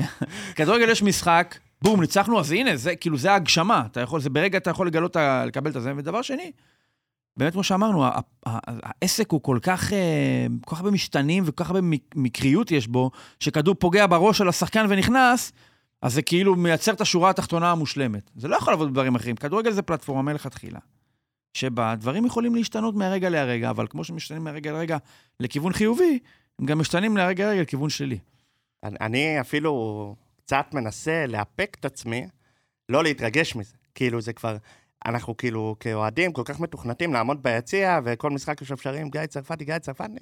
כדורגל 0.57 0.89
יש 0.89 1.03
משחק, 1.03 1.59
בום, 1.83 2.01
ניצחנו, 2.01 2.41
אז 2.41 2.53
הנה, 2.53 2.77
זה 2.77 2.97
כאילו, 2.97 3.17
זה 3.19 3.33
ההגשמה. 3.33 3.83
אתה 3.91 4.01
יכול, 4.01 4.21
זה 4.21 4.31
ברגע 4.31 4.59
אתה 4.59 4.71
יכול 4.71 4.87
לגלות, 4.87 5.17
לקבל 5.47 5.71
את 5.71 5.83
זה. 5.83 5.93
ודבר 5.97 6.23
שני, 6.23 6.53
באמת, 7.37 7.53
כמו 7.53 7.63
שאמרנו, 7.65 8.05
העסק 8.47 9.31
הוא 9.31 9.43
כל 9.43 9.59
כך, 9.63 9.93
אה, 9.93 10.47
כל 10.65 10.75
כך 10.75 10.81
הרבה 10.81 10.91
משתנים 10.91 11.43
וכל 11.47 11.65
כך 11.65 11.71
הרבה 11.71 11.81
מק- 11.81 12.15
מקריות 12.17 12.71
יש 12.71 12.87
בו, 12.87 13.11
שכדור 13.41 13.75
פוגע 13.75 14.07
בראש 14.07 14.39
של 14.39 14.49
השחקן 14.49 14.87
ונכנס, 14.89 15.53
אז 16.03 16.15
זה 16.15 16.23
כאילו 16.23 16.57
מייצר 16.57 16.93
את 16.93 17.01
השורה 17.01 17.31
התחתונה 17.31 17.71
המושלמת. 17.71 18.31
זה 18.37 18.49
לא 18.49 18.57
יכול 18.57 18.73
לעבוד 18.73 18.89
בדברים 18.91 19.15
אחרים. 19.15 19.37
כדורגל 19.37 19.71
זה 19.73 19.83
פלטפורמה 19.83 20.23
מלכתחילה, 20.23 20.79
שבה 21.55 21.95
דברים 21.95 22.27
יכולים 22.27 22.55
להשתנות 22.55 22.95
מהרגע 22.95 23.29
להרגע, 23.31 23.71
אבל 23.71 23.87
כמו 23.91 24.05
שמשתנים 24.05 24.45
מהרגע 24.45 24.73
לרגע 24.73 24.97
לכיוון 25.41 25.73
חיובי, 25.73 26.19
הם 26.59 26.67
גם 26.67 26.79
משתנים 26.79 27.15
מהרגע 27.15 27.47
לרגע 27.47 27.63
לכיוון 27.63 27.91
שלילי. 27.91 28.19
אני- 28.85 28.97
אני 29.01 29.41
אפילו 29.41 30.15
קצת 30.45 30.67
מנסה 30.73 31.25
לאפק 31.29 31.77
את 31.81 31.85
עצמי, 31.85 32.27
לא 32.89 33.03
להתרגש 33.03 33.57
מזה. 33.57 33.75
כאילו, 33.95 34.21
זה 34.21 34.33
כבר... 34.33 34.57
אנחנו 35.07 35.37
כאילו, 35.37 35.77
כאוהדים, 35.81 36.33
כל 36.33 36.43
כך 36.45 36.61
מתוכנתים 36.61 37.13
לעמוד 37.13 37.43
ביציע, 37.43 38.01
וכל 38.05 38.31
משחק 38.31 38.63
יש 38.63 38.73
אפשרים, 38.73 39.11
גיא 39.11 39.27
צרפתי, 39.27 39.65
גיא 39.65 39.79
צרפתי. 39.79 40.19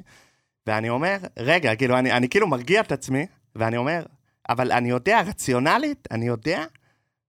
ואני 0.67 0.89
אומר, 0.89 1.17
רגע, 1.39 1.75
כאילו, 1.77 1.99
אני, 1.99 2.13
אני 2.13 2.29
כאילו 2.29 2.47
מרגיע 2.47 2.81
את 2.81 2.93
עצמי, 2.93 3.27
ואני 3.57 3.77
אומר, 3.77 4.03
אבל 4.49 4.73
אני 4.73 4.91
יודע, 4.91 5.21
רציונלית, 5.27 6.09
אני 6.11 6.27
יודע 6.27 6.65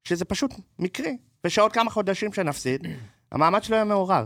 שזה 0.04 0.26
פשוט 0.26 0.54
מקרי. 0.80 1.18
ושעוד 1.44 1.72
כמה 1.74 1.90
חודשים 1.90 2.34
שנפסיד, 2.34 2.82
המעמד 3.32 3.64
שלו 3.64 3.76
יהיה 3.76 3.86
מעורר. 3.86 4.26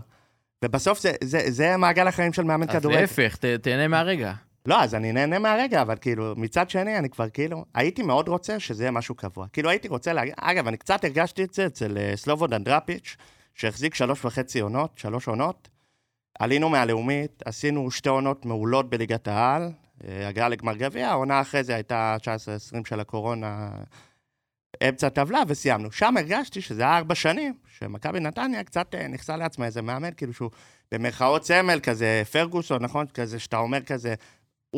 ובסוף 0.66 1.00
זה, 1.00 1.12
זה, 1.24 1.40
זה 1.48 1.78
מעגל 1.78 2.08
החיים 2.08 2.34
של 2.34 2.44
מאמן 2.44 2.70
אז 2.70 2.76
כדורגל. 2.76 3.02
להפך, 3.02 3.38
ת- 3.38 3.46
תהנה 3.46 3.88
מהרגע. 3.88 4.34
לא, 4.66 4.84
אז 4.84 4.96
אני 4.96 5.12
נהנה 5.12 5.40
מהרגע, 5.40 5.82
אבל 5.82 5.96
כאילו, 6.02 6.34
מצד 6.38 6.70
שני, 6.70 6.98
אני 6.98 7.10
כבר 7.10 7.30
כאילו, 7.30 7.66
הייתי 7.74 8.04
מאוד 8.04 8.28
רוצה 8.28 8.60
שזה 8.60 8.84
יהיה 8.84 8.92
משהו 8.92 9.16
קבוע. 9.16 9.48
כאילו, 9.54 9.70
הייתי 9.70 9.88
רוצה 9.88 10.14
להגיד, 10.14 10.34
אגב, 10.38 10.68
אני 10.68 10.78
קצת 10.78 11.04
הרגשתי 11.04 11.44
את 11.44 11.54
זה 11.54 11.66
אצל 11.66 11.98
אה, 11.98 12.12
סלובודן 12.16 12.64
דראפיץ', 12.64 13.16
שהחזיק 13.54 13.96
שלוש 13.96 14.26
וחצי 14.26 14.60
עונות, 14.60 14.98
שלוש 14.98 15.28
עונות, 15.28 15.70
עלינו 16.40 16.70
מהלאומית, 16.70 17.44
עשינו 17.46 17.92
שתי 17.92 18.10
עונות 18.10 18.46
מעולות 18.46 18.90
בליגת 18.90 19.28
העל, 19.28 19.72
אה, 20.08 20.28
הגעה 20.28 20.50
לגמר 20.50 20.76
גביע, 20.76 21.10
העונה 21.10 21.42
אחרי 21.42 21.64
זה 21.64 21.76
הייתה 21.76 22.18
19-20 22.22 22.86
של 22.86 23.00
הקורונה, 23.00 23.70
אמצע 24.90 25.10
טבלה, 25.10 25.42
וסיימנו. 25.48 25.92
שם 25.92 26.18
הרגשתי 26.18 26.62
שזה 26.62 26.82
היה 26.82 26.98
ארבע 26.98 27.16
שנים, 27.16 27.54
שמכבי 27.78 28.20
נתניה 28.20 28.64
קצת 28.64 28.96
אה, 28.96 29.08
נכסה 29.08 29.38
לעצמה 29.38 29.66
איזה 29.66 29.82
מאמן, 29.82 30.10
כאילו 30.18 30.34
שהוא 30.34 30.52
במרכאות 30.92 31.46
סמל, 31.46 31.80
כזה 31.84 32.24
פרגוסון, 32.32 32.84
נכון? 32.84 33.06
כזה 33.08 33.40
שאתה 33.40 33.58
אומר 33.58 33.82
כזה, 33.82 34.16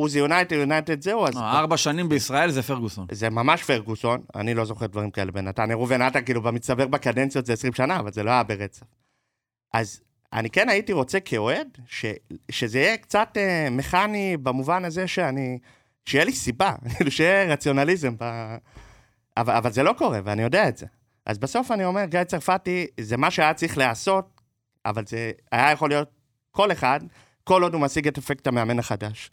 עוזי 0.01 0.19
יונייטד, 0.19 0.55
יונייטד 0.55 1.01
זהו, 1.01 1.27
אז... 1.27 1.35
לא, 1.35 1.39
ארבע 1.39 1.77
שנים 1.77 2.09
בישראל 2.09 2.51
זה 2.51 2.63
פרגוסון. 2.63 3.07
זה 3.11 3.29
ממש 3.29 3.63
פרגוסון, 3.63 4.21
אני 4.35 4.53
לא 4.53 4.65
זוכר 4.65 4.85
דברים 4.85 5.11
כאלה 5.11 5.31
בנתניה. 5.31 5.75
ראובן 5.75 6.01
עטר, 6.01 6.21
כאילו, 6.21 6.41
במצטבר 6.41 6.87
בקדנציות 6.87 7.45
זה 7.45 7.53
20 7.53 7.73
שנה, 7.73 7.99
אבל 7.99 8.11
זה 8.11 8.23
לא 8.23 8.31
היה 8.31 8.43
ברצף. 8.43 8.85
אז 9.73 10.01
אני 10.33 10.49
כן 10.49 10.69
הייתי 10.69 10.93
רוצה 10.93 11.19
כאוהד, 11.19 11.67
ש, 11.85 12.05
שזה 12.51 12.79
יהיה 12.79 12.97
קצת 12.97 13.37
אה, 13.37 13.67
מכני 13.71 14.37
במובן 14.37 14.85
הזה 14.85 15.07
שאני... 15.07 15.59
שיהיה 16.05 16.25
לי 16.25 16.31
סיבה, 16.31 16.71
כאילו, 16.95 17.11
שיהיה 17.11 17.53
רציונליזם. 17.53 18.15
ב... 18.19 18.55
אבל, 19.37 19.53
אבל 19.53 19.71
זה 19.71 19.83
לא 19.83 19.93
קורה, 19.97 20.19
ואני 20.23 20.41
יודע 20.41 20.69
את 20.69 20.77
זה. 20.77 20.85
אז 21.25 21.37
בסוף 21.37 21.71
אני 21.71 21.85
אומר, 21.85 22.05
גיא 22.05 22.23
צרפתי, 22.23 22.87
זה 22.99 23.17
מה 23.17 23.31
שהיה 23.31 23.53
צריך 23.53 23.77
להיעשות, 23.77 24.41
אבל 24.85 25.05
זה 25.05 25.31
היה 25.51 25.71
יכול 25.71 25.89
להיות 25.89 26.09
כל 26.51 26.71
אחד, 26.71 26.99
כל 27.43 27.63
עוד 27.63 27.73
הוא 27.73 27.81
משיג 27.81 28.07
את 28.07 28.17
אפקט 28.17 28.47
המאמן 28.47 28.79
החדש. 28.79 29.31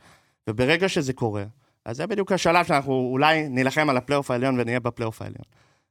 וברגע 0.51 0.89
שזה 0.89 1.13
קורה, 1.13 1.45
אז 1.85 1.97
זה 1.97 2.07
בדיוק 2.07 2.33
השלב 2.33 2.65
שאנחנו 2.65 3.09
אולי 3.13 3.49
נילחם 3.49 3.91
על 3.91 3.97
הפלייאוף 3.97 4.31
העליון 4.31 4.61
ונהיה 4.61 4.81
בפלייאוף 4.81 5.23
העליון. 5.23 5.45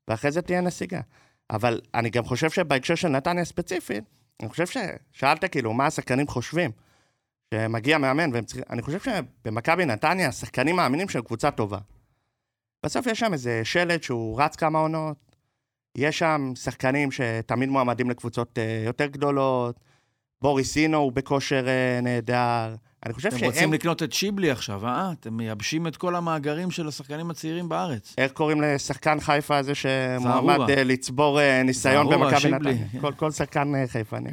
ואחרי 0.08 0.32
זה 0.32 0.42
תהיה 0.42 0.62
נסיגה. 0.62 1.02
אבל 1.50 1.82
אני 1.94 2.10
גם 2.10 2.24
חושב 2.24 2.50
שבהקשר 2.50 2.96
של 2.96 3.08
נתניה 3.08 3.46
ספציפית, 3.46 4.04
אני 4.42 4.50
חושב 4.50 4.66
ששאלת 4.68 5.46
כאילו, 5.46 5.74
מה 5.74 5.86
השחקנים 5.86 6.28
חושבים? 6.28 6.72
שמגיע 7.54 7.98
מאמן, 7.98 8.34
והם 8.34 8.44
צריכים... 8.46 8.63
אני 8.70 8.82
חושב 8.82 9.00
שבמכבי 9.00 9.86
נתניה, 9.86 10.28
השחקנים 10.28 10.76
מאמינים 10.76 11.10
שהם 11.10 11.22
קבוצה 11.22 11.52
טובה. 11.52 11.78
בסוף 12.86 13.08
יש 13.08 13.20
שם 13.20 13.34
איזה 13.34 13.62
שלט 13.63 14.04
שהוא 14.04 14.42
רץ 14.42 14.56
כמה 14.56 14.80
עונות, 14.80 15.18
יש 15.98 16.20
שם 16.20 16.52
שחקנים 16.56 17.12
שתמיד 17.12 17.70
מועמדים 17.70 18.10
לקבוצות 18.10 18.58
uh, 18.58 18.86
יותר 18.86 19.06
גדולות, 19.06 19.80
בוריס 20.42 20.78
אינו 20.78 20.98
הוא 20.98 21.12
בכושר 21.12 21.66
uh, 21.66 22.04
נהדר. 22.04 22.76
אני 23.06 23.13
חושב 23.13 23.28
אתם 23.28 23.38
שהם... 23.38 23.50
רוצים 23.50 23.74
לקנות 23.74 24.04
את 24.04 24.13
שיבלי 24.13 24.52
עכשיו, 24.52 24.88
אה? 24.88 25.12
אתם 25.20 25.34
מייבשים 25.38 25.88
את 25.88 25.98
כל 25.98 26.16
המאגרים 26.16 26.72
של 26.72 26.88
השחקנים 26.88 27.30
הצעירים 27.30 27.70
בארץ. 27.70 28.16
איך 28.18 28.32
קוראים 28.32 28.62
לשחקן 28.62 29.20
חיפה 29.20 29.58
הזה 29.58 29.76
שמועמד. 29.76 30.70
אה, 30.70 30.84
לצבור 30.84 31.39
אה, 31.39 31.63
ניסיון 31.63 32.10
במכבי. 32.10 32.52
נתניה? 32.52 32.76
כל, 33.02 33.13
כל 33.13 33.32
שחקן 33.32 33.76
אה, 33.76 33.88
חיפני. 33.88 34.30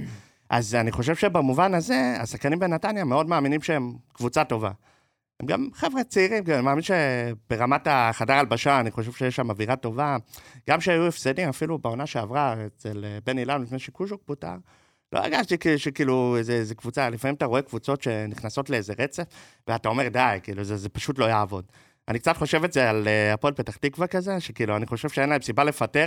אז 0.50 0.74
אני 0.74 0.92
חושב 0.92 1.16
שבמובן 1.16 1.74
הזה, 1.74 2.14
השחקנים 2.20 2.58
בנתניה 2.58 3.04
מאוד 3.04 3.28
מאמינים 3.28 3.62
שהם 3.62 3.92
קבוצה 4.12 4.44
טובה. 4.44 4.70
הם 5.40 5.46
גם 5.46 5.68
חבר'ה 5.74 6.04
צעירים, 6.04 6.44
כן, 6.44 6.52
אני 6.52 6.62
מאמין 6.62 6.82
שברמת 6.82 7.86
החדר 7.90 8.34
הלבשה, 8.34 8.80
אני 8.80 8.90
חושב 8.90 9.12
שיש 9.12 9.36
שם 9.36 9.50
אווירה 9.50 9.76
טובה. 9.76 10.16
גם 10.70 10.80
שהיו 10.80 11.06
הפסדים, 11.06 11.48
אפילו 11.48 11.78
בעונה 11.78 12.06
שעברה, 12.06 12.54
אצל 12.66 13.04
בן 13.26 13.38
אילן, 13.38 13.62
לפני 13.62 13.78
שקוז'וק 13.78 14.22
פוטר, 14.24 14.54
לא 15.12 15.18
הרגשתי 15.18 15.58
כאילו- 15.58 15.78
שכאילו 15.78 16.36
איזה, 16.38 16.52
איזה 16.52 16.74
קבוצה, 16.74 17.10
לפעמים 17.10 17.34
אתה 17.34 17.44
רואה 17.44 17.62
קבוצות 17.62 18.02
שנכנסות 18.02 18.70
לאיזה 18.70 18.94
רצף, 18.98 19.24
ואתה 19.68 19.88
אומר, 19.88 20.08
די, 20.08 20.38
כאילו, 20.42 20.64
זה, 20.64 20.76
זה 20.76 20.88
פשוט 20.88 21.18
לא 21.18 21.24
יעבוד. 21.24 21.64
אני 22.08 22.18
קצת 22.18 22.36
חושב 22.36 22.64
את 22.64 22.72
זה 22.72 22.90
על 22.90 23.08
אה, 23.08 23.32
הפועל 23.32 23.54
פתח 23.54 23.76
תקווה 23.76 24.06
כזה, 24.06 24.40
שכאילו, 24.40 24.76
אני 24.76 24.86
חושב 24.86 25.08
שאין 25.08 25.28
להם 25.28 25.42
סיבה 25.42 25.64
לפטר, 25.64 26.06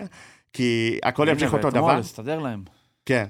כי 0.54 1.00
הכל 1.04 1.28
ימשיך 1.30 1.54
אותו 1.54 1.68
אתמול, 1.68 1.92
דבר. 1.92 2.00
הסתדר 2.00 2.40
להם. 2.40 2.64
כן. 3.06 3.26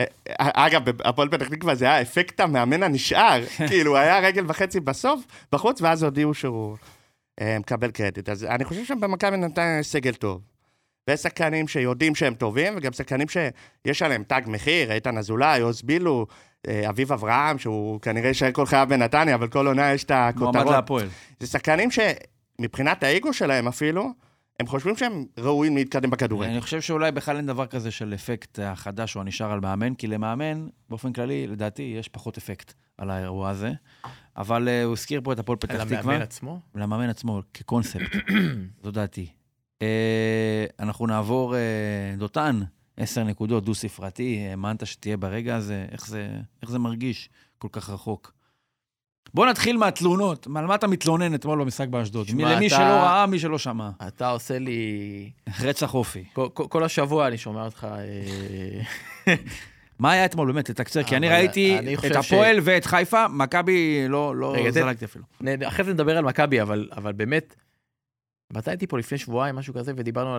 אה, 0.00 0.04
אה, 0.40 0.66
אגב, 0.66 0.90
בהפועל 0.90 1.28
פתח 1.28 1.48
תקווה 1.48 1.74
זה 1.74 1.84
היה 1.84 2.02
אפקט 2.02 2.40
המאמן 2.40 2.82
הנשאר. 2.82 3.44
כאילו, 3.68 3.96
היה 3.96 4.18
רגל 4.18 4.44
וחצי 4.48 4.80
בסוף, 4.80 5.26
בחוץ, 5.52 5.82
ואז 5.82 6.02
הודיעו 6.02 6.34
שהוא 6.34 6.76
מקבל 7.40 7.90
קרדיט. 7.90 8.28
אז 8.28 8.44
אני 8.44 8.64
חושב 8.64 8.84
שבמכבי 8.84 9.36
יש 9.80 9.86
סגל 9.86 10.14
טוב. 10.14 10.55
ויש 11.08 11.20
שחקנים 11.20 11.68
שיודעים 11.68 12.14
שהם 12.14 12.34
טובים, 12.34 12.74
וגם 12.76 12.92
שחקנים 12.92 13.26
שיש 13.28 14.02
עליהם 14.02 14.22
תג 14.22 14.42
מחיר, 14.46 14.92
איתן 14.92 15.18
אזולאי, 15.18 15.60
עוז 15.60 15.82
בילו, 15.82 16.26
אה, 16.68 16.88
אביב 16.88 17.12
אברהם, 17.12 17.58
שהוא 17.58 18.00
כנראה 18.00 18.28
יישאר 18.28 18.52
כל 18.52 18.66
חייו 18.66 18.86
בנתניה, 18.90 19.34
אבל 19.34 19.48
כל 19.48 19.66
עונה 19.66 19.92
יש 19.92 20.04
את 20.04 20.10
מועמד 20.10 20.56
הכותרות. 20.56 20.74
להפועל. 20.74 21.08
זה 21.40 21.46
שחקנים 21.46 21.88
שמבחינת 21.90 23.02
האגו 23.02 23.32
שלהם 23.32 23.68
אפילו, 23.68 24.12
הם 24.60 24.66
חושבים 24.66 24.96
שהם 24.96 25.24
ראויים 25.38 25.76
להתקדם 25.76 26.10
בכדורגל. 26.10 26.50
אני 26.50 26.60
חושב 26.60 26.80
שאולי 26.80 27.12
בכלל 27.12 27.36
אין 27.36 27.46
דבר 27.46 27.66
כזה 27.66 27.90
של 27.90 28.14
אפקט 28.14 28.58
החדש 28.58 29.16
או 29.16 29.20
הנשאר 29.20 29.52
על 29.52 29.60
מאמן, 29.60 29.94
כי 29.94 30.06
למאמן, 30.06 30.66
באופן 30.88 31.12
כללי, 31.12 31.46
לדעתי, 31.46 31.94
יש 31.98 32.08
פחות 32.08 32.36
אפקט 32.36 32.72
על 32.98 33.10
האירוע 33.10 33.50
הזה. 33.50 33.72
אבל 34.36 34.68
uh, 34.68 34.84
הוא 34.84 34.92
הזכיר 34.92 35.20
פה 35.24 35.32
את 35.32 35.38
הפועל 35.38 35.58
פתח 35.58 35.84
תקווה. 35.84 35.98
המאמן 35.98 36.22
עצמו? 36.22 36.60
למאמן 36.74 37.08
עצמו, 37.08 37.42
כקונספט. 37.54 38.16
זו 38.84 38.90
דעתי. 38.90 39.26
Uh, 39.80 39.86
אנחנו 40.80 41.06
נעבור, 41.06 41.54
uh, 41.54 41.56
דותן, 42.18 42.60
עשר 42.96 43.24
נקודות, 43.24 43.64
דו-ספרתי, 43.64 44.46
האמנת 44.50 44.86
שתהיה 44.86 45.16
ברגע 45.16 45.56
הזה, 45.56 45.86
איך 45.92 46.06
זה, 46.06 46.28
איך 46.62 46.70
זה 46.70 46.78
מרגיש 46.78 47.28
כל 47.58 47.68
כך 47.72 47.90
רחוק. 47.90 48.32
בוא 49.34 49.46
נתחיל 49.46 49.76
מהתלונות. 49.76 50.46
על 50.56 50.66
מה 50.66 50.74
אתה 50.74 50.86
מתלונן 50.86 51.34
אתמול 51.34 51.60
במשחק 51.60 51.88
באשדוד? 51.88 52.26
שמע, 52.26 52.54
למי 52.56 52.66
אתה- 52.66 52.74
שלא 52.76 52.84
ראה, 52.84 53.26
מי 53.26 53.38
שלא 53.38 53.58
שמע. 53.58 53.90
אתה 54.08 54.28
עושה 54.30 54.58
לי... 54.58 55.30
רצח 55.60 55.94
אופי. 55.94 56.24
כל, 56.32 56.48
כל, 56.54 56.64
כל 56.68 56.84
השבוע 56.84 57.26
אני 57.28 57.38
שומע 57.38 57.64
אותך... 57.64 57.86
אה, 59.26 59.34
מה 59.98 60.12
היה 60.12 60.24
אתמול, 60.24 60.52
באמת, 60.52 60.64
תתקצר, 60.70 61.02
כי 61.02 61.16
אני 61.16 61.28
ראיתי 61.28 61.78
אני 61.78 61.94
את 61.94 62.00
ש- 62.02 62.04
הפועל 62.16 62.58
ואת 62.62 62.84
חיפה, 62.84 63.28
מכבי 63.28 64.04
לא 64.08 64.36
לא 64.36 64.54
רגע, 64.54 64.70
זלגתי 64.70 65.04
אפילו. 65.04 65.24
אחרי 65.68 65.84
זה 65.84 65.92
נדבר 65.92 66.16
על 66.18 66.24
מכבי, 66.24 66.62
אבל, 66.62 66.88
אבל 66.96 67.12
באמת, 67.12 67.56
מתי 68.52 68.70
הייתי 68.70 68.86
פה 68.86 68.98
לפני 68.98 69.18
שבועיים, 69.18 69.56
משהו 69.56 69.74
כזה, 69.74 69.92
ודיברנו 69.96 70.34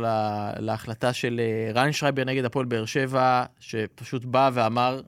על 0.56 0.70
ההחלטה 0.70 1.14
של 1.14 1.40
אה, 1.44 1.72
ריינשרייבר 1.82 2.24
נגד 2.24 2.46
הפועל 2.46 2.66
באר 2.66 2.86
שבע, 2.86 3.44
שפשוט 3.60 4.26
בא 4.26 4.50
ואמר 4.54 5.02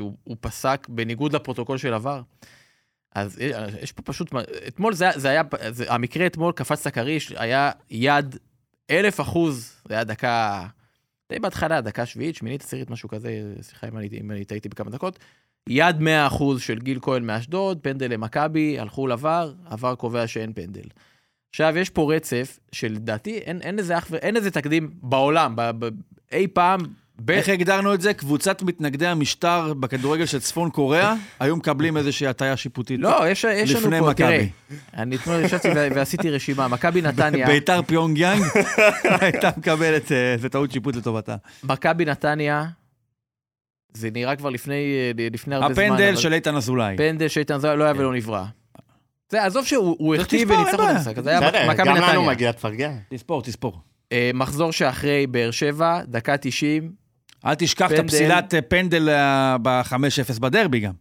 שהוא 0.00 0.16
הוא 0.24 0.36
פסק 0.40 0.86
בניגוד 0.88 1.32
לפרוטוקול 1.32 1.78
של 1.78 1.94
ה 1.94 2.00
VAR. 2.00 2.22
אז 3.14 3.38
יש- 3.38 3.56
יש 3.82 3.92
פה 3.92 4.02
פשוט, 4.02 4.30
אתמול 4.68 4.94
זה, 4.94 5.08
זה 5.16 5.28
היה, 5.28 5.42
זה, 5.68 5.92
המקרה 5.94 6.26
אתמול 6.26 6.52
קפץ 6.52 6.86
לכריש, 6.86 7.32
היה 7.36 7.70
יד 7.90 8.36
אלף 8.90 9.20
אחוז, 9.20 9.82
זה 9.88 9.94
היה 9.94 10.04
דקה, 10.04 10.66
די 11.32 11.38
בהתחלה, 11.38 11.80
דקה 11.80 12.06
שביעית, 12.06 12.36
שמינית, 12.36 12.62
עשירית, 12.62 12.90
משהו 12.90 13.08
כזה, 13.08 13.30
סליחה 13.60 13.88
אם 13.88 13.98
אני, 13.98 14.08
אם 14.20 14.30
אני 14.30 14.44
טעיתי 14.44 14.68
בכמה 14.68 14.90
דקות. 14.90 15.18
יד 15.68 15.96
100% 16.00 16.04
של 16.58 16.78
גיל 16.78 16.98
כהן 17.02 17.24
מאשדוד, 17.26 17.78
פנדל 17.82 18.12
למכבי, 18.12 18.78
הלכו 18.78 19.06
ל 19.06 19.16
VAR, 19.16 19.54
ה 19.66 19.73
VAR 19.73 19.94
קובע 19.94 20.26
שאין 20.26 20.52
פנדל. 20.52 20.88
עכשיו, 21.50 21.78
יש 21.78 21.90
פה 21.90 22.14
רצף 22.14 22.58
שלדעתי 22.72 23.38
אין, 23.38 23.60
אין 23.62 23.76
לזה 23.76 23.98
אח. 23.98 24.14
אין 24.14 24.34
לזה 24.34 24.50
תקדים 24.50 24.90
בעולם, 25.02 25.56
ב, 25.56 25.70
ב, 25.78 25.88
אי 26.32 26.46
פעם, 26.46 26.80
ב... 27.24 27.30
איך 27.30 27.48
הגדרנו 27.48 27.94
את 27.94 28.00
זה? 28.00 28.14
קבוצת 28.14 28.62
מתנגדי 28.62 29.06
המשטר 29.06 29.74
בכדורגל 29.74 30.26
של 30.26 30.40
צפון 30.40 30.70
קוריאה, 30.70 31.14
היו 31.40 31.56
מקבלים 31.56 31.96
איזושהי 31.96 32.26
הטיה 32.26 32.56
שיפוטית. 32.56 33.00
לא, 33.00 33.28
יש, 33.28 33.44
יש 33.44 33.70
לנו 33.70 33.80
לפני 33.80 34.00
פה, 34.00 34.14
תראה, 34.14 34.38
מכבי. 34.38 34.48
אני 34.96 35.16
אתמול 35.16 35.40
ישבתי 35.40 35.68
ועשיתי 35.94 36.30
רשימה, 36.30 36.68
מכבי 36.68 37.02
נתניה, 37.02 37.46
ביתר 37.46 37.82
פיונג 37.82 38.18
יאנג 38.18 38.42
הייתה 39.20 39.50
מקבלת, 39.56 40.12
אה, 40.12 40.34
זה 40.38 40.48
טעות 40.48 40.72
שיפוט 40.72 40.96
לטובתה. 40.96 41.36
מכבי 41.64 42.04
נתניה, 42.04 42.64
זה 43.92 44.10
נראה 44.10 44.36
כבר 44.36 44.50
לפני, 44.50 44.74
אה, 45.18 45.28
לפני 45.30 45.54
הרבה 45.54 45.74
זמן, 45.74 45.84
הפנדל 45.84 46.16
של 46.16 46.32
איתן 46.32 46.56
אזולאי. 46.56 46.96
פנדל 46.96 47.28
שאיתן 47.28 47.58
זוהר 47.58 47.74
לא 47.74 47.84
היה 47.84 47.92
ולא 47.96 48.14
נברא. 48.14 48.44
זה, 49.30 49.44
עזוב 49.44 49.66
שהוא 49.66 50.14
הכתיב 50.14 50.50
וניצח. 50.50 50.78
המשחק, 50.78 51.18
אז 51.18 51.26
היה 51.26 51.40
בסדר, 51.40 51.70
מכבי 51.70 51.88
גם 51.88 51.96
לנו 51.96 52.06
נתניה. 52.06 52.28
מגיע, 52.28 52.52
תפרגן. 52.52 52.96
תספור, 53.08 53.42
תספור. 53.42 53.80
אה, 54.12 54.30
מחזור 54.34 54.72
שאחרי 54.72 55.26
באר 55.26 55.50
שבע, 55.50 56.00
דקה 56.04 56.36
90, 56.36 56.92
אל 57.46 57.54
תשכח 57.54 57.92
את. 57.92 57.98
הפסילת 57.98 58.54
אה, 58.54 58.62
פנדל 58.62 59.08
אה, 59.08 59.56
ב-5-0 59.62 60.40
בדרבי 60.40 60.80
גם. 60.80 60.92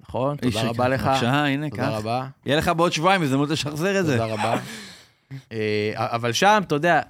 נכון? 0.00 0.36
תודה 0.36 0.62
רבה. 0.62 0.88
לך. 0.88 1.06
בבקשה, 1.06 1.44
הנה, 1.44 1.70
תודה. 1.70 1.88
רבה. 1.88 2.26
יהיה 2.46 2.56
לך 2.56 2.68
בעוד 2.76 2.92
שבועיים 2.92 3.22
הזדמנות 3.22 3.50
לשחזר 3.50 4.00
את 4.00 4.06
זה. 4.06 4.18
תודה 4.18 4.34
רבה. 4.34 4.56
אבל 5.94 6.32
שם, 6.32 6.62
אתה 6.66 6.74
יודע, 6.74 7.00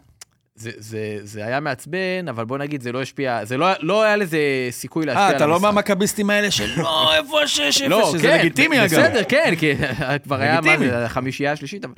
זה, 0.60 0.70
זה, 0.76 0.98
זה 1.22 1.46
היה 1.46 1.60
מעצבן, 1.60 1.98
אבל 2.28 2.44
בוא 2.44 2.58
נגיד, 2.58 2.82
זה 2.82 2.92
לא 2.92 3.02
השפיע, 3.02 3.44
זה 3.44 3.56
לא, 3.56 3.66
לא 3.80 4.02
היה 4.02 4.16
לזה 4.16 4.38
סיכוי 4.70 5.06
להשפיע 5.06 5.24
על 5.26 5.32
אה, 5.32 5.36
אתה 5.36 5.46
לא 5.46 5.54
המשחק. 5.54 5.72
מהמכביסטים 5.74 6.30
האלה 6.30 6.50
של 6.50 6.70
לא, 6.82 7.14
איפה 7.14 7.40
ה-6-0, 7.40 7.88
לא, 7.88 8.10
שזה 8.12 8.22
כן, 8.28 8.38
לגיטימי 8.38 8.78
אגב. 8.80 8.84
בסדר, 8.84 9.22
כן, 9.28 9.54
כי 9.58 9.72
כבר 10.24 10.40
היה, 10.40 10.60
מה 10.60 10.72
החמישייה 11.04 11.52
השלישית. 11.52 11.84
אבל- 11.84 11.94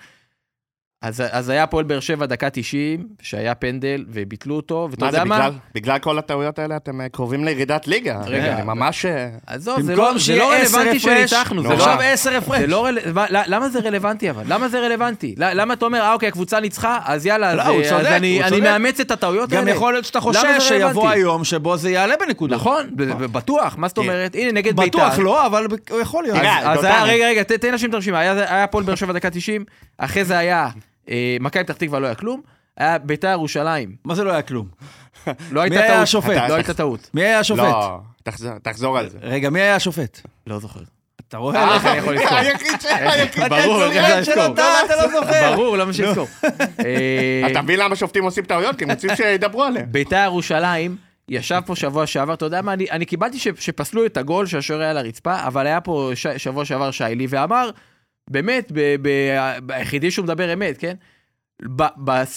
אז, 1.03 1.23
אז 1.31 1.49
היה 1.49 1.63
הפועל 1.63 1.85
באר 1.85 2.01
שבע 2.01 2.27
דקה 2.27 2.51
90, 2.51 3.07
שהיה 3.23 3.55
פנדל, 3.55 4.05
וביטלו 4.09 4.57
אותו, 4.57 4.89
ואתה 4.91 5.01
זה, 5.11 5.17
יודע 5.17 5.25
מה? 5.25 5.37
בגלל- 5.39 5.53
בגלל 5.75 5.99
כל 5.99 6.19
הטעויות 6.19 6.59
האלה 6.59 6.77
אתם 6.77 7.01
אה, 7.01 7.09
קרובים 7.09 7.45
לירידת 7.45 7.87
ליגה. 7.89 8.21
רגע, 8.27 8.53
אני 8.55 8.63
ממש... 8.63 9.07
אה, 9.07 9.29
עזוב, 9.47 9.81
זה 9.81 9.93
במקום 9.93 10.05
לא, 10.07 10.13
זה 10.13 10.21
שיהיה 10.21 10.39
לא 10.45 10.53
רלוונטי 10.53 10.99
שניצחנו, 11.01 11.63
זה. 11.63 11.69
לא... 11.69 11.75
עכשיו 11.75 11.99
עשר 12.01 12.37
הפרש. 12.37 12.61
זה 12.61 12.67
לא 12.67 12.85
רל... 12.87 12.99
מה- 13.15 13.27
למה 13.31 13.69
זה 13.69 13.79
רלוונטי 13.81 14.31
אבל? 14.31 14.43
למה 14.49 14.69
זה 14.69 14.81
רלוונטי? 14.81 15.35
למה 15.39 15.75
אתה 15.75 15.85
אומר, 15.85 16.01
אה 16.01 16.13
אוקיי, 16.13 16.29
הקבוצה 16.29 16.61
ניצחה, 16.61 16.99
אז 17.05 17.27
יאללה, 17.27 17.55
לא, 17.55 17.63
אז, 17.63 17.69
הוא 17.69 17.81
אז 17.83 17.89
צודק, 17.89 18.07
אני, 18.07 18.35
הוא 18.37 18.43
אני 18.43 18.51
צודק. 18.51 18.63
מאמץ 18.63 19.01
את 19.01 19.11
הטעויות 19.11 19.51
גם 19.51 19.59
האלה. 19.59 19.71
יכול 19.71 19.93
להיות 19.93 20.05
שאתה 20.05 20.21
חושש 20.21 20.41
זה 20.55 20.61
שיבוא 20.61 20.87
רלוונטי? 20.89 21.19
היום 21.21 21.45
שבו 21.45 21.77
זה 21.77 21.91
יעלה 21.91 22.15
בנקודות. 22.27 22.59
נכון, 22.61 22.87
בטוח, 23.33 23.75
מה 23.79 23.89
זאת 23.89 23.99
כן. 23.99 24.03
אומרת? 24.05 24.35
הנה, 24.35 24.53
נגד 24.53 24.77
בית"ר. 24.77 24.99
בטוח 24.99 25.19
לא, 25.19 25.47
אבל 25.47 25.67
הוא 25.91 26.01
יכול 26.01 26.25
להיות. 26.25 26.39
אז 26.65 26.79
רגע, 27.05 27.27
רגע, 27.27 27.43
ת- 27.43 27.53
תן 27.53 27.71
להשלים 27.73 27.91
את 27.91 27.95
הרשימה. 27.95 28.19
היה 28.19 28.65
הפועל 28.65 28.85
באר 28.85 28.95
שבע 28.95 29.13
דקה 29.13 29.31
90, 29.31 29.65
אחרי 29.99 30.25
זה 30.25 30.39
היה 30.39 30.63
אה, 30.65 30.69
מכבי 31.41 31.65
פתח 31.65 31.75
תקווה, 31.75 32.01
לא 32.01 32.07
היה 32.07 32.15
כלום. 32.15 32.41
היה 32.77 32.99
בית"ר 32.99 33.29
ירושלים, 33.29 33.97
מה 34.05 34.15
זה 34.15 34.25
לא 34.25 34.33
היה 34.33 34.43
כלום? 34.43 34.67
לא 35.51 35.61
הייתה 35.61 35.77
מי 35.77 35.83
היה 35.83 35.89
טעות. 35.93 36.03
השופט? 36.03 36.49
לא 36.49 36.55
הייתה 36.55 36.75
טעות. 36.75 37.11
מי 37.15 37.23
היה 37.23 37.39
השופט? 37.39 37.63
לא, 37.63 38.01
תחזור- 38.63 38.99
על 38.99 39.09
זה. 39.09 39.19
רגע, 39.23 39.51
מי 39.51 39.61
היה 39.61 39.77
השופט? 39.77 40.21
לא 40.47 40.59
זוכר. 40.59 40.81
אתה 41.29 41.37
רואה? 41.39 41.75
איך 41.75 41.87
אני 41.87 41.97
יכול 41.99 42.15
לזכור? 42.15 42.39
היחיד 42.39 42.81
ש- 42.81 42.87
היחיד. 42.91 43.45
ברור? 43.49 43.87
אתה, 43.87 44.97
לא 44.97 45.21
זוכר. 45.21 45.53
ברור, 45.55 45.77
למה 45.77 45.93
שיזכור. 45.93 46.29
אה, 46.85 47.43
אתה 47.51 47.63
מבין 47.63 47.79
למה 47.81 47.97
שופטים 47.97 48.25
עושים 48.25 48.45
טעויות? 48.45 48.77
כי 48.79 48.85
הם 48.85 48.91
רוצים 48.91 49.11
שידברו 49.17 49.63
עליהם. 49.65 49.87
ביתר 49.93 50.23
ירושלים 50.25 50.97
ישב 51.29 51.61
פה 51.67 51.77
שבוע 51.77 52.07
שעבר, 52.07 52.35
אתה 52.35 52.45
יודע 52.47 52.63
מה, 52.63 52.73
אני, 52.73 52.91
אני 52.91 53.05
קיבלתי 53.05 53.39
ש, 53.39 53.49
שפסלו 53.59 54.07
את 54.07 54.17
הגול 54.17 54.47
שהשוער 54.47 54.81
היה 54.81 54.91
על 54.91 54.99
הרצפה, 54.99 55.41
אבל 55.47 55.67
היה 55.67 55.81
פה 55.81 56.11
ש, 56.15 56.27
שבוע 56.27 56.65
שעבר 56.65 56.91
שיילי 56.91 57.27
ואמר, 57.31 57.71
באמת, 58.31 58.73
היחידי 59.69 60.11
שהוא 60.11 60.25
מדבר 60.25 60.53
אמת, 60.53 60.77
כן? 60.79 60.95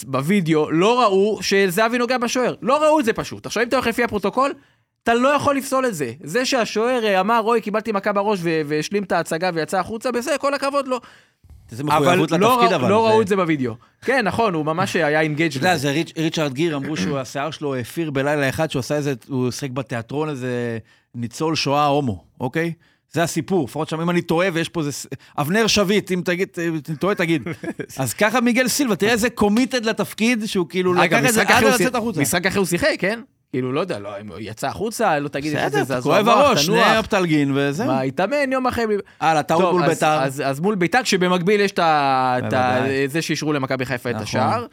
בווידאו 0.06 0.70
לא 0.70 1.02
ראו 1.02 1.38
שזהבי 1.42 1.98
נוגע 1.98 2.18
בשוער, 2.18 2.54
לא 2.62 2.82
ראו 2.84 3.00
את 3.00 3.04
זה 3.04 3.12
פשוט. 3.12 3.46
עכשיו 3.46 3.62
אם 3.62 3.68
אתה 3.68 3.76
הולך 3.76 3.86
לפי 3.86 4.04
הפרוטוקול, 4.04 4.52
אתה 5.02 5.14
לא 5.14 5.28
יכול 5.28 5.56
לפסול 5.56 5.86
את 5.86 5.94
זה. 5.94 6.12
זה 6.22 6.44
שהשוער 6.44 7.04
אה, 7.04 7.20
אמר, 7.20 7.38
רוי, 7.40 7.60
קיבלתי 7.60 7.92
מכה 7.92 8.12
בראש 8.12 8.38
והשלים 8.42 9.02
את 9.02 9.12
ההצגה 9.12 9.50
ויצא 9.54 9.78
החוצה, 9.80 10.12
בסדר, 10.12 10.36
כל 10.38 10.54
הכבוד 10.54 10.88
לו. 10.88 11.00
איזה 11.72 11.82
אבל 11.82 11.92
מחויבות 12.02 12.30
לא, 12.30 12.36
לתפקיד, 12.38 12.72
ראו- 12.72 12.74
אבל. 12.76 12.90
לא 12.90 13.02
זה- 13.06 13.10
ראו 13.12 13.22
את 13.22 13.28
זה 13.28 13.36
בווידאו. 13.36 13.74
כן, 14.02 14.24
נכון, 14.24 14.54
הוא 14.54 14.64
ממש 14.64 14.96
היה 14.96 15.20
engaged 15.20 15.50
אתה 15.56 15.58
יודע, 15.58 15.76
זה 15.76 15.92
ריצ'- 15.92 16.12
ריצ'רד 16.18 16.52
גיר, 16.54 16.76
אמרו 16.76 16.96
שהוא, 16.96 17.18
השיער 17.18 17.50
שלו 17.50 17.76
האפיר 17.76 18.10
בלילה 18.10 18.48
אחד, 18.48 18.70
שהוא 18.70 18.80
עשה 18.80 18.96
איזה, 18.96 19.14
הוא 19.28 19.50
שיחק 19.50 19.70
בתיאטרון 19.70 20.28
איזה 20.28 20.78
ניצול 21.14 21.54
שואה 21.54 21.86
הומו, 21.86 22.24
אוקיי? 22.40 22.72
זה 23.12 23.22
הסיפור, 23.22 23.64
לפחות 23.64 23.88
שם, 23.88 24.00
אם 24.00 24.10
אני 24.10 24.22
טועה 24.22 24.48
ויש 24.52 24.68
פה 24.68 24.80
איזה... 24.80 24.90
אבנר 25.38 25.66
שביט, 25.66 26.12
אם 26.12 26.22
תגיד, 26.24 26.48
אם 26.68 26.80
אני 26.88 26.96
טועה, 26.96 27.14
תגיד. 27.14 27.42
אז 27.98 28.14
ככה 28.14 28.40
מיגל 28.40 28.68
סילבה, 28.68 28.96
תראה 28.96 29.12
איזה 29.12 29.30
committed 29.30 29.84
לתפקיד, 29.84 30.46
שהוא 30.46 30.68
כאילו 30.68 30.94
לקח 30.94 31.20
את 31.28 31.32
זה 31.34 31.42
עד 31.42 31.64
לצאת 31.64 31.94
החוצה. 31.94 32.20
משחק 32.20 32.46
אחר 32.46 32.58
הוא 32.58 32.66
שיחק, 32.66 32.94
כן? 32.98 33.20
כאילו, 33.50 33.72
לא 33.72 33.80
יודע, 33.80 33.98
לא, 33.98 34.20
אם 34.20 34.28
הוא 34.28 34.36
יצא 34.40 34.66
החוצה, 34.66 35.18
לא 35.18 35.28
תגיד 35.28 35.56
איזה 35.56 35.68
בסדר, 35.68 35.84
זעזוע 35.84 36.14
כואב 36.22 36.28
הראש. 36.28 36.66
שני 36.66 37.00
אופטלגין 37.00 37.52
וזהו. 37.54 37.86
מה, 37.86 38.00
התאמן 38.00 38.52
יום 38.52 38.66
אחרי... 38.66 38.84
הלאה, 39.20 39.42
טעות 39.42 39.72
מול 39.74 39.86
בית"ר. 39.86 40.22
אז- 40.24 40.60
מול 40.60 40.74
בית"ר, 40.74 41.02
כשבמקביל 41.02 41.60
יש 41.60 41.72
את. 41.72 41.80
זה 43.10 43.22
שאישרו 43.22 43.52
למכבי 43.52 43.84
חיפה 43.84 44.10
את 44.10 44.14
נכון. 44.14 44.24
השער. 44.24 44.66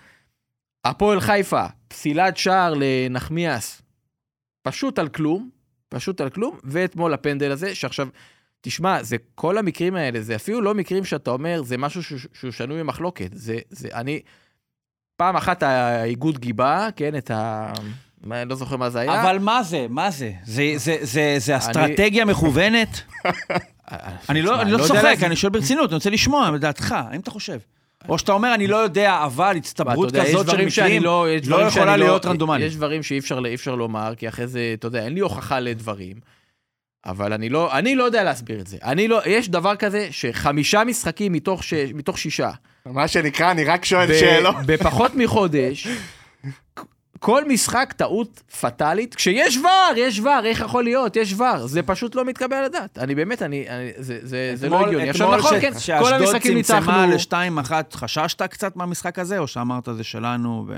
הפועל 0.86 1.20
חיפה, 1.20 1.66
פסילת 1.88 2.38
שער 2.38 2.74
לנחמיאס, 2.78 3.82
פשוט 4.62 5.00
על 5.00 5.10
כלום, 5.10 5.50
פשוט 5.94 6.22
על 6.22 6.30
כלום, 6.30 6.58
ואתמול 6.64 7.14
הפנדל 7.14 7.52
הזה, 7.52 7.76
שעכשיו, 7.76 8.08
תשמע, 8.62 9.04
זה 9.04 9.16
כל 9.36 9.58
המקרים 9.58 9.96
האלה, 9.96 10.22
זה 10.22 10.36
אפילו 10.36 10.62
לא 10.62 10.74
מקרים 10.74 11.06
שאתה 11.06 11.32
אומר, 11.32 11.62
זה 11.64 11.78
משהו 11.78 12.04
שהוא- 12.04 12.20
שהוא 12.34 12.52
שנוי 12.52 12.80
במחלוקת. 12.80 13.30
זה, 13.34 13.58
זה, 13.70 13.88
אני, 13.94 14.20
פעם 15.18 15.36
אחת 15.36 15.64
האיגוד 15.64 16.38
גיבה, 16.40 16.88
כן, 16.96 17.18
את 17.18 17.32
ה... 17.32 17.74
אני 18.32 18.50
לא 18.50 18.56
זוכר 18.56 18.78
מה 18.78 18.90
זה 18.90 19.00
היה. 19.00 19.22
אבל 19.22 19.40
מה 19.40 19.64
זה? 19.64 19.86
מה 19.90 20.12
זה? 20.12 20.32
זה- 20.44 20.74
זה- 20.76 20.98
זה- 21.02 21.36
זה 21.38 21.58
אסטרטגיה 21.58 22.26
מכוונת? 22.26 23.02
אני 24.30 24.42
לא 24.42 24.64
לא 24.64 24.78
צוחק. 24.88 25.18
אני 25.24 25.36
שואל 25.36 25.52
ברצינות, 25.52 25.90
אני 25.90 25.96
רוצה 25.96 26.10
לשמוע 26.10 26.52
לדעתך, 26.52 26.92
האם 26.92 27.20
אתה 27.20 27.32
חושב? 27.32 27.58
או 28.10 28.18
שאתה 28.18 28.32
אומר, 28.32 28.54
אני 28.54 28.68
לא 28.68 28.76
יודע, 28.78 29.24
אבל 29.26 29.56
הצטברות 29.58 30.08
יודע, 30.08 30.26
כזאת 30.26 30.50
של 30.50 30.66
מקרים 30.66 31.04
לא, 31.04 31.28
לא 31.48 31.56
יכולה 31.56 31.70
שאני 31.70 32.00
להיות 32.00 32.26
לא, 32.26 32.32
רנדומלית. 32.32 32.68
יש 32.68 32.76
דברים 32.76 33.04
שאי 33.04 33.20
אפשר, 33.20 33.40
אפשר 33.54 33.76
לומר, 33.76 34.14
כי 34.18 34.28
אחרי 34.28 34.48
זה, 34.48 34.72
אתה 34.74 34.88
יודע, 34.88 35.06
אין 35.06 35.14
לי 35.14 35.20
הוכחה 35.20 35.60
לדברים. 35.60 36.18
אבל 37.06 37.34
אני 37.34 37.50
לא, 37.50 37.78
אני 37.78 37.96
לא 37.96 38.04
יודע 38.04 38.24
להסביר 38.24 38.60
את 38.60 38.68
זה. 38.68 38.78
אני 38.84 39.08
לא, 39.08 39.22
יש 39.26 39.50
דבר 39.50 39.76
כזה 39.76 40.08
שחמישה 40.12 40.84
משחקים 40.84 41.34
מתוך, 41.34 41.64
ש, 41.64 41.74
מתוך 41.74 42.18
שישה, 42.18 42.52
מה 42.86 43.08
שנקרא, 43.08 43.52
אני 43.52 43.64
רק 43.64 43.86
שואל 43.86 44.12
ב- 44.12 44.20
שאלות. 44.20 44.56
בפחות 44.66 45.16
מחודש, 45.16 45.88
כל 47.24 47.44
משחק 47.48 47.94
טעות 47.98 48.42
פטאלית, 48.62 49.16
כשיש 49.16 49.58
ור, 49.58 49.98
יש 49.98 50.20
ור, 50.20 50.40
איך 50.46 50.60
יכול 50.60 50.84
להיות? 50.84 51.16
יש 51.16 51.34
ור, 51.34 51.68
זה 51.68 51.84
פשוט 51.84 52.16
לא 52.16 52.26
מתקבל 52.26 52.56
על 52.58 52.64
הדעת. 52.64 52.98
אני 52.98 53.16
באמת, 53.16 53.42
אני, 53.42 53.70
אני 53.70 53.92
זה, 53.98 54.20
זה, 54.22 54.52
זה 54.56 54.70
לא 54.70 54.86
הגיוני. 54.88 55.10
עכשיו 55.10 55.38
נכון, 55.38 55.60
ש- 55.60 55.62
כן, 55.62 56.00
כל 56.00 56.14
המשחקים 56.14 56.62
צמצמה 56.62 56.80
ניצחנו. 56.80 57.16
לשתיים 57.16 57.60
אחת, 57.60 57.94
חששת 57.94 58.42
קצת 58.42 58.76
מהמשחק 58.76 59.20
הזה, 59.20 59.38
או 59.38 59.48
שאמרת 59.48 59.90
זה 59.96 60.04
שלנו 60.04 60.66
ו... 60.68 60.76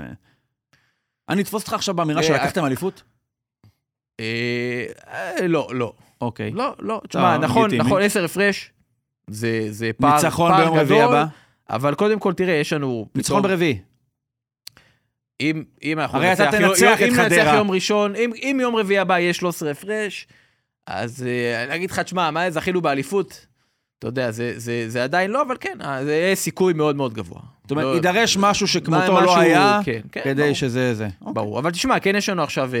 אני 1.28 1.42
אתפוס 1.42 1.62
אותך 1.62 1.72
עכשיו 1.72 1.94
באמירה 1.94 2.20
אה, 2.20 2.26
שלקחתם 2.26 2.64
אליפות? 2.64 3.02
אה, 4.20 4.84
אה, 5.08 5.46
לא, 5.48 5.68
לא. 5.72 5.92
אוקיי. 6.20 6.50
לא, 6.50 6.74
לא, 6.78 7.00
תשמע, 7.08 7.38
נכון. 7.38 7.74
נכון, 7.74 8.02
עשר 8.02 8.24
הפרש, 8.24 8.72
זה, 9.30 9.90
פער, 10.00 10.14
ניצחון 10.14 10.50
פער 10.52 10.60
ביום 10.60 10.78
רביעי 10.78 11.00
גדול, 11.00 11.16
הבא? 11.16 11.26
אבל 11.70 11.94
קודם 11.94 12.18
כל, 12.18 12.32
תראה, 12.32 12.54
יש 12.54 12.72
לנו... 12.72 13.06
ניצחון 13.14 13.42
ברביעי. 13.42 13.78
אם, 15.40 15.62
אם 15.84 15.98
אנחנו 15.98 16.18
הרי 16.18 16.32
אתה 16.32 16.44
ננצח, 16.44 16.58
תנצח 16.58 16.80
יום- 16.82 16.92
את 16.94 17.00
אם 17.02 17.20
ננצח. 17.20 17.52
יום 17.54 17.70
ראשון, 17.70 18.16
אם, 18.16 18.30
אם 18.42 18.58
יום 18.62 18.76
רביעי 18.76 18.98
הבא 18.98 19.18
יהיה 19.18 19.32
13 19.32 19.70
הפרש, 19.70 20.26
אז 20.86 21.26
אה, 21.28 21.64
אני 21.64 21.74
אגיד 21.74 21.90
לך, 21.90 21.98
תשמע, 21.98 22.30
מה 22.30 22.50
זכינו 22.50 22.80
באליפות? 22.80 23.46
אתה 23.98 24.06
יודע, 24.06 24.30
זה, 24.30 24.52
זה, 24.56 24.84
זה 24.88 25.04
עדיין 25.04 25.30
לא, 25.30 25.42
אבל 25.42 25.56
כן, 25.60 25.78
אה, 25.84 26.04
זה 26.04 26.14
יהיה 26.14 26.34
סיכוי 26.34 26.72
מאוד 26.72 26.96
מאוד 26.96 27.14
גבוה. 27.14 27.40
זאת 27.62 27.70
אומרת, 27.70 27.84
לא- 27.84 27.94
יידרש 27.94 28.36
משהו 28.36 28.66
שכמותו 28.68 29.12
לא 29.12 29.20
משהו- 29.22 29.36
היה, 29.40 29.80
כן, 29.84 30.00
כן, 30.12 30.20
כדי 30.24 30.42
ברור. 30.42 30.54
שזה 30.54 30.94
זה. 30.94 31.08
אוקיי. 31.20 31.34
ברור, 31.34 31.58
אבל 31.58 31.70
תשמע, 31.70 32.00
כן 32.00 32.16
יש 32.16 32.28
לנו 32.28 32.42
עכשיו 32.42 32.70
אה, 32.74 32.78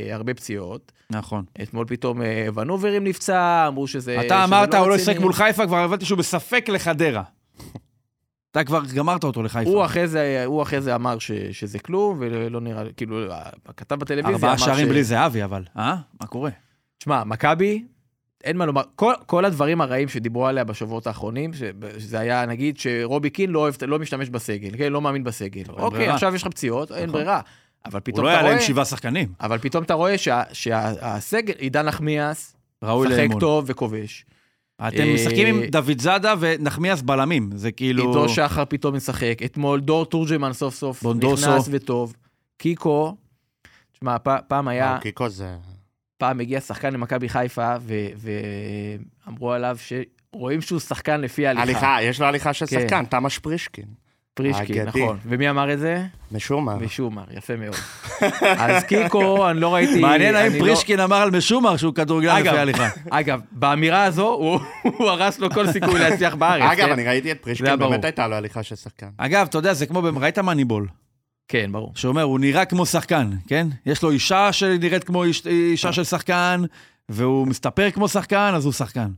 אה, 0.00 0.14
הרבה 0.14 0.34
פציעות. 0.34 0.92
נכון. 1.10 1.44
אתמול 1.62 1.84
פתאום 1.88 2.22
אה, 2.22 2.46
ונוברים 2.54 3.04
נפצע, 3.04 3.64
אמרו 3.68 3.86
שזה... 3.88 4.14
אתה 4.20 4.24
שזה 4.26 4.44
אמרת, 4.44 4.74
הוא 4.74 4.88
לא. 4.88 4.94
ישחק 4.94 5.18
מול 5.18 5.32
חיפה, 5.32 5.66
כבר 5.66 5.76
הבנתי 5.78 6.04
שהוא 6.04 6.18
בספק 6.18 6.64
לחדרה. 6.68 7.22
אתה 8.50 8.64
כבר 8.64 8.80
גמרת 8.94 9.24
אותו 9.24 9.42
לחיפה. 9.42 9.70
הוא 9.70 9.84
אחרי 9.84 10.08
זה, 10.08 10.42
הוא 10.46 10.62
אחרי 10.62 10.80
זה 10.80 10.94
אמר 10.94 11.18
ש, 11.18 11.32
שזה 11.32 11.78
כלום, 11.78 12.16
ולא 12.20 12.60
נראה, 12.60 12.82
כאילו, 12.96 13.20
הכתב 13.66 13.94
בטלוויזיה 13.94 14.28
אמר 14.30 14.48
ארבעה 14.48 14.58
שערים 14.58 14.86
ש... 14.86 14.90
בלי 14.90 15.04
זהבי, 15.04 15.44
אבל. 15.44 15.62
אה? 15.76 15.96
מה 16.20 16.26
קורה? 16.26 16.50
תשמע, 16.98 17.24
מכבי, 17.24 17.84
אין 18.44 18.56
מה 18.56 18.66
לומר, 18.66 18.82
כל, 18.96 19.12
כל 19.26 19.44
הדברים 19.44 19.80
הרעים 19.80 20.08
שדיברו 20.08 20.46
עליה 20.46 20.64
בשבועות 20.64 21.06
האחרונים, 21.06 21.54
ש- 21.54 21.62
שזה 21.98 22.18
היה, 22.20 22.46
נגיד, 22.46 22.78
שרובי 22.78 23.30
קין 23.30 23.50
לא, 23.50 23.68
לא 23.86 23.98
משתמש 23.98 24.28
בסגל, 24.28 24.76
כן? 24.78 24.92
לא 24.92 25.00
מאמין 25.00 25.24
בסגל. 25.24 25.62
אוקיי, 25.68 25.98
ברירה. 25.98 26.14
עכשיו 26.14 26.34
יש 26.34 26.42
לך 26.42 26.48
פציעות, 26.48 26.92
אין 26.92 26.98
נכון. 27.08 27.12
ברירה. 27.12 27.40
אבל 27.86 27.92
הוא 27.94 28.00
פתאום 28.04 28.24
לא 28.24 28.30
אתה 28.30 28.36
יעלה 28.36 28.48
עם 28.48 28.54
רואה, 28.54 28.66
שבעה 28.66 28.84
שחקנים. 28.84 29.28
אבל 29.40 29.58
פתאום 29.58 29.84
אתה 29.84 29.94
רואה 29.94 30.18
שה- 30.18 30.42
שהסגל, 30.52 31.54
עידן 31.58 31.86
נחמיאס, 31.86 32.56
ראוי 32.84 33.08
לאמון. 33.08 33.40
טוב 33.40 33.64
וכובש. 33.68 34.24
אתם 34.88 35.00
אה, 35.00 35.14
משחקים 35.14 35.46
עם 35.46 35.64
דוד 35.64 36.00
זאדה 36.00 36.34
ונחמיאס 36.40 37.02
בלמים. 37.02 37.50
זה 37.54 37.72
כאילו... 37.72 38.06
עידו 38.06 38.28
שחר 38.28 38.64
פתאום 38.64 38.96
משחק, 38.96 39.38
אתמול 39.44 39.80
דור 39.80 40.06
תורג'מן 40.06 40.52
סוף 40.52 40.74
סוף 40.74 41.02
בונדוסו. 41.02 41.50
נכנס 41.50 41.68
וטוב. 41.70 42.14
קיקו, 42.58 43.16
תשמע, 43.92 44.18
פ- 44.18 44.28
פעם 44.48 44.68
היה, 44.68 44.98
קיקו 45.00 45.28
זה... 45.28 45.56
פעם 46.18 46.40
הגיע 46.40 46.60
שחקן 46.60 46.92
למכבי 46.92 47.28
חיפה, 47.28 47.74
ו- 47.80 48.08
ואמרו 49.26 49.52
עליו 49.52 49.76
שרואים 49.78 50.60
שהוא 50.60 50.80
שחקן 50.80 51.20
לפי 51.20 51.46
ההליכה. 51.46 51.62
הליכה, 51.62 51.96
יש 52.02 52.20
לו 52.20 52.26
הליכה 52.26 52.52
של 52.52 52.66
כן. 52.66 52.80
שחקן, 52.80 53.04
תמ"ש 53.04 53.38
פרישקין. 53.38 53.84
פרישקין, 54.42 54.78
האגדי. 54.86 55.02
נכון. 55.04 55.18
ומי 55.26 55.50
אמר 55.50 55.72
את 55.72 55.78
זה? 55.78 56.04
משומר. 56.32 56.76
משומר, 56.76 57.22
יפה 57.36 57.56
מאוד. 57.56 57.74
אז 58.58 58.84
קיקו, 58.84 59.50
אני 59.50 59.60
לא 59.60 59.74
ראיתי... 59.74 60.00
מעניין 60.00 60.34
האם 60.34 60.50
אני 60.50 60.58
לא- 60.58 60.64
פרישקין 60.64 61.00
אמר 61.00 61.16
על 61.16 61.30
משומר 61.30 61.76
שהוא 61.76 61.94
כדורגלן 61.94 62.36
אגב, 62.36 62.46
לפי 62.46 62.58
ההליכה. 62.58 62.88
אגב, 63.10 63.40
באמירה 63.52 64.04
הזו, 64.04 64.28
הוא- 64.28 64.60
הוא 64.98 65.08
הרס 65.10 65.38
לו 65.38 65.50
כל 65.50 65.72
סיכוי 65.72 65.98
להצליח 66.00 66.34
בארץ. 66.34 66.72
אגב, 66.72 66.86
כן? 66.86 66.92
אני 66.92 67.04
ראיתי 67.04 67.32
את 67.32 67.42
פרישקין. 67.42 67.78
באמת 67.78 68.04
הייתה 68.04 68.28
לו 68.28 68.36
הליכה 68.36 68.62
של 68.62 68.76
שחקן. 68.76 69.08
אגב, 69.16 69.46
אתה 69.48 69.58
יודע, 69.58 69.72
זה 69.74 69.86
כמו, 69.86 70.02
ראית 70.16 70.38
מאניבול? 70.38 70.88
כן, 71.48 71.72
ברור. 71.72 71.92
שאומר, 71.94 72.22
הוא 72.22 72.38
נראה 72.40 72.64
כמו 72.64 72.86
שחקן, 72.86 73.30
כן? 73.48 73.66
יש 73.86 74.02
לו 74.02 74.10
אישה 74.10 74.52
שנראית 74.52 75.04
כמו 75.04 75.24
איש- 75.24 75.46
אישה 75.46 75.92
של 75.92 76.04
שחקן, 76.04 76.62
והוא 77.08 77.46
מסתפר 77.46 77.90
כמו 77.90 78.08
שחקן, 78.08 78.52
אז 78.54 78.64
הוא 78.64 78.72
שחקן. 78.72 79.08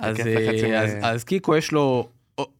אז, 0.00 0.20
אה, 0.20 0.80
אז, 0.82 0.90
אז 1.02 1.24
קיקו 1.24 1.56
יש 1.56 1.72
לו, 1.72 2.08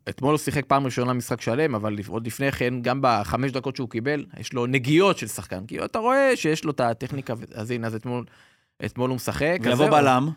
אתמול 0.08 0.30
הוא 0.30 0.38
שיחק 0.38 0.66
פעם 0.66 0.84
ראשונה 0.84 1.12
משחק 1.12 1.40
שלם, 1.40 1.74
אבל 1.74 1.96
עוד 2.08 2.26
לפני 2.26 2.52
כן, 2.52 2.82
גם 2.82 2.98
בחמש 3.02 3.52
דקות 3.52 3.76
שהוא 3.76 3.88
קיבל, 3.88 4.26
יש 4.40 4.52
לו 4.52 4.66
נגיעות 4.66 5.18
של 5.18 5.26
שחקן. 5.26 5.66
כי 5.66 5.84
אתה 5.84 5.98
רואה 5.98 6.36
שיש 6.36 6.64
לו 6.64 6.70
את 6.70 6.80
הטכניקה, 6.80 7.34
אז 7.54 7.70
הנה, 7.70 7.86
אז 7.86 7.94
אתמול, 7.94 8.24
אתמול 8.84 9.10
הוא 9.10 9.16
משחק. 9.16 9.58
ויבוא. 9.62 9.90
בלם, 9.90 10.30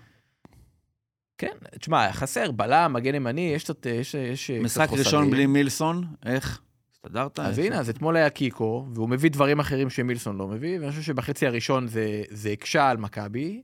כן, 1.37 1.53
תשמע, 1.79 2.11
חסר, 2.11 2.51
בלם, 2.51 2.93
מגן 2.93 3.15
ימני, 3.15 3.51
יש 3.55 3.63
קצת... 3.63 3.85
יש, 3.85 4.15
יש 4.15 4.51
משחק. 4.51 4.89
ראשון 4.91 5.31
בלי 5.31 5.45
מילסון, 5.45 6.05
איך? 6.25 6.61
הסתדרת? 6.91 7.39
אז? 7.39 7.59
הנה, 7.59 7.79
אז 7.79 7.89
אתמול 7.89 8.15
היה 8.15 8.29
קיקו, 8.29 8.87
והוא 8.93 9.09
מביא 9.09 9.29
דברים 9.29 9.59
אחרים 9.59 9.89
שמילסון 9.89 10.37
לא 10.37 10.47
מביא, 10.47 10.79
ואני 10.79 10.91
חושב 10.91 11.01
שבחצי 11.01 11.47
הראשון 11.47 11.87
זה, 11.87 12.23
זה 12.29 12.49
הקשה 12.49 12.89
על 12.89 12.97
מכבי. 12.97 13.61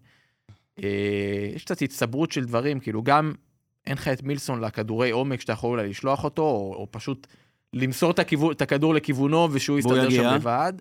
אה, 0.83 1.51
יש 1.55 1.63
קצת 1.65 1.81
הצטברות 1.81 2.31
של 2.31 2.45
דברים, 2.45 2.79
כאילו 2.79 3.03
גם 3.03 3.33
אין 3.87 3.93
לך 3.93 4.07
את 4.07 4.23
מילסון 4.23 4.61
לכדורי 4.61 5.11
עומק 5.11 5.41
שאתה 5.41 5.53
יכול 5.53 5.69
אולי 5.69 5.89
לשלוח 5.89 6.23
אותו, 6.23 6.41
או, 6.41 6.75
או 6.75 6.87
פשוט 6.91 7.27
למסור 7.73 8.11
את, 8.11 8.19
הכיוון, 8.19 8.51
את 8.51 8.61
הכדור 8.61 8.93
לכיוונו 8.93 9.47
ושהוא 9.51 9.79
יסתדר. 9.79 10.09
שם 10.09 10.23
לבד. 10.23 10.73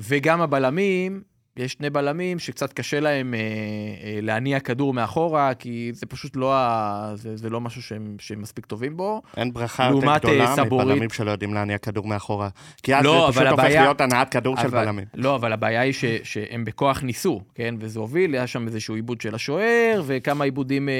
וגם 0.00 0.40
הבלמים, 0.40 1.22
יש 1.56 1.72
שני 1.72 1.90
בלמים 1.90 2.38
שקצת 2.38 2.72
קשה 2.72 3.00
להם 3.00 3.34
אה, 3.34 3.38
אה, 3.38 4.18
להניע 4.22 4.60
כדור 4.60 4.94
מאחורה, 4.94 5.54
כי 5.54 5.90
זה 5.94 6.06
פשוט 6.06 6.36
לא, 6.36 6.54
ה... 6.56 7.12
זה, 7.14 7.36
זה 7.36 7.50
לא 7.50 7.60
משהו 7.60 7.82
שהם, 7.82 8.16
שהם 8.18 8.42
מספיק 8.42 8.66
טובים 8.66 8.96
בו. 8.96 9.22
אין 9.36 9.52
ברכה 9.52 9.84
יותר 9.84 10.06
לעומת, 10.06 10.24
אה, 10.24 10.30
גדולה 10.30 10.56
סבורית. 10.56 10.86
מבלמים 10.86 11.10
שלא 11.10 11.30
יודעים 11.30 11.54
להניע 11.54 11.78
כדור 11.78 12.06
מאחורה. 12.06 12.48
כי 12.82 12.94
אז 12.96 13.04
לא, 13.04 13.12
זה 13.12 13.18
אבל 13.18 13.32
פשוט 13.32 13.46
הופך 13.46 13.62
הבעיה- 13.64 13.82
להיות 13.82 14.00
הנעת 14.00 14.28
כדור 14.28 14.56
של 14.56 14.66
אבל- 14.66 14.84
בלמים. 14.84 15.04
לא, 15.14 15.34
אבל 15.34 15.52
הבעיה 15.52 15.80
היא 15.80 15.92
ש, 15.92 16.04
שהם 16.22 16.64
בכוח 16.64 17.02
ניסו, 17.02 17.40
כן? 17.54 17.74
וזה 17.80 17.98
הוביל, 18.00 18.34
היה 18.34 18.46
שם 18.46 18.66
איזשהו 18.66 18.94
עיבוד 18.94 19.20
של 19.20 19.34
השוער, 19.34 20.02
וכמה 20.06 20.44
עיבודים 20.44 20.88
אה, 20.88 20.94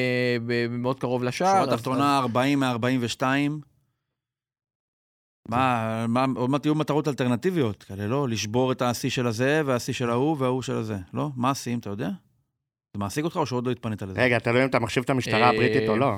מאוד 0.70 1.00
קרוב 1.00 1.24
לשער. 1.24 1.48
שורה 1.62 1.74
אז- 1.74 1.78
תחתונה 1.78 2.18
40 2.18 2.60
מ-42. 2.60 3.22
מה, 5.48 6.06
מה, 6.08 6.26
עוד 6.36 6.50
מעט 6.50 6.66
יהיו 6.66 6.74
מטרות 6.74 7.08
אלטרנטיביות 7.08 7.82
כאלה, 7.82 8.06
לא? 8.06 8.28
לשבור 8.28 8.72
את 8.72 8.82
השיא 8.82 9.10
של 9.10 9.26
הזה 9.26 9.62
והשיא 9.64 9.94
של 9.94 10.10
ההוא 10.10 10.36
וההוא 10.38 10.62
של 10.62 10.76
הזה, 10.76 10.96
לא? 11.14 11.30
מה 11.36 11.50
השיאים, 11.50 11.78
אתה 11.78 11.90
יודע? 11.90 12.08
זה 12.94 12.98
מעסיק 12.98 13.24
אותך 13.24 13.36
או 13.36 13.46
שעוד 13.46 13.66
לא 13.66 13.70
התפנית 13.70 14.02
לזה? 14.02 14.22
רגע, 14.22 14.38
תלוי 14.38 14.62
אם 14.62 14.68
אתה 14.68 14.78
מחשיב 14.78 15.02
את 15.02 15.10
המשטרה 15.10 15.40
אה, 15.42 15.48
הבריטית 15.48 15.88
או 15.88 15.96
לא. 15.96 16.14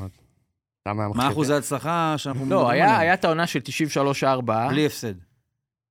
אתה 0.82 0.92
מה. 0.92 1.28
אחוזי 1.28 1.52
ההצלחה 1.54 2.14
שאנחנו 2.16 2.40
לא, 2.40 2.46
מדברים 2.46 2.82
עליהם? 2.82 3.00
היה 3.00 3.14
את 3.14 3.24
העונה 3.24 3.46
של 3.46 3.60
93-4. 4.22 4.42
בלי 4.68 4.86
הפסד. 4.86 5.14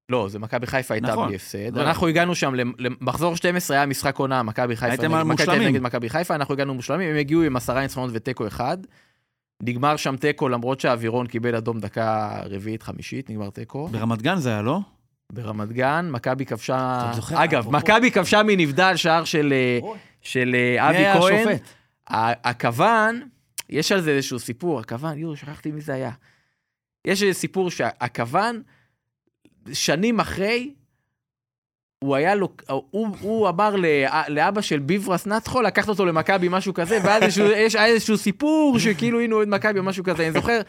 לא, 0.09 0.27
זה 0.29 0.39
מכבי 0.39 0.67
חיפה 0.67 0.93
הייתה 0.93 1.07
נכון. 1.11 1.27
בלי 1.27 1.35
הפסד. 1.35 1.77
לא. 1.77 1.81
אנחנו 1.81 2.07
הגענו 2.07 2.35
שם, 2.35 2.55
למ- 2.55 2.73
למחזור 2.79 3.35
12 3.35 3.77
היה 3.77 3.85
משחק 3.85 4.17
עונה, 4.17 4.43
מכבי 4.43 4.75
חיפה 4.75 4.91
הייתם 4.91 5.27
מושלמים. 5.27 5.67
נגד 5.67 5.81
מכבי 5.81 6.09
חיפה, 6.09 6.35
אנחנו 6.35 6.53
הגענו 6.53 6.73
מושלמים, 6.73 7.09
הם 7.09 7.17
הגיעו 7.17 7.41
עם 7.41 7.55
עשרה 7.55 7.81
ניצחונות 7.81 8.09
ותיקו 8.13 8.47
אחד. 8.47 8.77
נגמר 9.63 9.95
שם 9.95 10.17
תיקו, 10.17 10.49
למרות 10.49 10.79
שהאווירון 10.79 11.27
קיבל 11.27 11.55
אדום 11.55 11.79
דקה 11.79 12.39
רביעית, 12.45 12.83
חמישית, 12.83 13.29
נגמר 13.29 13.49
תיקו. 13.49 13.87
ברמת 13.87 14.21
גן 14.21 14.37
זה 14.37 14.49
היה, 14.49 14.61
לא? 14.61 14.79
ברמת 15.31 15.71
גן, 15.71 16.09
מכבי 16.11 16.45
כבשה... 16.45 17.11
זוכר, 17.15 17.43
אגב, 17.43 17.69
מכבי 17.71 18.11
כבשה 18.11 18.41
מנבדל 18.43 18.95
שער 18.95 19.23
של, 19.23 19.53
אה, 19.53 19.79
של 20.21 20.55
אה, 20.55 20.89
אבי 20.89 21.19
כהן. 21.19 21.57
הכוון, 22.07 23.21
יש 23.69 23.91
על 23.91 24.01
זה 24.01 24.11
איזשהו 24.11 24.39
סיפור, 24.39 24.79
הכוון, 24.79 25.17
יואו, 25.17 25.35
שכחתי 25.35 25.71
מי 25.71 25.81
זה 25.81 25.93
היה. 25.93 26.11
יש 27.05 27.23
איזה 27.23 27.39
סיפור 27.39 27.71
שהכוון, 27.71 28.61
שנים 29.73 30.19
אחרי, 30.19 30.73
הוא 32.03 32.15
היה 32.15 32.35
לו, 32.35 32.49
הוא, 32.69 33.07
הוא 33.21 33.49
אמר 33.49 33.75
לא- 33.75 33.87
לאבא 34.27 34.61
של 34.61 34.79
ביברס 34.79 35.25
נצחו 35.27 35.61
לקחת 35.61 35.89
אותו 35.89 36.05
למכבי, 36.05 36.47
משהו 36.51 36.73
כזה, 36.73 36.99
ואז 37.03 37.23
איזשהו, 37.23 37.45
יש, 37.45 37.75
איזשהו 37.75 38.17
סיפור 38.17 38.79
שכאילו 38.79 39.19
היינו 39.19 39.35
אוהד 39.35 39.47
מכבי 39.47 39.79
או 39.79 39.83
משהו 39.83 40.03
כזה, 40.03 40.23
אני 40.23 40.31
זוכר, 40.31 40.59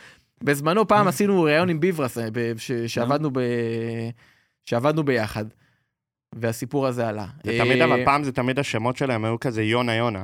בזמנו 0.44 0.88
פעם 0.88 1.08
עשינו 1.08 1.42
ראיון 1.42 1.68
עם 1.68 1.80
ביברס, 1.80 2.18
אה, 2.18 2.28
ש- 2.58 2.72
שעבדנו, 2.72 3.30
ב, 3.32 3.38
שעבדנו 4.64 5.02
ביחד, 5.04 5.44
והסיפור 6.34 6.86
הזה 6.86 7.08
עלה. 7.08 7.26
זה 7.44 7.58
תמיד, 7.58 7.78
אה, 7.80 7.84
אבל 7.84 8.04
פעם 8.04 8.22
זה 8.24 8.32
תמיד 8.32 8.58
השמות 8.58 8.96
שלהם 8.96 9.24
היו 9.24 9.40
כזה 9.40 9.62
יונה 9.62 9.94
יונה. 9.94 10.22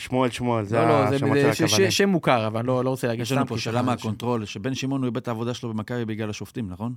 שמואל 0.00 0.30
שמואל, 0.30 0.64
זה 0.64 0.76
לא, 0.76 0.88
לא, 0.88 1.06
זה 1.10 1.16
השמות 1.16 1.36
של 1.36 1.52
ש- 1.52 1.60
הכוונים. 1.62 1.90
ש- 1.90 1.96
שם 1.98 2.08
מוכר, 2.08 2.46
אבל 2.46 2.64
לא 2.64 2.84
לא 2.84 2.90
רוצה 2.90 3.06
להגיד 3.06 3.22
יש 3.22 3.32
לנו 3.32 3.46
פה 3.46 3.58
שאלה 3.58 3.82
מהקונטרול, 3.82 4.44
שבן 4.44 4.74
שמעון 4.74 5.00
הוא 5.00 5.06
איבד 5.06 5.16
את 5.16 5.28
העבודה 5.28 5.54
שלו 5.54 5.72
במכבי 5.74 6.04
בגלל 6.04 6.30
השופטים, 6.30 6.68
נכון? 6.68 6.94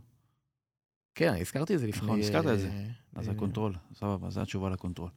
כן, 1.15 1.29
אני 1.29 1.41
הזכרתי 1.41 1.75
את 1.75 1.79
זה 1.79 1.87
לפני... 1.87 2.07
נכון, 2.07 2.19
הזכרת 2.19 2.47
את 2.47 2.59
זה. 2.59 2.67
אה, 2.67 2.85
אז 3.15 3.27
אה, 3.29 3.33
הקונטרול, 3.33 3.73
סבבה, 3.99 4.29
זו 4.29 4.41
התשובה 4.41 4.69
לקונטרול. 4.69 5.09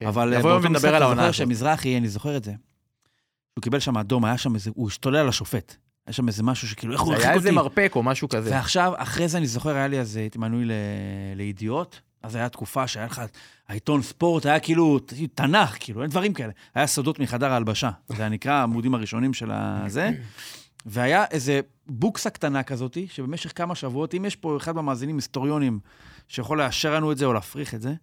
כן. 0.00 0.06
אבל 0.06 0.34
אה, 0.34 0.42
באותו 0.42 0.70
משחק, 0.70 0.84
העונה 0.84 1.22
זוכר. 1.22 1.32
שמזרחי, 1.32 1.96
אני 1.96 2.08
זוכר 2.08 2.36
את 2.36 2.44
זה. 2.44 2.52
הוא 3.54 3.62
קיבל 3.62 3.78
שם 3.80 3.98
אדום, 3.98 4.24
היה 4.24 4.38
שם 4.38 4.54
איזה, 4.54 4.70
הוא 4.74 4.88
השתולל 4.88 5.16
על 5.16 5.28
השופט. 5.28 5.76
היה 6.06 6.12
שם 6.12 6.28
איזה 6.28 6.42
משהו 6.42 6.68
שכאילו, 6.68 6.92
איך 6.92 7.00
הוא 7.00 7.08
זה 7.08 7.12
הרחיק 7.14 7.26
היה 7.26 7.36
אותי? 7.36 7.48
איזה 7.48 7.56
מרפק 7.56 7.92
או 7.96 8.02
משהו 8.02 8.28
כזה. 8.28 8.50
ועכשיו, 8.50 8.92
אחרי 8.96 9.28
זה 9.28 9.38
אני 9.38 9.46
זוכר, 9.46 9.74
היה 9.74 9.88
לי 9.88 10.00
אז, 10.00 10.16
הייתי 10.16 10.38
מנוי 10.38 10.64
ל- 10.64 10.72
לידיעות, 11.36 12.00
אז 12.22 12.34
הייתה 12.34 12.48
תקופה 12.48 12.86
שהיה 12.86 13.06
לך, 13.06 13.22
העיתון 13.68 14.02
ספורט 14.02 14.46
היה 14.46 14.60
כאילו 14.60 14.98
תנ"ך, 15.34 15.76
כאילו, 15.80 16.02
אין 16.02 16.10
דברים 16.10 16.34
כאלה. 16.34 16.52
היה 16.74 16.86
סודות 16.86 17.18
מחדר 17.18 17.52
ההלבשה. 17.52 17.90
זה 18.08 18.22
היה 18.22 18.28
נקרא 18.28 18.52
העמודים 18.52 18.94
הראשונים 18.94 19.34
של 19.34 19.50
הזה. 19.52 20.10
והיה 20.86 21.24
איזה 21.30 21.60
בוקסה 21.86 22.30
קטנה 22.30 22.62
כזאתי, 22.62 23.06
שבמשך 23.10 23.58
כמה 23.58 23.74
שבועות, 23.74 24.14
אם 24.14 24.24
יש 24.24 24.36
פה 24.36 24.56
אחד 24.56 24.76
מהמאזינים 24.76 25.16
היסטוריונים 25.16 25.78
שיכול 26.28 26.58
לאשר 26.58 26.94
לנו 26.94 27.12
את 27.12 27.18
זה 27.18 27.24
או 27.24 27.32
להפריך 27.32 27.74
את 27.74 27.82
זה, 27.82 27.94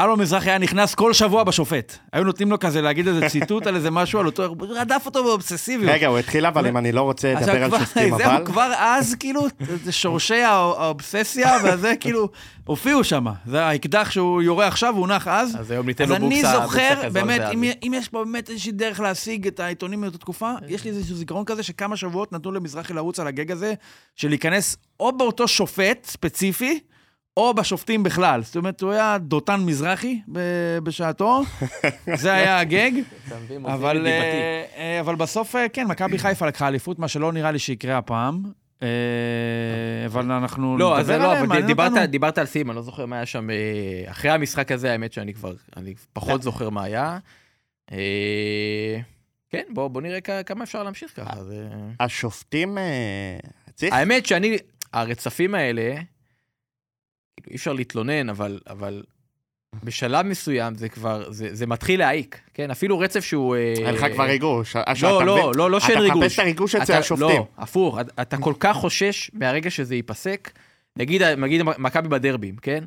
אלון 0.00 0.20
מזרחי 0.20 0.50
היה 0.50 0.58
נכנס 0.58 0.94
כל 0.94 1.12
שבוע 1.12 1.44
בשופט. 1.44 1.98
היו 2.12 2.24
נותנים 2.24 2.50
לו 2.50 2.58
כזה 2.58 2.80
להגיד 2.80 3.08
איזה 3.08 3.28
ציטוט 3.28 3.66
על 3.66 3.76
איזה 3.76 3.90
משהו, 3.90 4.20
על 4.20 4.26
אותו, 4.26 4.54
רדף 4.60 5.02
אותו 5.06 5.24
באובססיביות. 5.24 5.92
רגע, 5.94 6.06
הוא 6.06 6.18
התחיל 6.18 6.46
אבל 6.46 6.66
אם 6.66 6.76
אני 6.76 6.92
לא 6.92 7.02
רוצה 7.02 7.34
לדבר 7.34 7.64
על 7.64 7.70
שופטים, 7.70 8.16
זהו, 8.18 8.26
אבל... 8.30 8.46
כבר 8.46 8.72
אז, 8.78 9.16
כאילו, 9.20 9.46
זה 9.84 9.92
שורשי 9.92 10.42
הא- 10.42 10.48
האובססיה, 10.78 11.56
וזה 11.64 11.94
כאילו, 12.00 12.28
הופיעו 12.64 13.04
שם. 13.04 13.24
זה 13.46 13.64
האקדח 13.64 14.10
שהוא 14.10 14.42
יורה 14.42 14.66
עכשיו, 14.66 14.92
הוא 14.94 15.00
הונח 15.00 15.28
אז. 15.28 15.56
אז 15.60 15.70
היום 15.70 15.86
ניתן 15.86 16.04
אז 16.04 16.10
לו 16.10 16.16
אני 16.16 16.42
בוקסה. 16.42 16.60
זוכר, 16.62 16.94
בוקסה 16.94 17.10
באמת, 17.10 17.40
חזרה 17.40 17.52
אם, 17.52 17.64
זהבי. 17.64 17.86
אם 17.86 17.94
יש 17.94 18.08
פה 18.08 18.24
באמת 18.24 18.50
איזושהי 18.50 18.72
דרך 18.72 19.00
להשיג 19.00 19.46
את 19.46 19.60
העיתונים 19.60 20.00
מאותה 20.00 20.18
תקופה, 20.18 20.50
יש 20.68 20.84
לי 20.84 20.90
איזשהו 20.90 21.16
זיכרון 21.16 21.44
כזה 21.44 21.62
שכמה 21.62 21.96
שבועות 21.96 22.32
נתנו 22.32 22.52
למזרחי 22.52 22.92
לרוץ 22.94 23.20
על 23.20 23.26
הגג 23.26 23.50
הזה, 23.50 23.74
של 24.16 24.28
להיכנס 24.28 24.76
או 25.00 25.16
באותו 25.18 25.48
שופט 25.48 26.04
ספציפי, 26.04 26.80
או 27.36 27.54
בשופטים 27.54 28.02
בכלל. 28.02 28.42
זאת 28.42 28.56
אומרת, 28.56 28.80
הוא 28.80 28.92
היה 28.92 29.18
דותן 29.18 29.60
מזרחי 29.60 30.20
ב- 30.32 30.78
בשעתו, 30.82 31.42
זה 32.14 32.32
היה 32.32 32.58
הגג. 32.58 32.92
אבל. 33.64 34.06
אה, 34.06 35.00
אבל 35.00 35.14
בסוף, 35.14 35.56
אה, 35.56 35.68
כן, 35.68 35.86
מכבי 35.86 36.18
חיפה 36.18 36.46
לקחה 36.46 36.68
אליפות, 36.68 36.98
מה 36.98 37.08
שלא 37.08 37.32
נראה 37.32 37.50
לי 37.50 37.58
שיקרה 37.58 37.98
הפעם. 37.98 38.42
אה, 38.82 38.88
אבל 40.06 40.32
אנחנו 40.32 40.78
לא, 40.78 40.98
אז 40.98 41.10
לא, 41.10 41.40
אבל 41.40 41.62
דיברת, 41.62 41.90
אותנו. 41.90 42.06
דיברת 42.06 42.38
על 42.38 42.46
סים, 42.46 42.70
אני 42.70 42.76
לא 42.76 42.82
זוכר 42.82 43.06
מה 43.06 43.16
היה 43.16 43.26
שם 43.26 43.48
אחרי 44.06 44.30
המשחק 44.30 44.72
הזה, 44.72 44.92
האמת 44.92 45.12
שאני 45.12 45.34
כבר, 45.34 45.52
אני 45.76 45.94
פחות 46.12 46.42
זוכר 46.42 46.70
מה 46.70 46.82
היה. 46.82 47.18
כן, 49.50 49.62
בוא 49.70 49.88
בוא 49.88 50.02
נראה 50.02 50.20
כמה 50.20 50.64
אפשר 50.64 50.82
להמשיך 50.82 51.12
ככה. 51.16 51.30
השופטים... 52.00 52.78
צריך... 53.74 53.94
האמת 53.94 54.26
שאני, 54.26 54.56
הרצפים 54.92 55.54
האלה, 55.54 55.94
כאילו, 57.36 57.50
אי 57.50 57.56
אפשר 57.56 57.72
להתלונן, 57.72 58.28
אבל, 58.28 58.60
אבל 58.66 59.02
בשלב 59.84 60.26
מסוים 60.26 60.74
זה 60.74 60.88
כבר, 60.88 61.32
זה, 61.32 61.48
זה 61.54 61.66
מתחיל 61.66 62.00
להעיק, 62.00 62.40
כן? 62.54 62.70
אפילו 62.70 62.98
רצף 62.98 63.24
שהוא... 63.24 63.56
אה, 63.56 63.72
אין 63.76 63.94
לך 63.94 64.06
כבר 64.14 64.24
ריגוש. 64.24 64.76
אה, 64.76 64.94
שאתה 64.94 65.06
לא, 65.10 65.26
לא, 65.26 65.52
לא, 65.56 65.70
לא 65.70 65.80
שאין 65.80 65.92
אתה 65.92 66.00
ריגוש. 66.00 66.18
מחפש 66.22 66.34
את 66.34 66.38
הריגוש 66.38 66.74
אצל 66.74 66.82
אתה- 66.92 66.98
השופטים. 66.98 67.26
לא, 67.28 67.46
הפוך, 67.58 68.00
אתה- 68.00 68.22
אתה 68.22 68.36
כל 68.36 68.54
כך 68.60 68.76
חושש 68.76 69.30
מהרגע 69.34 69.70
שזה 69.70 69.94
ייפסק, 69.94 70.50
נגיד, 70.96 71.22
נגיד 71.22 71.60
מכבי 71.78 72.08
בדרבים, 72.08 72.56
כן? 72.56 72.84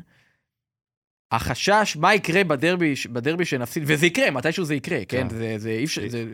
החשש, 1.32 1.98
מה 2.00 2.16
יקרה 2.16 2.44
בדרבי, 2.44 2.94
בדרבי 3.12 3.46
שנפסיד, 3.46 3.84
וזה 3.86 4.06
יקרה, 4.06 4.32
מתישהו 4.32 4.66
זה 4.66 4.76
יקרה, 4.76 5.00
כן? 5.08 5.28
כן. 5.30 5.36
זה, 5.36 5.54
זה 5.58 5.70
אי 5.70 5.86
אפשר, 5.86 6.02
זה, 6.08 6.26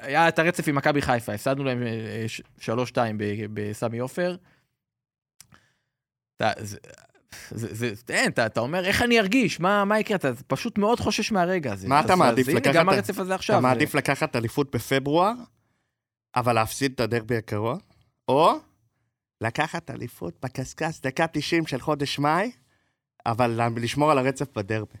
היה 0.00 0.28
את 0.28 0.38
הרצף 0.38 0.68
עם 0.68 0.74
מכבי 0.74 1.02
חיפה, 1.02 1.32
הפסדנו 1.32 1.64
להם 1.64 1.82
אה, 1.82 2.24
ש- 2.28 2.42
שלוש-שתיים 2.60 3.18
ב- 3.18 3.24
בסמי 3.52 3.98
עופר. 3.98 4.36
זה- 7.50 7.74
זה, 7.74 7.94
זה, 7.94 8.02
אין, 8.14 8.30
אתה, 8.30 8.46
אתה 8.46 8.60
אומר, 8.60 8.84
איך 8.84 9.02
אני 9.02 9.20
ארגיש? 9.20 9.60
מה, 9.60 9.84
מה 9.84 9.98
יקרה? 10.00 10.16
אתה 10.16 10.30
פשוט 10.46 10.78
מאוד 10.78 11.00
חושש 11.00 11.32
מהרגע 11.32 11.72
הזה. 11.72 11.88
מה 11.88 12.00
אתה 12.00 12.12
אז- 12.12 12.18
מעדיף, 12.18 12.46
אז 12.46 12.48
הנה, 12.48 12.60
לקחת 12.60 12.74
גם 12.74 12.88
הרצף 12.88 13.18
הזה 13.18 13.34
עכשיו. 13.34 13.56
אתה 13.58 13.62
זה- 13.62 13.68
מעדיף 13.68 13.94
לקחת 13.94 14.36
אליפות 14.36 14.74
בפברואר, 14.74 15.32
אבל 16.36 16.52
להפסיד 16.52 16.92
את 16.92 17.00
הדרבי 17.00 17.36
הקרוב, 17.36 17.80
או 18.28 18.52
לקחת 19.40 19.90
אליפות 19.90 20.34
בקשקש 20.44 21.00
דקה 21.00 21.26
90 21.26 21.66
של 21.66 21.80
חודש 21.80 22.18
מאי, 22.18 22.50
אבל 23.26 23.60
לשמור 23.76 24.10
על 24.10 24.18
הרצף 24.18 24.46
בדרבי. 24.56 24.98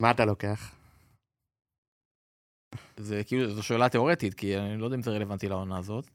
מה 0.00 0.10
אתה 0.10 0.24
לוקח? 0.24 0.72
זה 2.96 3.22
כאילו, 3.26 3.54
זו 3.54 3.62
שאלה 3.62 3.88
תיאורטית, 3.88 4.34
כי 4.34 4.58
אני 4.58 4.76
לא 4.78 4.84
יודע 4.84 4.96
אם 4.96 5.02
זה 5.02 5.10
רלוונטי 5.10 5.48
לעונה 5.48 5.78
הזאת. 5.78 6.10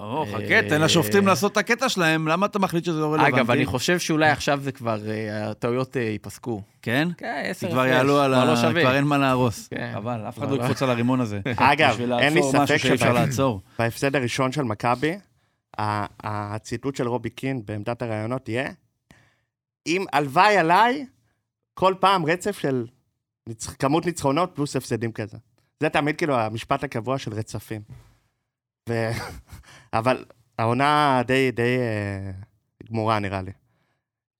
או, 0.00 0.22
אה, 0.22 0.26
חכה, 0.32 0.68
תן 0.68 0.80
לשופטים 0.80 1.26
לעשות 1.26 1.52
את 1.52 1.56
הקטע 1.56 1.88
שלהם, 1.88 2.28
למה 2.28 2.46
אתה 2.46 2.58
מחליט 2.58 2.84
שזה 2.84 3.00
לא 3.00 3.12
רלוונטי? 3.12 3.36
אגב, 3.36 3.50
אני 3.50 3.66
חושב 3.66 3.98
שאולי 3.98 4.28
עכשיו 4.30 4.60
זה 4.62 4.72
כבר, 4.72 5.10
אה, 5.10 5.50
הטעויות 5.50 5.96
אה, 5.96 6.02
ייפסקו. 6.02 6.62
כן? 6.82 7.08
כן, 7.16 7.42
עשר 7.44 7.66
כי 7.66 7.72
כבר 7.72 7.80
הפרש, 7.82 7.92
יעלו 7.94 8.20
על 8.20 8.32
כבר 8.34 8.40
ה... 8.42 8.44
לא 8.44 8.56
שווה. 8.56 8.82
כבר 8.82 8.94
אין 8.96 9.04
מה 9.04 9.18
להרוס. 9.18 9.68
כן. 9.68 9.90
חבל, 9.94 10.20
אף 10.28 10.38
אחד 10.38 10.50
לא 10.50 10.56
לא. 10.58 10.62
יקפוץ 10.62 10.82
על 10.82 10.90
הרימון 10.90 11.20
הזה. 11.20 11.40
אגב, 11.56 12.00
אין 12.20 12.34
לי 12.34 12.42
ספק 12.42 12.76
שאי 12.76 12.94
אפשר 12.94 13.06
שב- 13.06 13.12
לעצור. 13.12 13.60
בהפסד 13.78 14.16
הראשון 14.16 14.52
של 14.52 14.62
מכבי, 14.62 15.12
הציטוט 15.78 16.96
של 16.96 17.08
רובי 17.08 17.30
קין 17.30 17.62
בעמדת 17.64 18.02
הראיונות 18.02 18.48
יהיה, 18.48 18.70
אם 19.86 20.04
הלוואי 20.12 20.56
עליי, 20.56 21.06
כל 21.74 21.94
פעם 22.00 22.26
רצף 22.26 22.58
של 22.58 22.86
ניצח- 23.48 23.74
כמות 23.78 24.06
ניצחונות 24.06 24.50
פלוס 24.54 24.76
הפסדים 24.76 25.12
כזה. 25.12 25.36
זה 25.80 25.88
תמיד 25.88 26.16
כאילו 26.16 26.38
המשפט 26.38 26.84
הקבוע 26.84 27.18
של 27.18 27.32
רצפים. 27.32 27.80
ו... 28.88 28.92
אבל 29.98 30.24
העונה 30.58 31.22
די, 31.26 31.50
די 31.50 31.78
אה, 31.78 32.30
גמורה 32.88 33.18
נראה 33.18 33.42
לי. 33.42 33.52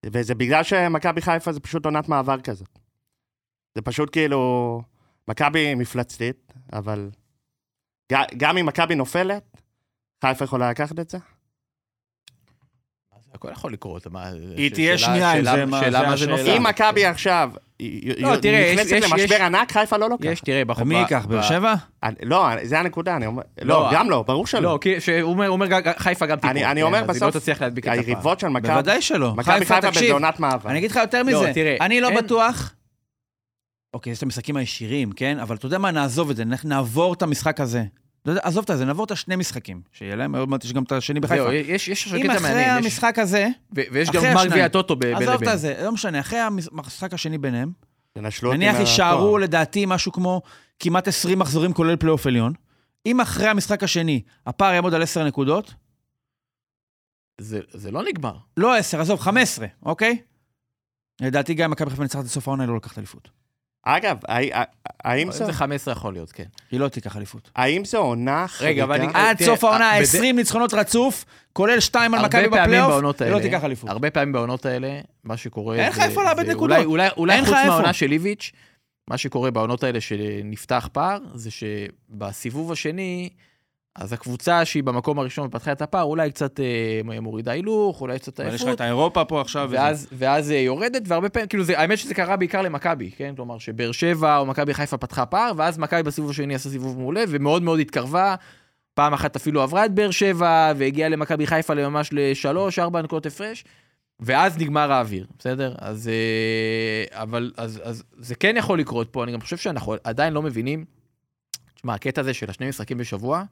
וזה 0.07 0.35
בגלל 0.35 0.63
שמכבי 0.63 1.21
חיפה 1.21 1.53
זה 1.53 1.61
פשוט 1.61 1.85
עונת 1.85 2.09
מעבר 2.09 2.41
כזאת. 2.41 2.79
זה 3.75 3.83
פשוט 3.83 4.13
כאילו, 4.13 4.83
מכבי 5.29 5.75
מפלצתית, 5.75 6.53
אבל 6.73 7.11
גם 8.37 8.59
אם 8.59 8.67
מכבי 8.67 8.95
נופלת, 8.95 9.63
חיפה 10.25 10.45
יכולה 10.45 10.71
לקחת 10.71 10.99
את 10.99 11.11
זה? 11.11 11.19
הכל 13.35 13.49
יכול 13.53 13.73
לקרות. 13.73 14.07
מה, 14.07 14.31
היא 14.57 14.71
תהיה 14.71 14.99
שנייה, 14.99 15.33
אם 15.39 15.45
זה 15.45 15.65
מה- 15.67 15.81
שאלה 15.81 16.01
זה 16.01 16.07
מה 16.07 16.17
זה. 16.17 16.27
נופל. 16.27 16.51
אם 16.51 16.63
מכבי 16.67 17.05
עכשיו 17.07 17.51
לא, 18.19 18.37
תראה, 18.37 18.59
יש- 18.59 18.75
נכנסת 18.79 18.93
למשבר 18.93 19.35
יש- 19.35 19.41
ענק, 19.41 19.73
חיפה 19.73 19.97
לא 19.97 20.09
לוקחת. 20.11 20.27
יש, 20.33 20.41
תראה, 20.41 20.65
בחובה... 20.65 20.83
ומי 20.85 20.95
ייקח? 20.99 21.27
באר 21.29 21.43
שבע? 21.43 21.75
לא, 22.23 22.47
זה 22.63 22.79
הנקודה, 22.81 23.17
אני 23.17 23.27
אומר... 23.27 23.43
לא, 23.63 23.75
לא, 23.75 23.91
גם 23.93 24.11
לא, 24.11 24.23
ברור 24.23 24.47
שלא. 24.47 24.61
לא, 24.63 24.79
כי 24.81 24.95
הוא 25.21 25.37
אומר 25.49 25.67
חיפה 25.99 26.27
גם 26.27 26.37
תיפול. 26.37 26.51
אני- 26.51 26.65
אני 26.65 26.81
כן, 26.81 26.87
אומר 26.87 26.99
אז 26.99 27.05
היא 27.05 27.15
בסוף, 27.15 27.35
לא 27.35 27.41
תצליח 27.41 27.63
להדביק 27.63 27.85
את 27.87 27.93
הפער. 27.93 28.01
היריבות 28.05 28.41
של 28.41 28.49
מכבי... 28.49 28.69
בוודאי 28.69 29.03
שלא. 29.03 29.35
מכבי 29.37 29.65
חיפה 29.67 29.79
עונת 30.13 30.41
מעבר. 30.41 30.71
אני 30.71 30.79
אגיד 30.79 30.91
לך 30.91 30.97
יותר 30.97 31.23
לא, 31.23 31.41
מזה. 31.41 31.51
תראה, 31.55 31.77
אני 31.81 32.01
לא 32.01 32.11
בטוח... 32.17 32.75
אוקיי, 33.95 34.13
יש 34.13 34.19
את 34.19 34.23
המשחקים 34.23 34.57
הישירים, 34.57 35.13
כן? 35.13 35.39
אבל 35.39 35.57
אתה 35.57 35.67
יודע 35.67 35.79
מה, 35.79 35.91
נעזוב 35.91 36.31
את 36.31 36.37
זה, 36.37 36.45
נעבור 36.65 37.13
את 37.15 37.23
המשחק 37.23 37.61
הזה. 37.61 37.85
עזוב 38.27 38.65
את 38.71 38.79
זה, 38.79 38.85
נעבור 38.85 39.05
את 39.05 39.11
השני 39.11 39.37
משחקים. 39.37 39.83
שיהיה 39.93 40.17
להם, 40.17 40.35
עוד 40.37 40.49
מעט 40.49 40.65
יש 40.65 40.73
גם 40.73 40.83
את 40.83 40.93
השני 40.93 41.21
בחיפה. 41.21 41.55
יש 41.55 41.89
יש 41.89 42.05
עכשיו 42.07 42.19
אם 42.19 42.23
קטע 42.25 42.37
אחרי 42.37 42.49
מעניין. 42.49 42.79
יש- 42.79 42.85
המשחק 42.85 43.19
הזה, 43.19 43.49
ויש 43.73 44.11
גם 44.11 44.17
אחרי 44.17 44.31
גמר. 44.35 44.47
גביע 44.47 44.65
הטוטו 44.65 44.97
בין 44.97 45.15
עזוב 45.17 45.29
לבין. 45.35 45.49
את 45.53 45.59
זה, 45.59 45.81
לא 45.85 45.93
משנה, 45.93 46.21
אחרי 46.21 46.39
המשחק 46.39 47.15
השני 47.15 47.39
ביניהם, 47.39 47.73
נניח. 48.17 48.77
יישארו 48.81 49.39
לדעתי 49.39 49.85
משהו 49.87 50.13
כמו 50.13 50.43
כמעט 50.79 51.09
20 51.09 51.39
מחזורים 51.39 51.73
כולל 51.73 51.97
פלייאוף 51.97 52.27
עליון. 52.27 52.53
אם 53.07 53.21
אחרי 53.21 53.47
המשחק 53.49 53.83
השני 53.83 54.23
הפער 54.47 54.75
יעמוד 54.75 54.95
על 54.95 55.03
10 55.03 55.25
נקודות, 55.25 55.75
זה- 57.41 57.61
זה 57.73 57.91
לא 57.91 58.03
נגמר. 58.05 58.37
לא 58.57 58.77
10, 58.77 59.01
עזוב, 59.01 59.21
15, 59.21 59.67
אוקיי? 59.83 60.19
לדעתי 61.21 61.55
גם 61.55 61.65
אם 61.65 61.71
מכבי 61.71 61.91
חיפה 61.91 62.03
ניצחת 62.03 62.25
את 62.25 62.31
סוף 62.31 62.49
העונה, 62.49 62.63
היא 62.63 62.69
לא 62.71 62.77
לקחת 62.77 62.99
אליפות. 62.99 63.31
אגב, 63.83 64.17
הי- 64.29 64.51
האם 65.05 65.33
זו- 65.33 65.47
זה 65.47 65.53
15 65.53 65.93
יכול 65.93 66.13
להיות, 66.13 66.33
כן. 66.33 66.45
היא 66.71 66.81
לא 66.81 66.89
תיקח 66.89 67.17
אליפות. 67.17 67.51
האם 67.57 67.85
זו 67.85 67.99
עונה 67.99 68.47
רגע, 68.61 68.85
אבל 68.85 68.99
חריגה? 68.99 69.29
עד 69.31 69.37
תראה, 69.37 69.49
סוף 69.51 69.65
העונה, 69.65 69.91
אה, 69.93 69.97
בד- 69.97 70.03
20 70.03 70.37
ניצחונות 70.37 70.75
רצוף, 70.75 71.25
כולל 71.53 71.81
2 71.81 72.15
על 72.15 72.25
מכבי 72.27 72.49
בפלייאוף, 72.49 72.95
היא 73.21 73.31
לא 73.31 73.39
תיקח 73.41 73.65
אליפות. 73.65 73.91
הרבה 73.91 74.11
פעמים 74.11 74.33
בעונות 74.33 74.67
האלה, 74.67 75.01
מה 75.25 75.37
שקורה... 75.37 75.77
אין 75.77 75.89
לך 75.89 75.97
זה- 75.97 76.05
איפה 76.05 76.23
לאבד 76.25 76.47
זה 76.47 76.53
נקודות. 76.55 76.79
אולי- 76.85 77.11
חוץ. 77.45 77.55
מהעונה 77.67 77.93
של 77.93 78.13
איביץ', 78.13 78.53
מה 79.11 79.19
שקורה 79.19 79.51
בעונות 79.51 79.85
האלה 79.85 80.01
שנפתח 80.01 80.89
פער, 80.93 81.19
זה 81.35 81.51
שבסיבוב 81.51 82.73
השני, 82.73 83.29
אז 84.01 84.13
הקבוצה 84.13 84.65
שהיא 84.65 84.83
במקום 84.83 85.19
הראשון 85.19 85.47
ופתחה 85.47 85.73
את 85.73 85.83
הפער, 85.83 86.03
אולי 86.03 86.31
קצת 86.31 86.61
אה, 86.61 87.21
מורידה 87.21 87.53
הילוך, 87.53 88.01
אולי 88.01 88.19
קצת 88.19 88.41
אבל 88.41 88.49
יש 88.49 88.55
לך 88.55 88.61
עייפות. 88.61 88.77
את 88.77 88.81
האירופה 88.81 89.25
פה 89.25 89.41
עכשיו. 89.41 89.67
וזה. 89.69 89.77
ואז, 89.77 90.09
ואז 90.13 90.51
אה, 90.51 90.57
יורדת, 90.57 91.03
והרבה 91.07 91.29
פעמים, 91.29 91.49
כאילו, 91.49 91.65
זה, 91.65 91.79
האמת 91.79 91.99
שזה 91.99 92.15
קרה 92.15 92.37
בעיקר 92.37 92.63
למכבי, 92.63 93.11
כן? 93.11 93.33
כלומר, 93.37 93.59
שבאר 93.59 93.93
שבע 93.93 94.39
או 94.39 94.47
מכבי 94.47 94.75
חיפה 94.75 94.97
פתחה 94.97 95.27
פער, 95.27 95.53
ואז 95.57 95.79
מכבי 95.79 96.03
בסיבוב 96.03 96.31
השני 96.31 96.55
עשה 96.55 96.71
סיבוב 96.71 96.99
מעולה, 96.99 97.25
ומאוד 97.29 97.63
מאוד 97.63 97.81
התקרבה. 97.81 98.35
פעם 98.95 99.13
אחת 99.13 99.37
אפילו 99.37 99.63
עברה 99.63 99.85
את 99.85 99.95
באר 99.95 100.11
שבע, 100.11 100.73
והגיעה 100.77 101.09
למכבי 101.09 101.47
חיפה 101.47 101.75
לממש 101.75 102.11
לשלוש, 102.13 102.79
ארבע 102.79 103.03
נקודות 103.03 103.27
הפרש, 103.27 103.65
ואז 104.21 104.59
נגמר 104.59 104.93
האוויר, 104.93 105.27
בסדר? 105.39 105.75
אז, 105.79 106.09
אה, 106.09 107.23
אבל, 107.23 107.53
אז, 107.57 107.81
אז 107.85 108.03
זה 108.19 108.35
כן 108.35 108.57
יכול 108.57 108.79
לקרות 108.79 109.09
פה, 109.11 109.25
אני 109.25 109.33
גם 109.33 109.41
חושב 109.41 109.57
שאנחנו 109.57 109.95
עדיין 110.05 110.33
לא 110.33 110.43
מבינים, 110.43 110.85
תשמע, 111.75 111.95
הקטע 111.95 112.21
הזה 112.21 112.35
של 112.35 112.51
השני 112.51 112.69
משחקים 112.69 112.99
בשבוע, 112.99 113.45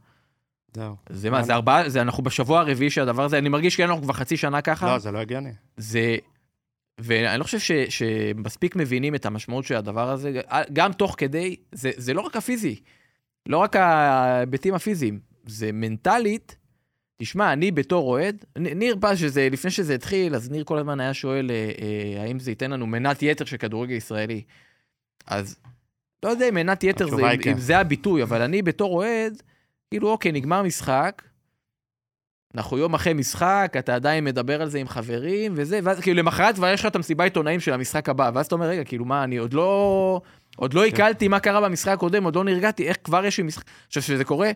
זהו. 0.75 0.97
זה 1.11 1.31
מה, 1.31 1.43
זה 1.43 1.55
ארבעה, 1.55 1.89
זה 1.89 2.03
אנחנו 2.03 2.23
בשבוע 2.23 2.61
הרביעי 2.61 2.91
של 2.91 3.01
הדבר 3.03 3.25
הזה, 3.25 3.39
אני 3.39 3.49
מרגיש 3.49 3.77
כאילו 3.77 3.89
אנחנו 3.89 4.03
כבר 4.03 4.13
חצי 4.13 4.37
שנה 4.37 4.61
ככה. 4.61 4.87
לא, 4.87 4.99
זה 4.99 5.13
לא 5.13 5.19
הגיוני. 5.19 5.53
זה... 5.77 6.17
ואני 7.01 7.39
לא 7.39 7.45
חושב 7.45 7.59
ש, 7.59 7.73
שמספיק 7.73 8.77
מבינים 8.77 9.15
את 9.15 9.27
המשמעות 9.27 9.65
של 9.65 9.75
הדבר 9.75 10.11
הזה, 10.11 10.41
גם 10.73 10.93
תוך 10.93 11.15
כדי, 11.19 11.57
זה, 11.73 11.91
זה 11.97 12.15
לא 12.15 12.21
רק 12.21 12.37
הפיזי, 12.37 12.81
לא 13.47 13.59
רק 13.59 13.77
ההיבטים 13.77 14.75
הפיזיים, 14.75 15.21
זה 15.47 15.73
מנטלית. 15.73 16.57
תשמע, 17.23 17.53
אני 17.53 17.71
בתור 17.71 18.09
אוהד, 18.11 18.45
ניר 18.59 18.97
פז, 19.01 19.19
שזה, 19.19 19.49
לפני 19.53 19.71
שזה 19.71 19.95
התחיל, 19.95 20.35
אז 20.35 20.51
ניר 20.51 20.65
כל 20.65 20.79
הזמן 20.79 21.01
היה 21.01 21.15
שואל, 21.15 21.51
אה, 21.51 21.71
אה, 21.83 22.23
האם 22.23 22.39
זה 22.39 22.51
ייתן 22.51 22.71
לנו 22.71 22.87
מנת 22.87 23.23
יתר 23.23 23.45
של 23.45 23.57
כדורגל 23.57 23.95
ישראלי. 23.95 24.43
אז 25.27 25.57
לא 26.23 26.29
יודע 26.29 26.49
אם 26.49 26.55
מנת 26.55 26.85
יתר 26.85 27.09
זה, 27.09 27.27
היא 27.27 27.37
אם, 27.37 27.43
כן. 27.43 27.51
אם 27.51 27.59
זה 27.59 27.79
הביטוי, 27.79 28.23
אבל 28.23 28.43
אני 28.43 28.63
בתור 28.63 28.95
אוהד, 28.95 29.43
כאילו, 29.91 30.09
אוקיי, 30.11 30.33
נגמר 30.33 30.63
משחק, 30.63 31.23
אנחנו 32.55 32.79
יום 32.79 32.95
אחרי 32.95 33.13
משחק, 33.15 33.73
אתה 33.79 33.95
עדיין 33.95 34.25
מדבר 34.25 34.63
על 34.63 34.69
זה 34.69 34.79
עם 34.79 34.89
חברים 34.89 35.53
וזה, 35.57 35.81
ואז 35.83 36.01
כאילו 36.01 36.17
למחרת 36.19 36.55
כבר 36.55 36.69
יש 36.69 36.81
לך 36.81 36.87
את 36.87 36.97
המסיבה 36.97 37.25
עיתונאים 37.25 37.61
של 37.61 37.73
המשחק 37.73 38.09
הבא, 38.09 38.31
ואז 38.35 38.47
אתה 38.47 38.55
אומר, 38.55 38.67
רגע, 38.67 38.85
כאילו 38.85 39.05
מה, 39.05 39.25
אני 39.25 39.37
עוד 39.37 39.55
לא... 39.55 40.21
עוד 40.57 40.75
לא 40.75 40.85
עיכלתי 40.85 41.29
מה 41.29 41.41
קרה 41.41 41.61
במשחק 41.61 41.93
הקודם, 41.93 42.25
עוד 42.25 42.37
לא 42.37 42.45
נרגעתי, 42.45 42.89
איך 42.89 42.97
כבר 43.05 43.25
יש 43.25 43.39
לי 43.39 43.45
משחק... 43.45 43.65
עכשיו, 43.87 44.03
כשזה 44.03 44.25
קורה, 44.25 44.51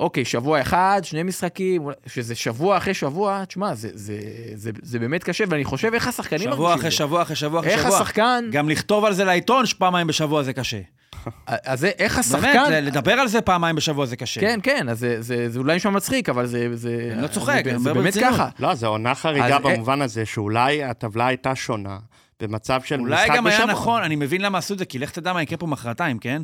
אוקיי, 0.00 0.24
שבוע 0.24 0.60
אחד, 0.60 1.00
שני 1.04 1.22
משחקים, 1.22 1.82
שזה 2.06 2.34
שבוע 2.34 2.76
אחרי 2.76 2.94
שבוע, 2.94 3.44
תשמע, 3.44 3.74
זה, 3.74 3.88
זה, 3.94 4.20
זה, 4.54 4.70
זה 4.82 4.98
באמת 4.98 5.24
קשה, 5.24 5.44
ואני 5.48 5.64
חושב 5.64 5.94
איך 5.94 6.08
השחקנים 6.08 6.52
שבוע 6.52 6.74
אחרי 6.74 6.82
זה. 6.82 6.90
שבוע 6.90 7.22
אחרי 7.22 7.36
שבוע 7.36 7.60
אחרי 7.60 7.72
איך 7.72 7.82
שבוע. 7.82 7.96
השחקן, 7.96 8.44
גם 8.52 8.68
לכתוב 8.68 9.04
על 9.04 9.14
זה 9.14 9.24
לעיתון 9.24 9.66
שפעמיים 9.66 10.06
בשבוע 10.06 10.42
זה 10.42 10.52
קשה. 10.52 10.80
אז 11.46 11.80
זה- 11.80 11.90
איך 11.98 12.12
באמת, 12.12 12.24
השחקן, 12.24 12.84
לדבר 12.84 13.12
על 13.12 13.28
זה 13.28 13.40
פעמיים 13.40 13.76
בשבוע 13.76 14.06
זה 14.06 14.16
קשה. 14.16 14.40
כן, 14.40 14.60
כן, 14.62 14.88
אז 14.88 14.98
זה, 14.98 15.22
זה, 15.22 15.48
זה 15.50 15.58
אולי 15.58 15.76
נשמע 15.76 15.90
מצחיק, 15.90 16.28
אבל 16.28 16.46
זה... 16.46 16.76
זה 16.76 17.10
אני 17.12 17.22
לא 17.22 17.26
צוחק, 17.26 17.62
זה, 17.64 17.78
זה 17.78 17.90
אומר 17.90 18.00
באמת. 18.00 18.14
ככה. 18.20 18.48
לא, 18.58 18.74
זו 18.74 18.86
עונה 18.86 19.14
חריגה 19.14 19.56
אז, 19.56 19.62
במובן 19.62 20.02
הזה 20.02 20.26
שאולי 20.26 20.84
הטבלה 20.84 21.26
הייתה 21.26 21.54
שונה 21.54 21.98
במצב 22.42 22.80
של 22.84 22.96
משחק 22.96 23.06
אולי 23.10 23.22
בשבוע. 23.22 23.36
גם 23.36 23.46
היה 23.46 23.66
נכון, 23.66 24.02
אני 24.02 24.16
מבין 24.16 24.40
למה 24.40 24.58
עשו 24.58 24.74
את 24.74 24.78
זה, 24.78 24.84
כי 24.84 24.98
לך 24.98 25.10
תדע 25.10 25.32
מה 25.32 25.42
יקרה 25.42 25.58
פה 25.58 25.66
מחרתיים, 25.66 26.18
כן? 26.18 26.42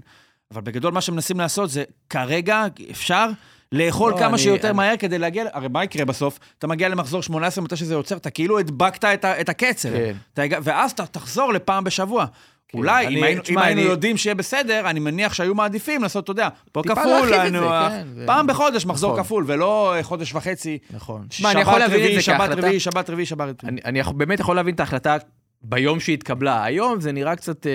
אבל 0.53 0.61
בגדול 0.62 0.93
מה 0.93 1.01
שמנסים 1.01 1.41
לעשות 1.41 1.70
זה, 1.70 1.85
כרגע 2.11 2.64
אפשר 2.91 3.27
לאכול 3.72 4.12
לא, 4.12 4.18
כמה 4.18 4.29
אני- 4.29 4.39
שיותר 4.39 4.68
אני- 4.68 4.77
מהר 4.77 4.97
כדי 4.97 5.18
להגיע, 5.18 5.45
הרי 5.53 5.68
מה 5.68 5.85
יקרה 5.85 6.05
בסוף? 6.05 6.39
אתה 6.59 6.66
מגיע 6.66 6.89
למחזור 6.89 7.22
18 7.22 7.64
מתי 7.64 7.77
שזה 7.77 7.95
יוצר, 7.95 8.16
אתה 8.16 8.31
כאילו 8.31 8.59
הדבקת 8.59 9.05
את 9.05 9.25
ה- 9.25 9.41
את 9.41 9.49
הקצב. 9.49 9.89
כן. 9.93 10.12
אתה 10.35 10.43
ואז 10.62 10.91
אתה 10.91 11.07
תחזור 11.07 11.53
לפעם 11.53 11.85
בשבוע. 11.85 12.27
כן, 12.75 12.79
אולי, 12.79 13.07
אני- 13.07 13.16
אם 13.18 13.22
היינו- 13.22 13.43
תשמע, 13.43 13.61
אם 13.61 13.66
היינו 13.66 13.81
אני- 13.81 13.89
יודעים 13.91 14.16
שיהיה 14.16 14.35
בסדר, 14.35 14.91
אני 14.91 15.01
מניח 15.01 15.33
שהיו 15.35 15.55
מעדיפים 15.55 16.03
לעשות, 16.03 16.25
אתה 16.25 16.33
יודע, 16.33 16.49
פה 16.72 16.83
כפול, 16.83 17.29
זה, 17.29 17.43
אה, 17.43 17.91
כן, 17.91 18.07
פעם 18.27 18.47
בחודש 18.47 18.87
מחזור 18.87 19.12
נכון. 19.12 19.25
כפול, 19.25 19.45
ולא 19.47 19.95
אה, 19.97 20.03
חודש 20.03 20.35
וחצי. 20.35 20.79
נכון. 20.91 21.22
שבת 21.22 21.33
שמע, 21.33 21.51
אני 21.51 21.61
יכול 21.61 21.79
להבין 21.79 21.97
את 21.97 22.03
רביעי, 22.03 22.14
זה 22.16 22.22
שבת 22.22 22.37
כהחלטה. 22.41 22.61
רביעי, 22.66 22.81
שבת 22.81 23.11
רביעי, 23.11 23.27
שבת 23.27 23.41
רביעי. 23.64 23.72
אני, 23.85 24.01
אני 24.03 24.12
באמת 24.16 24.41
יכול 24.41 24.57
להבין 24.57 24.75
את 24.75 24.81
ההחלטה 24.81 25.16
ביום 25.62 26.01
שהתקבלה. 26.01 26.64
היום 26.64 27.01
זה 27.01 27.12
נראה 27.12 27.37
קצת, 27.37 27.66
אה, 27.66 27.72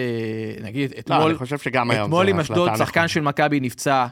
נגיד, 0.63 0.91
לא, 0.91 0.99
אתמול, 0.99 1.29
אני 1.29 1.37
חושב 1.37 1.57
שגם 1.57 1.91
היום 1.91 2.03
אתמול 2.03 2.27
עם 2.27 2.39
אשדוד. 2.39 2.71
שחקן 2.77 3.07
של 3.07 3.21
מכבי 3.21 3.59
נפצע 3.59 4.05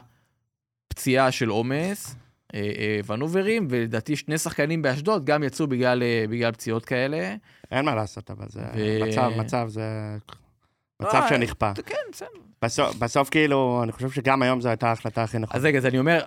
פציעה 0.88 1.30
של 1.30 1.48
עומס, 1.48 2.16
אה, 2.54 2.60
ונוברים, 3.06 3.66
ולדעתי 3.70 4.16
שני 4.16 4.38
שחקנים 4.38 4.82
באשדוד 4.82 5.24
גם 5.24 5.42
יצאו 5.42 5.66
בגלל, 5.66 6.02
פציעות 6.52 6.84
כאלה. 6.84 7.34
אין 7.70 7.84
מה 7.84 7.94
לעשות, 7.94 8.30
אבל 8.30 8.46
זה 8.48 8.60
מצב, 9.08 9.30
מצב 9.36 9.64
זה... 9.68 9.82
מצב 11.02 11.20
לא, 11.22 11.28
שנכפה. 11.28 11.72
כן, 11.86 11.96
בסדר. 12.12 12.28
בסוף, 12.62 12.96
בסוף 12.96 13.28
כאילו, 13.30 13.80
אני 13.82 13.92
חושב 13.92 14.10
שגם 14.10 14.42
היום 14.42 14.60
זו 14.60 14.68
הייתה 14.68 14.88
ההחלטה 14.88 15.22
הכי 15.22 15.38
נכונה. 15.38 15.58
אז 15.58 15.64
רגע, 15.64 15.78
אז 15.78 15.86
אני 15.86 15.98
אומר, 15.98 16.22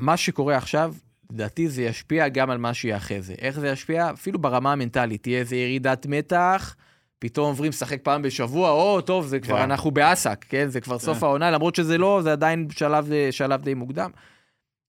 מה 0.00 0.16
שקורה 0.16 0.56
עכשיו, 0.56 0.94
לדעתי 1.30 1.68
זה 1.68 1.82
ישפיע 1.82 2.28
גם 2.28 2.50
על 2.50 2.58
מה 2.58 2.74
שיהיה 2.74 2.96
אחרי 2.96 3.22
זה. 3.22 3.34
איך 3.38 3.60
זה 3.60 3.68
ישפיע? 3.68 4.10
אפילו 4.10 4.38
ברמה 4.38 4.72
המנטלית. 4.72 5.22
תהיה 5.22 5.38
איזה 5.38 5.56
ירידת 5.56 6.06
מתח, 6.06 6.76
פתאום 7.18 7.46
עוברים 7.46 7.68
לשחק 7.68 8.00
פעם 8.02 8.22
בשבוע, 8.22 8.70
או, 8.70 9.00
טוב, 9.00 9.26
זה 9.26 9.40
כבר, 9.40 9.56
כן. 9.56 9.62
אנחנו 9.62 9.90
באסק, 9.90 10.44
כן? 10.48 10.68
זה 10.68 10.80
כבר 10.80 10.98
סוף 10.98 11.18
כן. 11.18 11.26
העונה, 11.26 11.50
למרות 11.50 11.74
שזה 11.74 11.98
לא, 11.98 12.20
זה 12.22 12.32
עדיין 12.32 12.68
שלב, 12.70 13.10
שלב 13.30 13.62
די 13.62 13.74
מוקדם. 13.74 14.10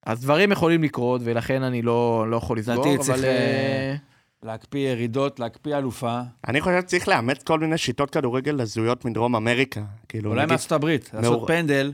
אז 0.05 0.22
דברים 0.22 0.51
יכולים 0.51 0.84
לקרות, 0.84 1.22
ולכן 1.24 1.63
אני 1.63 1.82
לא, 1.82 2.26
לא 2.30 2.38
יכול 2.38 2.57
לסגור, 2.57 2.95
אבל... 2.95 3.03
צריך, 3.03 3.24
אה, 3.24 3.30
אה, 3.30 3.95
להקפיא 4.43 4.79
ירידות, 4.79 5.39
להקפיא 5.39 5.77
אלופה. 5.77 6.21
אני 6.47 6.61
חושב 6.61 6.81
שצריך 6.81 7.07
לאמץ 7.07 7.43
כל 7.43 7.59
מיני 7.59 7.77
שיטות 7.77 8.09
כדורגל 8.09 8.61
הזויות 8.61 9.05
מדרום 9.05 9.35
אמריקה. 9.35 9.83
כאילו, 10.09 10.29
אולי 10.29 10.41
נגיד- 10.41 10.49
מארצות 10.49 10.71
הברית, 10.71 11.13
לעשות 11.13 11.31
מאור- 11.31 11.47
פנדל, 11.47 11.93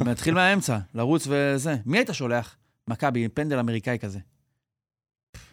להתחיל 0.00 0.34
מהאמצע, 0.34 0.78
לרוץ 0.94 1.26
וזה. 1.30 1.76
מי 1.86 1.98
היית 1.98 2.08
שולח? 2.12 2.56
מכבי, 2.88 3.24
עם 3.24 3.30
פנדל 3.34 3.58
אמריקאי 3.58 3.98
כזה. 3.98 4.18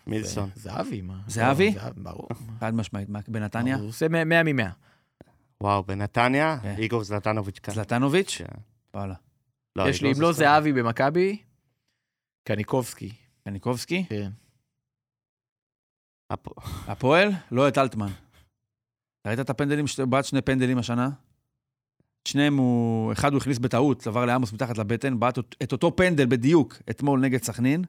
מילסון. 0.08 0.50
זהבי, 0.56 1.02
מה? 1.02 1.20
זהבי? 1.28 1.72
לא, 1.76 1.82
זהב- 1.82 1.94
ברור. 2.04 2.28
חד 2.60 2.76
משמעית. 2.76 3.10
מה, 3.10 3.20
בנתניה? 3.28 3.76
הוא 3.78 3.88
עושה 3.88 4.08
100 4.08 4.44
מ-100. 4.44 4.64
וואו, 5.62 5.84
בנתניה, 5.84 6.58
כן. 6.62 6.76
איגור 6.78 7.04
זלטנוביץ' 7.04 7.60
כאן. 7.60 7.74
זלטנוביץ'? 7.74 8.36
כן. 8.38 8.60
וואלה. 8.94 9.14
לא, 9.76 9.90
יש 9.90 10.02
לי, 10.02 10.08
איגור 10.10 10.22
אם 10.22 10.28
לא. 10.28 10.34
זהבי 10.34 10.74
במכבי, 10.74 11.38
קניקובסקי. 12.44 13.12
קניקובסקי? 13.44 14.04
כן. 14.10 14.30
הפ- 16.34 16.88
הפועל? 16.88 17.32
לא 17.52 17.68
את 17.68 17.78
אלטמן. 17.78 18.08
ראית 19.28 19.40
את 19.40 19.50
הפנדלים, 19.50 19.86
בעט 20.10 20.26
שני 20.26 20.42
פנדלים 20.42 20.78
השנה? 20.78 21.10
שניהם 22.28 22.58
הוא, 22.58 23.12
אחד 23.12 23.32
הוא 23.34 23.42
הכניס 23.42 23.58
בטעות, 23.60 24.08
עבר 24.08 24.26
לעמוס 24.26 24.54
מתחת 24.54 24.78
לבטן, 24.78 25.20
בעט 25.20 25.38
את 25.64 25.72
אותו 25.72 25.96
פנדל 25.96 26.26
בדיוק 26.26 26.78
אתמול 26.90 27.20
נגד 27.20 27.44
סכנין. 27.44 27.84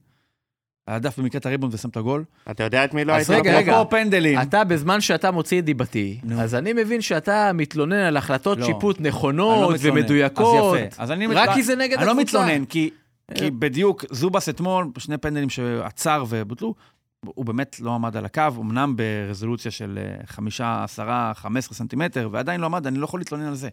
היה 0.86 0.98
דף 0.98 1.18
במקרה 1.18 1.38
את 1.38 1.46
הריבון 1.46 1.70
ושם 1.72 1.88
את 1.88 1.96
הגול. 1.96 2.24
אתה 2.50 2.62
יודע 2.64 2.84
את 2.84 2.94
מי 2.94 3.04
לא 3.04 3.12
אז 3.16 3.30
הייתי... 3.30 3.48
רגע? 3.48 3.58
רגע. 3.58 3.82
פנדלים. 3.90 4.40
אתה, 4.42 4.64
בזמן 4.64 5.00
שאתה 5.00 5.30
מוציא 5.30 5.58
את 5.58 5.64
דיבתי, 5.64 6.20
נו. 6.24 6.40
אז 6.40 6.54
אני 6.54 6.72
מבין 6.72 7.00
שאתה 7.00 7.50
מתלונן 7.54 7.96
על 7.96 8.16
החלטות 8.16 8.58
לא. 8.58 8.66
שיפוט 8.66 9.00
לא 9.00 9.06
נכונות 9.08 9.74
מתלונן. 9.74 9.98
ומדויקות. 9.98 10.74
אז 10.76 10.90
יפה. 10.90 11.02
אז 11.02 11.10
אני 11.10 11.26
רק 11.26 11.48
מת- 11.48 11.54
כי 11.54 11.62
זה 11.62 11.76
נגד 11.76 11.96
אני 11.98 12.06
לא 12.06 12.10
הקבוצה. 12.12 12.38
מתלונן, 12.42 12.64
כי, 12.64 12.90
כי 13.34 13.50
בדיוק 13.50 14.04
זובס 14.10 14.48
אתמול, 14.48 14.86
שני 14.98 15.18
פנדלים 15.18 15.50
שעצר 15.50 16.24
ובוטלו, 16.28 16.74
הוא 17.34 17.44
באמת 17.44 17.80
לא 17.80 17.94
עמד 17.94 18.16
על 18.16 18.24
הקו, 18.24 18.42
אמנם 18.58 18.94
ברזולוציה 18.96 19.70
של 19.70 19.98
אה, 20.02 20.26
חמישה, 20.26 20.84
עשרה, 20.84 21.32
חמש 21.34 21.64
עשרה 21.64 21.74
סנטימטר, 21.78 22.28
ועדיין 22.32 22.60
לא 22.60 22.66
עמד, 22.66 22.86
אני 22.86 22.98
לא 22.98 23.04
יכול 23.04 23.20
להתלונן 23.20 23.46
על 23.46 23.54
זה. 23.54 23.68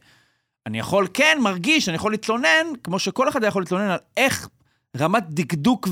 אני 0.66 0.80
יכול, 0.80 1.08
כן, 1.14 1.38
מרגיש, 1.42 1.90
אני 1.90 1.96
יכול 1.96 2.12
להתלונן, 2.12 2.66
כמו 2.84 3.00
שכל 3.00 3.30
אחד 3.30 3.44
יכול 3.44 3.62
להתלונן 3.62 3.90
על 3.90 3.98
איך 4.18 4.50
רמת 5.00 5.24
דקדוק 5.30 5.88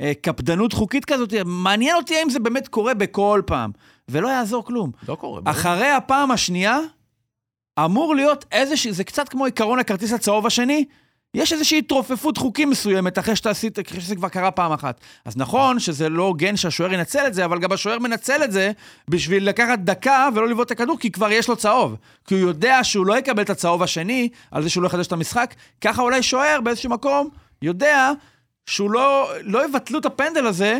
וקפדנות 0.00 0.72
חוקית 0.72 1.04
כזאת, 1.04 1.34
מעניין 1.44 1.96
אותי 1.96 2.16
האם 2.16 2.30
זה 2.30 2.38
באמת 2.38 2.68
קורה 2.68 2.94
בכל 2.94 3.42
פעם, 3.46 3.70
ולא 4.08 4.28
יעזור 4.28 4.64
כלום. 4.64 4.90
לא 5.08 5.14
קורה. 5.14 5.40
אחרי 5.44 5.90
הפעם 5.90 6.30
השנייה, 6.30 6.78
אמור 7.84 8.14
להיות 8.14 8.44
איזושהי, 8.52 8.92
זה 8.92 9.04
קצת 9.04 9.28
כמו 9.28 9.44
עיקרון 9.44 9.78
הכרטיס 9.78 10.12
הצהוב 10.12 10.46
השני, 10.46 10.84
יש 11.34 11.52
איזושהי 11.52 11.78
התרופפות 11.78 12.38
חוקים 12.38 12.70
מסוימת 12.70 13.18
אחרי 13.18 13.36
שאתה 13.36 13.50
עשית, 13.50 13.78
אחרי 13.78 14.00
שזה 14.00 14.16
כבר 14.16 14.28
קרה 14.28 14.50
פעם 14.50 14.72
אחת. 14.72 15.00
אז 15.24 15.36
נכון 15.36 15.78
שזה 15.78 16.08
לא 16.08 16.22
הוגן 16.22 16.56
שהשוער 16.56 16.92
ינצל 16.92 17.26
את 17.26 17.34
זה, 17.34 17.44
אבל 17.44 17.58
גם 17.58 17.72
השוער 17.72 17.98
מנצל 17.98 18.44
את 18.44 18.52
זה 18.52 18.70
בשביל 19.08 19.48
לקחת 19.48 19.78
דקה 19.78 20.28
ולא 20.34 20.48
לבעוט 20.48 20.66
את 20.66 20.70
הכדור, 20.70 20.98
כי 20.98 21.10
כבר 21.10 21.30
יש 21.30 21.48
לו 21.48 21.56
צהוב. 21.56 21.96
כי 22.26 22.34
הוא 22.34 22.40
יודע 22.40 22.84
שהוא 22.84 23.06
לא 23.06 23.18
יקבל 23.18 23.42
את 23.42 23.50
הצהוב 23.50 23.82
השני 23.82 24.28
על 24.50 24.62
זה 24.62 24.70
שהוא 24.70 24.82
לא 24.82 24.86
יחדש 24.86 25.06
את 25.06 25.12
המשחק, 25.12 25.54
ככה 25.80 26.02
אולי 26.02 26.22
שוער 26.22 26.60
באיזשהו 26.60 26.90
מקום 26.90 27.28
יודע 27.62 28.12
שהוא 28.66 28.90
לא, 28.90 29.30
לא 29.42 29.68
יבטלו 29.68 29.98
את 29.98 30.06
הפנדל 30.06 30.46
הזה, 30.46 30.78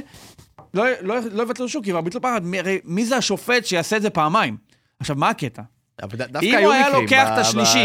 לא, 0.74 0.84
לא, 1.00 1.16
לא 1.32 1.42
יבטלו 1.42 1.68
שוב, 1.68 1.84
כי 1.84 1.90
כבר 1.90 2.00
ביטלו 2.00 2.22
פחד. 2.22 2.44
מי, 2.44 2.58
הרי 2.58 2.78
מי 2.84 3.04
זה 3.04 3.16
השופט 3.16 3.66
שיעשה 3.66 3.96
את 3.96 4.02
זה 4.02 4.10
פעמיים? 4.10 4.56
עכשיו, 5.00 5.16
מה 5.16 5.28
הקטע? 5.28 5.62
אבל 6.02 6.16
דווקא 6.16 6.46
אם 6.46 6.54
היו 6.54 6.64
הוא 6.64 6.72
היה 6.72 6.88
מקרים 6.88 7.02
לוקח 7.02 7.28
את 7.32 7.38
השלישי, 7.38 7.84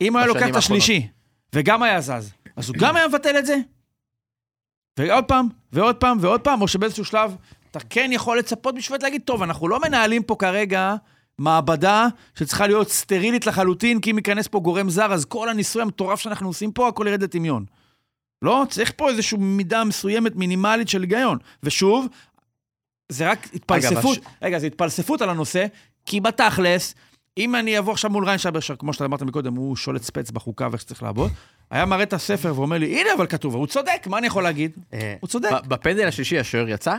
אם 0.00 0.12
הוא 0.12 0.18
היה 0.18 0.26
לוקח 0.26 0.48
את 0.48 0.56
השלישי, 0.56 1.06
וגם 1.54 1.82
היה 1.82 2.00
זז, 2.00 2.32
אז 2.56 2.68
הוא 2.68 2.76
גם 2.78 2.96
היה 2.96 3.08
מבטל 3.08 3.38
את 3.38 3.46
זה? 3.46 3.56
ועוד 4.98 5.24
פעם, 5.24 5.48
ועוד 5.72 5.96
פעם, 5.96 6.18
ועוד 6.20 6.40
פעם, 6.40 6.62
או 6.62 6.68
שבאיזשהו 6.68 7.04
שלב 7.04 7.36
אתה 7.70 7.80
כן 7.80 8.10
יכול 8.12 8.38
לצפות 8.38 8.74
בשביל 8.74 8.98
להגיד, 9.02 9.22
טוב, 9.24 9.42
אנחנו 9.42 9.68
לא 9.68 9.80
מנהלים 9.80 10.22
פה 10.22 10.36
כרגע 10.38 10.94
מעבדה 11.38 12.06
שצריכה 12.34 12.66
להיות 12.66 12.88
סטרילית 12.88 13.46
לחלוטין, 13.46 14.00
כי 14.00 14.10
אם 14.10 14.16
ייכנס 14.16 14.48
פה 14.48 14.60
גורם 14.60 14.90
זר, 14.90 15.12
אז 15.12 15.24
כל 15.24 15.48
הניסוי 15.48 15.82
המטורף 15.82 16.20
שאנחנו 16.20 16.48
עושים 16.48 16.72
פה, 16.72 16.88
הכל 16.88 17.06
ירד 17.08 17.22
לטמיון. 17.22 17.64
לא, 18.42 18.64
צריך 18.68 18.92
פה 18.96 19.08
איזושהי 19.08 19.38
מידה 19.38 19.84
מסוימת, 19.84 20.36
מינימלית 20.36 20.88
של 20.88 21.00
היגיון. 21.00 21.38
ושוב, 21.62 22.06
זה 23.08 23.30
רק 23.30 23.54
התפלספות, 23.54 24.18
רגע, 24.42 24.58
זה 24.58 24.66
התפלספות 24.66 25.22
על 25.22 25.30
הנושא, 25.30 25.66
כי 26.06 26.20
בתכלס, 26.20 26.94
אם 27.38 27.54
אני 27.54 27.78
אבוא 27.78 27.92
עכשיו 27.92 28.10
מול 28.10 28.24
ריינשרייבר, 28.24 28.60
כמו 28.78 28.92
שאתה 28.92 29.04
אמרת 29.04 29.22
מקודם, 29.22 29.54
הוא 29.54 29.76
שולט 29.76 30.02
ספץ 30.02 30.30
בחוקה 30.30 30.68
ואיך 30.70 30.80
שצריך 30.80 31.02
לעבוד, 31.02 31.30
היה 31.70 31.86
מראה 31.86 32.02
את 32.02 32.12
הספר 32.12 32.52
ואומר 32.56 32.78
לי, 32.78 33.00
הנה, 33.00 33.10
אבל 33.16 33.26
כתוב, 33.26 33.54
הוא 33.54 33.66
צודק, 33.66 34.06
מה 34.06 34.18
אני 34.18 34.26
יכול 34.26 34.42
להגיד? 34.42 34.72
אה, 34.92 35.16
הוא 35.20 35.28
צודק. 35.28 35.50
בפנדל 35.68 36.08
השלישי 36.08 36.38
השוער 36.38 36.68
יצא? 36.68 36.96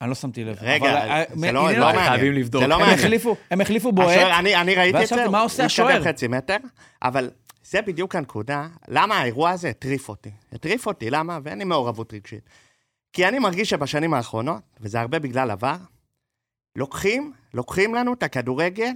אני 0.00 0.08
לא 0.08 0.14
שמתי 0.14 0.44
לב. 0.44 0.56
רגע, 0.60 0.86
אה, 0.86 1.24
זה 1.34 1.52
לא 1.52 1.66
עניין 1.66 1.80
לא 1.80 1.86
אותי. 1.86 1.96
מעניין. 1.96 2.16
חייבים 2.16 2.32
לבדוק. 2.32 2.62
זה 2.62 2.66
לא 2.68 2.74
הם 2.74 2.80
מעניין. 2.80 2.98
החליפו, 2.98 3.36
הם 3.50 3.60
החליפו 3.60 3.92
בועט. 3.92 4.18
אני, 4.38 4.74
ראיתי 4.74 5.02
את 5.02 5.08
זה, 5.08 5.28
מה 5.28 5.40
עושה 5.40 5.62
הוא 5.62 5.66
השוער? 5.66 5.96
התקדם 5.96 6.12
חצי 6.12 6.28
מטר, 6.28 6.56
אבל 7.02 7.30
זה 7.64 7.82
בדיוק 7.82 8.14
הנקודה, 8.14 8.66
למה 8.88 9.18
האירוע 9.18 9.50
הזה 9.50 9.68
הטריף 9.68 10.08
אותי. 10.08 10.30
הטריף 10.52 10.86
אותי, 10.86 11.10
למה? 11.10 11.38
ואין 11.42 11.58
לי 11.58 11.64
מעורבות 11.64 12.14
רגשית. 12.14 12.50
כי 13.12 13.28
אני 13.28 13.38
מרגיש 13.38 13.70
שבשנים 13.70 14.14
האחרונות, 14.14 14.62
וזה 14.80 15.00
הרבה 15.00 15.18
בגלל 15.18 15.50
עבר, 15.50 15.76
לוקחים, 16.76 17.32
לוקחים 17.54 17.94
לנו 17.94 18.12
את 18.12 18.22
הכדורגל. 18.22 18.92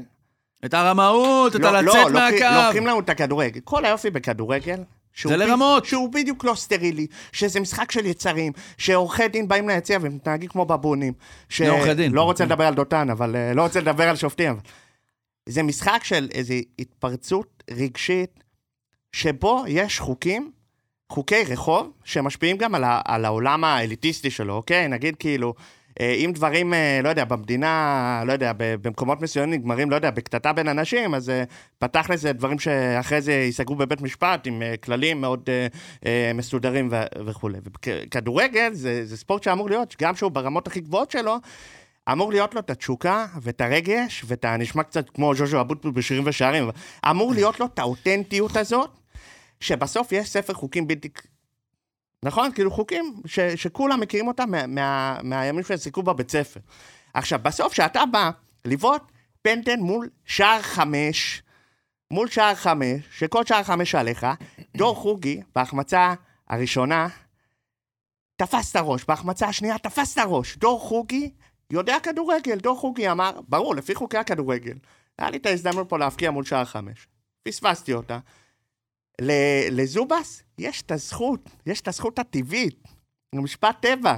את 0.64 0.74
הרמאות, 0.74 1.56
את 1.56 1.60
לא, 1.60 1.68
הלצאת 1.68 1.94
לא, 1.94 2.02
לוקחים- 2.02 2.40
מהקו. 2.42 2.62
לוקחים 2.64 2.86
לנו 2.86 3.00
את 3.00 3.08
הכדורגל. 3.08 3.60
כל 3.64 3.84
היופי 3.84 4.10
בכדורגל, 4.10 4.78
זה 5.22 5.28
ב- 5.28 5.32
לרמות. 5.32 5.84
שהוא 5.84 6.12
בדיוק 6.12 6.44
לא 6.44 6.54
סטרילי, 6.54 7.06
שזה 7.32 7.60
משחק 7.60 7.90
של 7.92 8.06
יצרים, 8.06 8.52
שעורכי 8.78 9.28
דין 9.28 9.48
באים 9.48 9.68
ליציע 9.68 9.98
ומתנהגים 10.00 10.48
כמו 10.48 10.64
בבונים. 10.64 11.12
ש... 11.48 11.60
מי 11.60 11.68
עורכי 11.68 11.94
דין? 11.94 12.12
לא 12.12 12.22
רוצה 12.22 12.44
לדבר 12.44 12.64
על 12.64 12.74
דותן, 12.74 13.10
אבל 13.10 13.36
אה, 13.36 13.54
לא 13.54 13.62
רוצה 13.62 13.80
לדבר 13.80 14.08
על 14.08 14.16
שופטים. 14.16 14.56
זה 15.48 15.62
משחק 15.62 16.00
של 16.04 16.28
איזו 16.34 16.54
התפרצות 16.78 17.62
רגשית, 17.70 18.44
שבו 19.12 19.64
יש 19.68 20.00
חוקים, 20.00 20.50
חוקי 21.12 21.44
רחוב, 21.48 21.90
שמשפיעים 22.04 22.56
גם 22.56 22.74
על, 22.74 22.84
ה... 22.84 23.00
על 23.04 23.24
העולם 23.24 23.64
האליטיסטי 23.64 24.30
שלו, 24.30 24.54
אוקיי? 24.54 24.88
נגיד 24.88 25.16
כאילו... 25.18 25.54
אה, 26.00 26.12
אם 26.12 26.32
דברים, 26.34 26.74
אה, 26.74 27.00
לא 27.02 27.08
יודע, 27.08 27.24
במדינה, 27.24 28.22
לא 28.26 28.32
יודע, 28.32 28.52
במקומות 28.56 29.22
מסוימים 29.22 29.54
נגמרים, 29.54 29.90
לא 29.90 29.96
יודע, 29.96 30.10
בקטטה 30.10 30.52
בין 30.52 30.68
אנשים, 30.68 31.14
אז 31.14 31.30
אה, 31.30 31.44
פתח 31.78 32.10
לזה 32.10 32.32
דברים 32.32 32.58
שאחרי 32.58 33.20
זה 33.20 33.32
ייסגרו 33.32 33.74
בבית 33.74 34.00
משפט 34.00 34.46
עם 34.46 34.62
כללים 34.82 35.20
מאוד 35.20 35.48
מסודרים 36.34 36.90
וכולי. 37.26 37.58
וכדורגל 37.66 38.70
זה, 38.72 39.06
זה 39.06 39.16
ספורט 39.16 39.42
שאמור 39.42 39.70
להיות, 39.70 39.96
גם 40.02 40.16
שהוא 40.16 40.30
ברמות 40.30 40.66
הכי 40.66 40.80
גבוהות 40.80 41.10
שלו, 41.10 41.36
אמור 42.12 42.32
להיות 42.32 42.54
לו 42.54 42.60
את 42.60 42.70
התשוקה 42.70 43.26
ואת 43.40 43.60
הרגש 43.60 44.24
ואת 44.26 44.44
ה... 44.44 44.56
נשמע 44.56 44.82
קצת 44.82 45.10
כמו 45.10 45.34
ז'וז'ו 45.34 45.60
אבוטבול 45.60 45.92
בשירים 45.92 46.22
ושערים, 46.26 46.70
אמור 47.10 47.32
להיות 47.32 47.60
לו 47.60 47.66
את 47.66 47.78
האותנטיות 47.78 48.56
הזאת, 48.56 48.90
שבסוף 49.60 50.12
יש 50.12 50.30
ספר 50.30 50.52
חוקים 50.52 50.86
בלתי... 50.86 51.08
נכון? 52.22 52.52
כאילו 52.52 52.70
חוקים 52.70 53.14
ש, 53.26 53.40
שכולם 53.40 54.00
מכירים 54.00 54.28
אותם 54.28 54.50
מה, 54.50 54.66
מה, 54.66 55.18
מהימים 55.22 55.62
ששיחקו 55.64 56.02
בבית 56.02 56.30
ספר. 56.30 56.60
עכשיו, 57.14 57.40
בסוף 57.42 57.72
כשאתה 57.72 58.06
בא 58.06 58.30
לבעוט 58.64 59.02
פנדל 59.42 59.76
מול 59.76 60.08
שער 60.24 60.62
חמש, 60.62 61.42
מול 62.10 62.28
שער 62.28 62.54
חמש, 62.54 63.02
שכל 63.10 63.44
שער 63.44 63.62
חמש 63.62 63.94
עליך, 63.94 64.26
דור 64.76 64.94
חוגי, 64.96 65.40
בהחמצה 65.54 66.14
הראשונה, 66.48 67.08
תפס 68.36 68.70
את 68.70 68.76
הראש, 68.76 69.04
בהחמצה 69.04 69.46
השנייה 69.46 69.78
תפס 69.78 70.12
את 70.12 70.18
הראש. 70.18 70.56
דור 70.56 70.80
חוגי 70.80 71.30
יודע 71.70 71.96
כדורגל, 72.02 72.58
דור 72.58 72.78
חוגי 72.78 73.10
אמר, 73.10 73.40
ברור, 73.48 73.74
לפי 73.74 73.94
חוקי 73.94 74.16
הכדורגל, 74.18 74.74
היה 75.18 75.30
לי 75.30 75.36
את 75.36 75.46
ההזדמנות 75.46 75.88
פה 75.88 75.98
להבקיע 75.98 76.30
מול 76.30 76.44
שער 76.44 76.64
חמש. 76.64 77.06
פספסתי 77.42 77.92
אותה. 77.92 78.18
לזובס 79.70 80.42
יש 80.58 80.82
את 80.82 80.90
הזכות, 80.90 81.50
יש 81.66 81.80
את 81.80 81.88
הזכות 81.88 82.18
הטבעית, 82.18 82.88
משפט 83.34 83.76
טבע, 83.80 84.14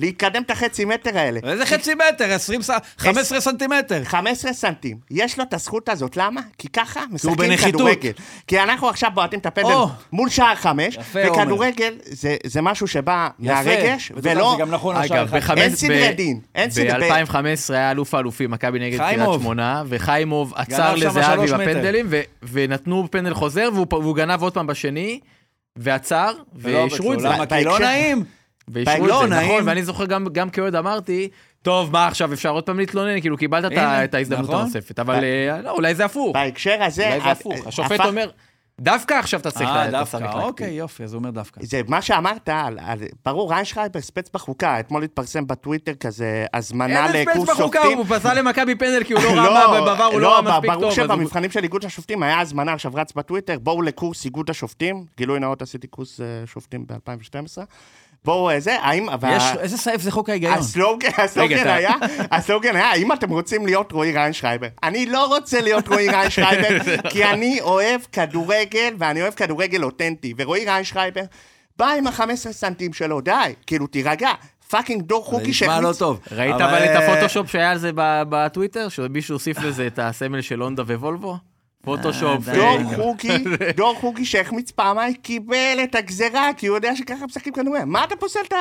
להתקדם 0.00 0.42
את 0.42 0.50
החצי 0.50 0.84
מטר 0.84 1.18
האלה. 1.18 1.40
איזה 1.44 1.66
חצי 1.66 1.94
מטר? 1.94 2.32
20 2.32 2.62
ס... 2.62 2.70
15 2.98 3.40
סנטימטר. 3.40 4.04
15 4.04 4.52
סנטים. 4.52 4.98
יש 5.10 5.38
לו 5.38 5.44
את 5.44 5.54
הזכות 5.54 5.88
הזאת, 5.88 6.16
למה? 6.16 6.40
כי 6.58 6.68
ככה 6.68 7.00
משחקים. 7.10 7.56
כדורגל. 7.56 8.10
כי 8.46 8.60
אנחנו 8.60 8.88
עכשיו 8.88 9.10
בועטים 9.14 9.38
את 9.38 9.46
הפנדל 9.46 9.72
או. 9.72 9.88
מול 10.12 10.28
שער 10.28 10.54
חמש, 10.54 10.96
יפה. 10.96 11.18
וכדורגל 11.32 11.94
זה, 12.04 12.36
זה 12.46 12.62
משהו 12.62 12.86
שבא 12.86 13.28
מהרגש, 13.38 14.12
ודרך 14.16 14.36
ולא... 14.36 14.54
זה 14.56 14.62
גם 14.62 14.70
נכון 14.70 14.96
אגב. 14.96 15.36
בחמש... 15.36 15.58
אין 15.58 15.76
סדרי 15.76 16.08
ב- 16.12 16.16
דין, 16.16 16.40
אין 16.54 16.70
סדרי... 16.70 17.10
ב-2015 17.10 17.36
היה 17.68 17.90
אלוף 17.90 18.14
האלופים, 18.14 18.50
מכבי 18.50 18.78
נגד 18.78 18.98
קריית. 18.98 19.20
שמונה, 19.40 19.82
וחיימוב 19.86 20.52
עצר 20.56 20.94
לזהבי. 20.94 21.46
בפנדלים, 21.46 22.10
ונתנו 22.42 23.08
פנדל 23.10 23.34
חוזר, 23.34 23.68
והוא 23.74 24.16
גנב 24.16 24.42
עוד 24.42 24.54
פעם 24.54 24.66
בשני, 24.66 25.20
ועצר, 25.76 26.32
ולא 26.54 26.78
ואישרו 26.78 27.12
את. 27.12 27.20
זה. 27.20 27.28
למה? 27.28 27.46
כי 27.46 27.64
לא 27.64 27.78
נעים. 27.78 28.24
ואישרו 28.68 29.06
לא, 29.06 29.24
את 29.24 29.28
זה, 29.28 29.34
נכון. 29.42 29.68
ואני 29.68 29.82
זוכר 29.82 30.06
גם, 30.06 30.26
גם 30.32 30.50
כאוהד 30.50 30.74
אמרתי, 30.74 31.28
טוב, 31.62 31.92
מה 31.92 32.06
עכשיו, 32.06 32.32
אפשר 32.32 32.50
עוד 32.50 32.64
פעם 32.64 32.78
להתלונן? 32.78 33.20
כאילו, 33.20 33.36
קיבלת 33.36 33.72
את 34.04 34.14
ההזדמנות 34.14 34.44
נכון. 34.48 34.60
הנוספת, 34.60 34.98
אבל 34.98 35.24
אה, 35.24 35.60
לא, 35.62 35.70
אולי 35.70 35.94
זה 35.94 36.04
הפוך. 36.04 36.34
בהקשר 36.34 36.82
הזה... 36.82 37.06
אולי 37.08 37.20
זה 37.20 37.26
אה, 37.26 37.30
הפוך. 37.32 37.66
השופט 37.66 38.00
אומר, 38.00 38.30
דווקא 38.80 39.14
עכשיו 39.14 39.40
אתה 39.40 39.50
צריך 39.50 39.68
אה, 39.68 39.74
לה- 39.74 39.82
אתה 39.88 39.90
דווקא, 39.90 40.10
צריך 40.10 40.24
להקפיד." 40.24 40.42
אוקיי, 40.44 40.70
יופי, 40.70 41.04
אז 41.04 41.12
הוא 41.12 41.18
אומר 41.18 41.30
דווקא. 41.30 41.60
זה 41.64 41.80
מה 41.88 42.02
שאמרת, 42.02 42.48
על, 42.48 42.78
על, 42.82 42.98
ברור, 43.24 43.52
ריינשרייבר 43.52 44.00
ספץ 44.00 44.30
בחוקה, 44.34 44.80
אתמול 44.80 45.02
התפרסם 45.02 45.46
בטוויטר 45.46 45.94
כזה 45.94 46.46
הזמנה 46.54 47.06
לקורס 47.08 47.36
ספץ 47.36 47.50
בחוקה, 47.58 47.78
שופטים. 47.82 47.98
הוא 47.98 48.06
פסל 48.06 48.34
למכבי 48.38 48.74
פנדל 48.74 49.04
כי 49.04 49.12
הוא 49.12 49.22
לא 49.22 49.28
רמה, 49.40 49.80
ובעבר 49.82 50.04
הוא 50.04 50.20
לא 50.20 50.32
ראה 50.32 50.42
מספיק 50.42 50.70
טוב. 50.70 50.80
ברור 50.80 50.92
שבמבחנים 50.92 51.50
של 51.50 51.62
איגוד 51.62 51.84
השופטים 51.84 52.22
היה 52.22 52.40
הזמנה, 52.40 52.72
עכשיו 52.72 52.92
רץ 52.94 53.12
בטוויטר, 53.12 53.58
בואו 53.58 53.82
לקורס 53.82 54.24
איגוד 54.24 54.50
השופטים, 54.50 55.04
גילוי 55.16 55.40
נאות 55.40 55.62
עשיתי 55.62 55.86
קורס 55.86 56.20
אה, 56.20 56.26
שופטים 56.46 56.86
ב-2012. 56.86 57.58
בואו 58.26 58.50
אה, 58.50 58.60
זה, 58.60 58.76
האם... 58.80 59.06
יש, 59.28 59.42
איזה 59.58 59.76
סעיף 59.78 60.02
זה 60.02 60.10
חוק 60.10 60.28
ההיגיון? 60.28 60.52
הסלוגן, 60.52 61.08
הסלוגן 61.18 61.68
היה, 61.68 61.94
הסלוגן 62.30 62.76
היה, 62.76 62.90
האם 62.90 63.12
אתם 63.12 63.30
רוצים 63.30 63.66
להיות 63.66 63.92
רועי 63.92 64.12
ריינשרייבר? 64.12 64.66
אני 64.82 65.06
לא 65.06 65.26
רוצה 65.26 65.60
להיות 65.60 65.88
רועי 65.88 66.08
ריינשרייבר, 66.08 66.68
כי 67.10 67.24
אני 67.24 67.60
אוהב 67.60 68.00
כדורגל, 68.12 68.94
ואני 68.98 69.22
אוהב 69.22 69.34
כדורגל 69.34 69.84
אותנטי. 69.84 70.34
ורועי 70.38 70.64
ריינשרייבר 70.64 71.22
בא 71.78 71.92
עם 71.92 72.06
ה-15 72.06 72.52
cents 72.52 72.92
שלו, 72.92 73.20
די, 73.20 73.52
כאילו, 73.66 73.86
תירגע. 73.86 74.30
fucking 74.70 75.02
דור 75.02 75.24
זה 75.24 75.30
חוקי 75.30 75.50
נשמע 75.50 75.80
לא 75.80 75.92
טוב. 75.98 76.20
ראית 76.32 76.54
אבל, 76.54 76.84
את 76.84 76.88
אה, 76.88 77.12
הפוטושופ 77.12 77.50
שהיה 77.50 77.70
על 77.70 77.78
זה 77.78 77.90
בטוויטר? 77.96 78.88
שמישהו 78.88 79.34
הוסיף 79.34 79.58
לזה 79.58 79.86
את 79.86 79.98
הסמל 80.02 80.40
של 80.40 80.60
הונדה 80.60 80.82
ווולבו? 80.82 81.36
פוטושופ. 81.86 82.48
אה, 82.48 82.54
דור. 82.54 82.94
חוקי, 82.94 83.44
דור 83.76 83.94
חוקי 84.00 84.24
שהחמיץ 84.24 84.70
פעמיים, 84.70 85.14
קיבל 85.14 85.78
את 85.84 85.94
הגזרה, 85.94 86.50
כי 86.56 86.66
הוא 86.66 86.76
יודע 86.76 86.96
שככה 86.96 87.26
משחקים 87.26 87.52
כדורגל. 87.52 87.84
מה 87.84 88.04
אתה 88.04 88.16
פוסל 88.16 88.40
את 88.48 88.52
ה... 88.52 88.56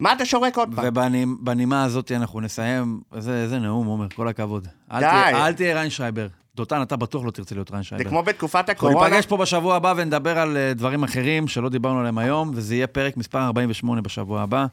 מה 0.00 0.12
אתה 0.12 0.24
שורק 0.24 0.56
עוד 0.56 0.74
פעם? 0.74 0.84
ובנימה 0.88 1.84
הזאת 1.84 2.12
אנחנו 2.12 2.40
נסיים. 2.40 3.00
איזה 3.16 3.58
נאום, 3.58 3.86
עומר, 3.86 4.06
כל 4.14 4.28
הכבוד. 4.28 4.68
אל 4.92 5.00
די. 5.00 5.06
אל 5.34 5.52
תהיה 5.52 5.74
ריינשרייבר. 5.74 6.26
דותן, 6.54 6.82
אתה 6.82 6.96
בטוח 6.96 7.24
לא 7.24 7.30
תרצה 7.30 7.54
להיות 7.54 7.70
ריינשרייבר. 7.70 8.04
זה 8.04 8.10
כמו 8.10 8.22
בתקופת 8.22 8.54
אנחנו 8.68 8.88
הקורונה. 8.88 9.08
ניפגש 9.08 9.26
פה 9.26 9.36
בשבוע 9.36 9.76
הבא 9.76 9.94
ונדבר 9.96 10.38
על 10.38 10.56
אה, 10.56 10.74
דברים 10.74 11.04
אחרים 11.04 11.48
שלא 11.48 11.68
דיברנו 11.68 12.00
עליהם 12.00 12.18
היום, 12.18 12.50
וזה 12.54 12.74
יהיה 12.74 12.86
פרק 12.86 13.16
מספר 13.16 13.38
48 13.38 14.00
בשבוע 14.00 14.42
הבא. 14.42 14.66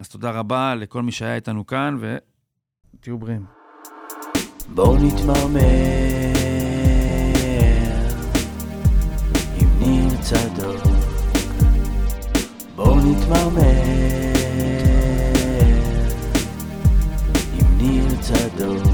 אז 0.00 0.08
תודה 0.08 0.30
רבה 0.30 0.74
לכל 0.74 1.02
מי 1.02 1.12
שהיה 1.12 1.34
איתנו 1.34 1.66
כאן, 1.66 1.98
ותהיו 2.00 3.18
בריאים. 3.18 3.44
בואו 4.74 4.96
נתמרמר 4.96 6.45
מצדו, 10.18 10.72
בואו 12.76 12.96
נתמרמר 12.96 13.60
עם 17.58 17.78
ניר 17.78 18.04
צדוק. 18.20 18.85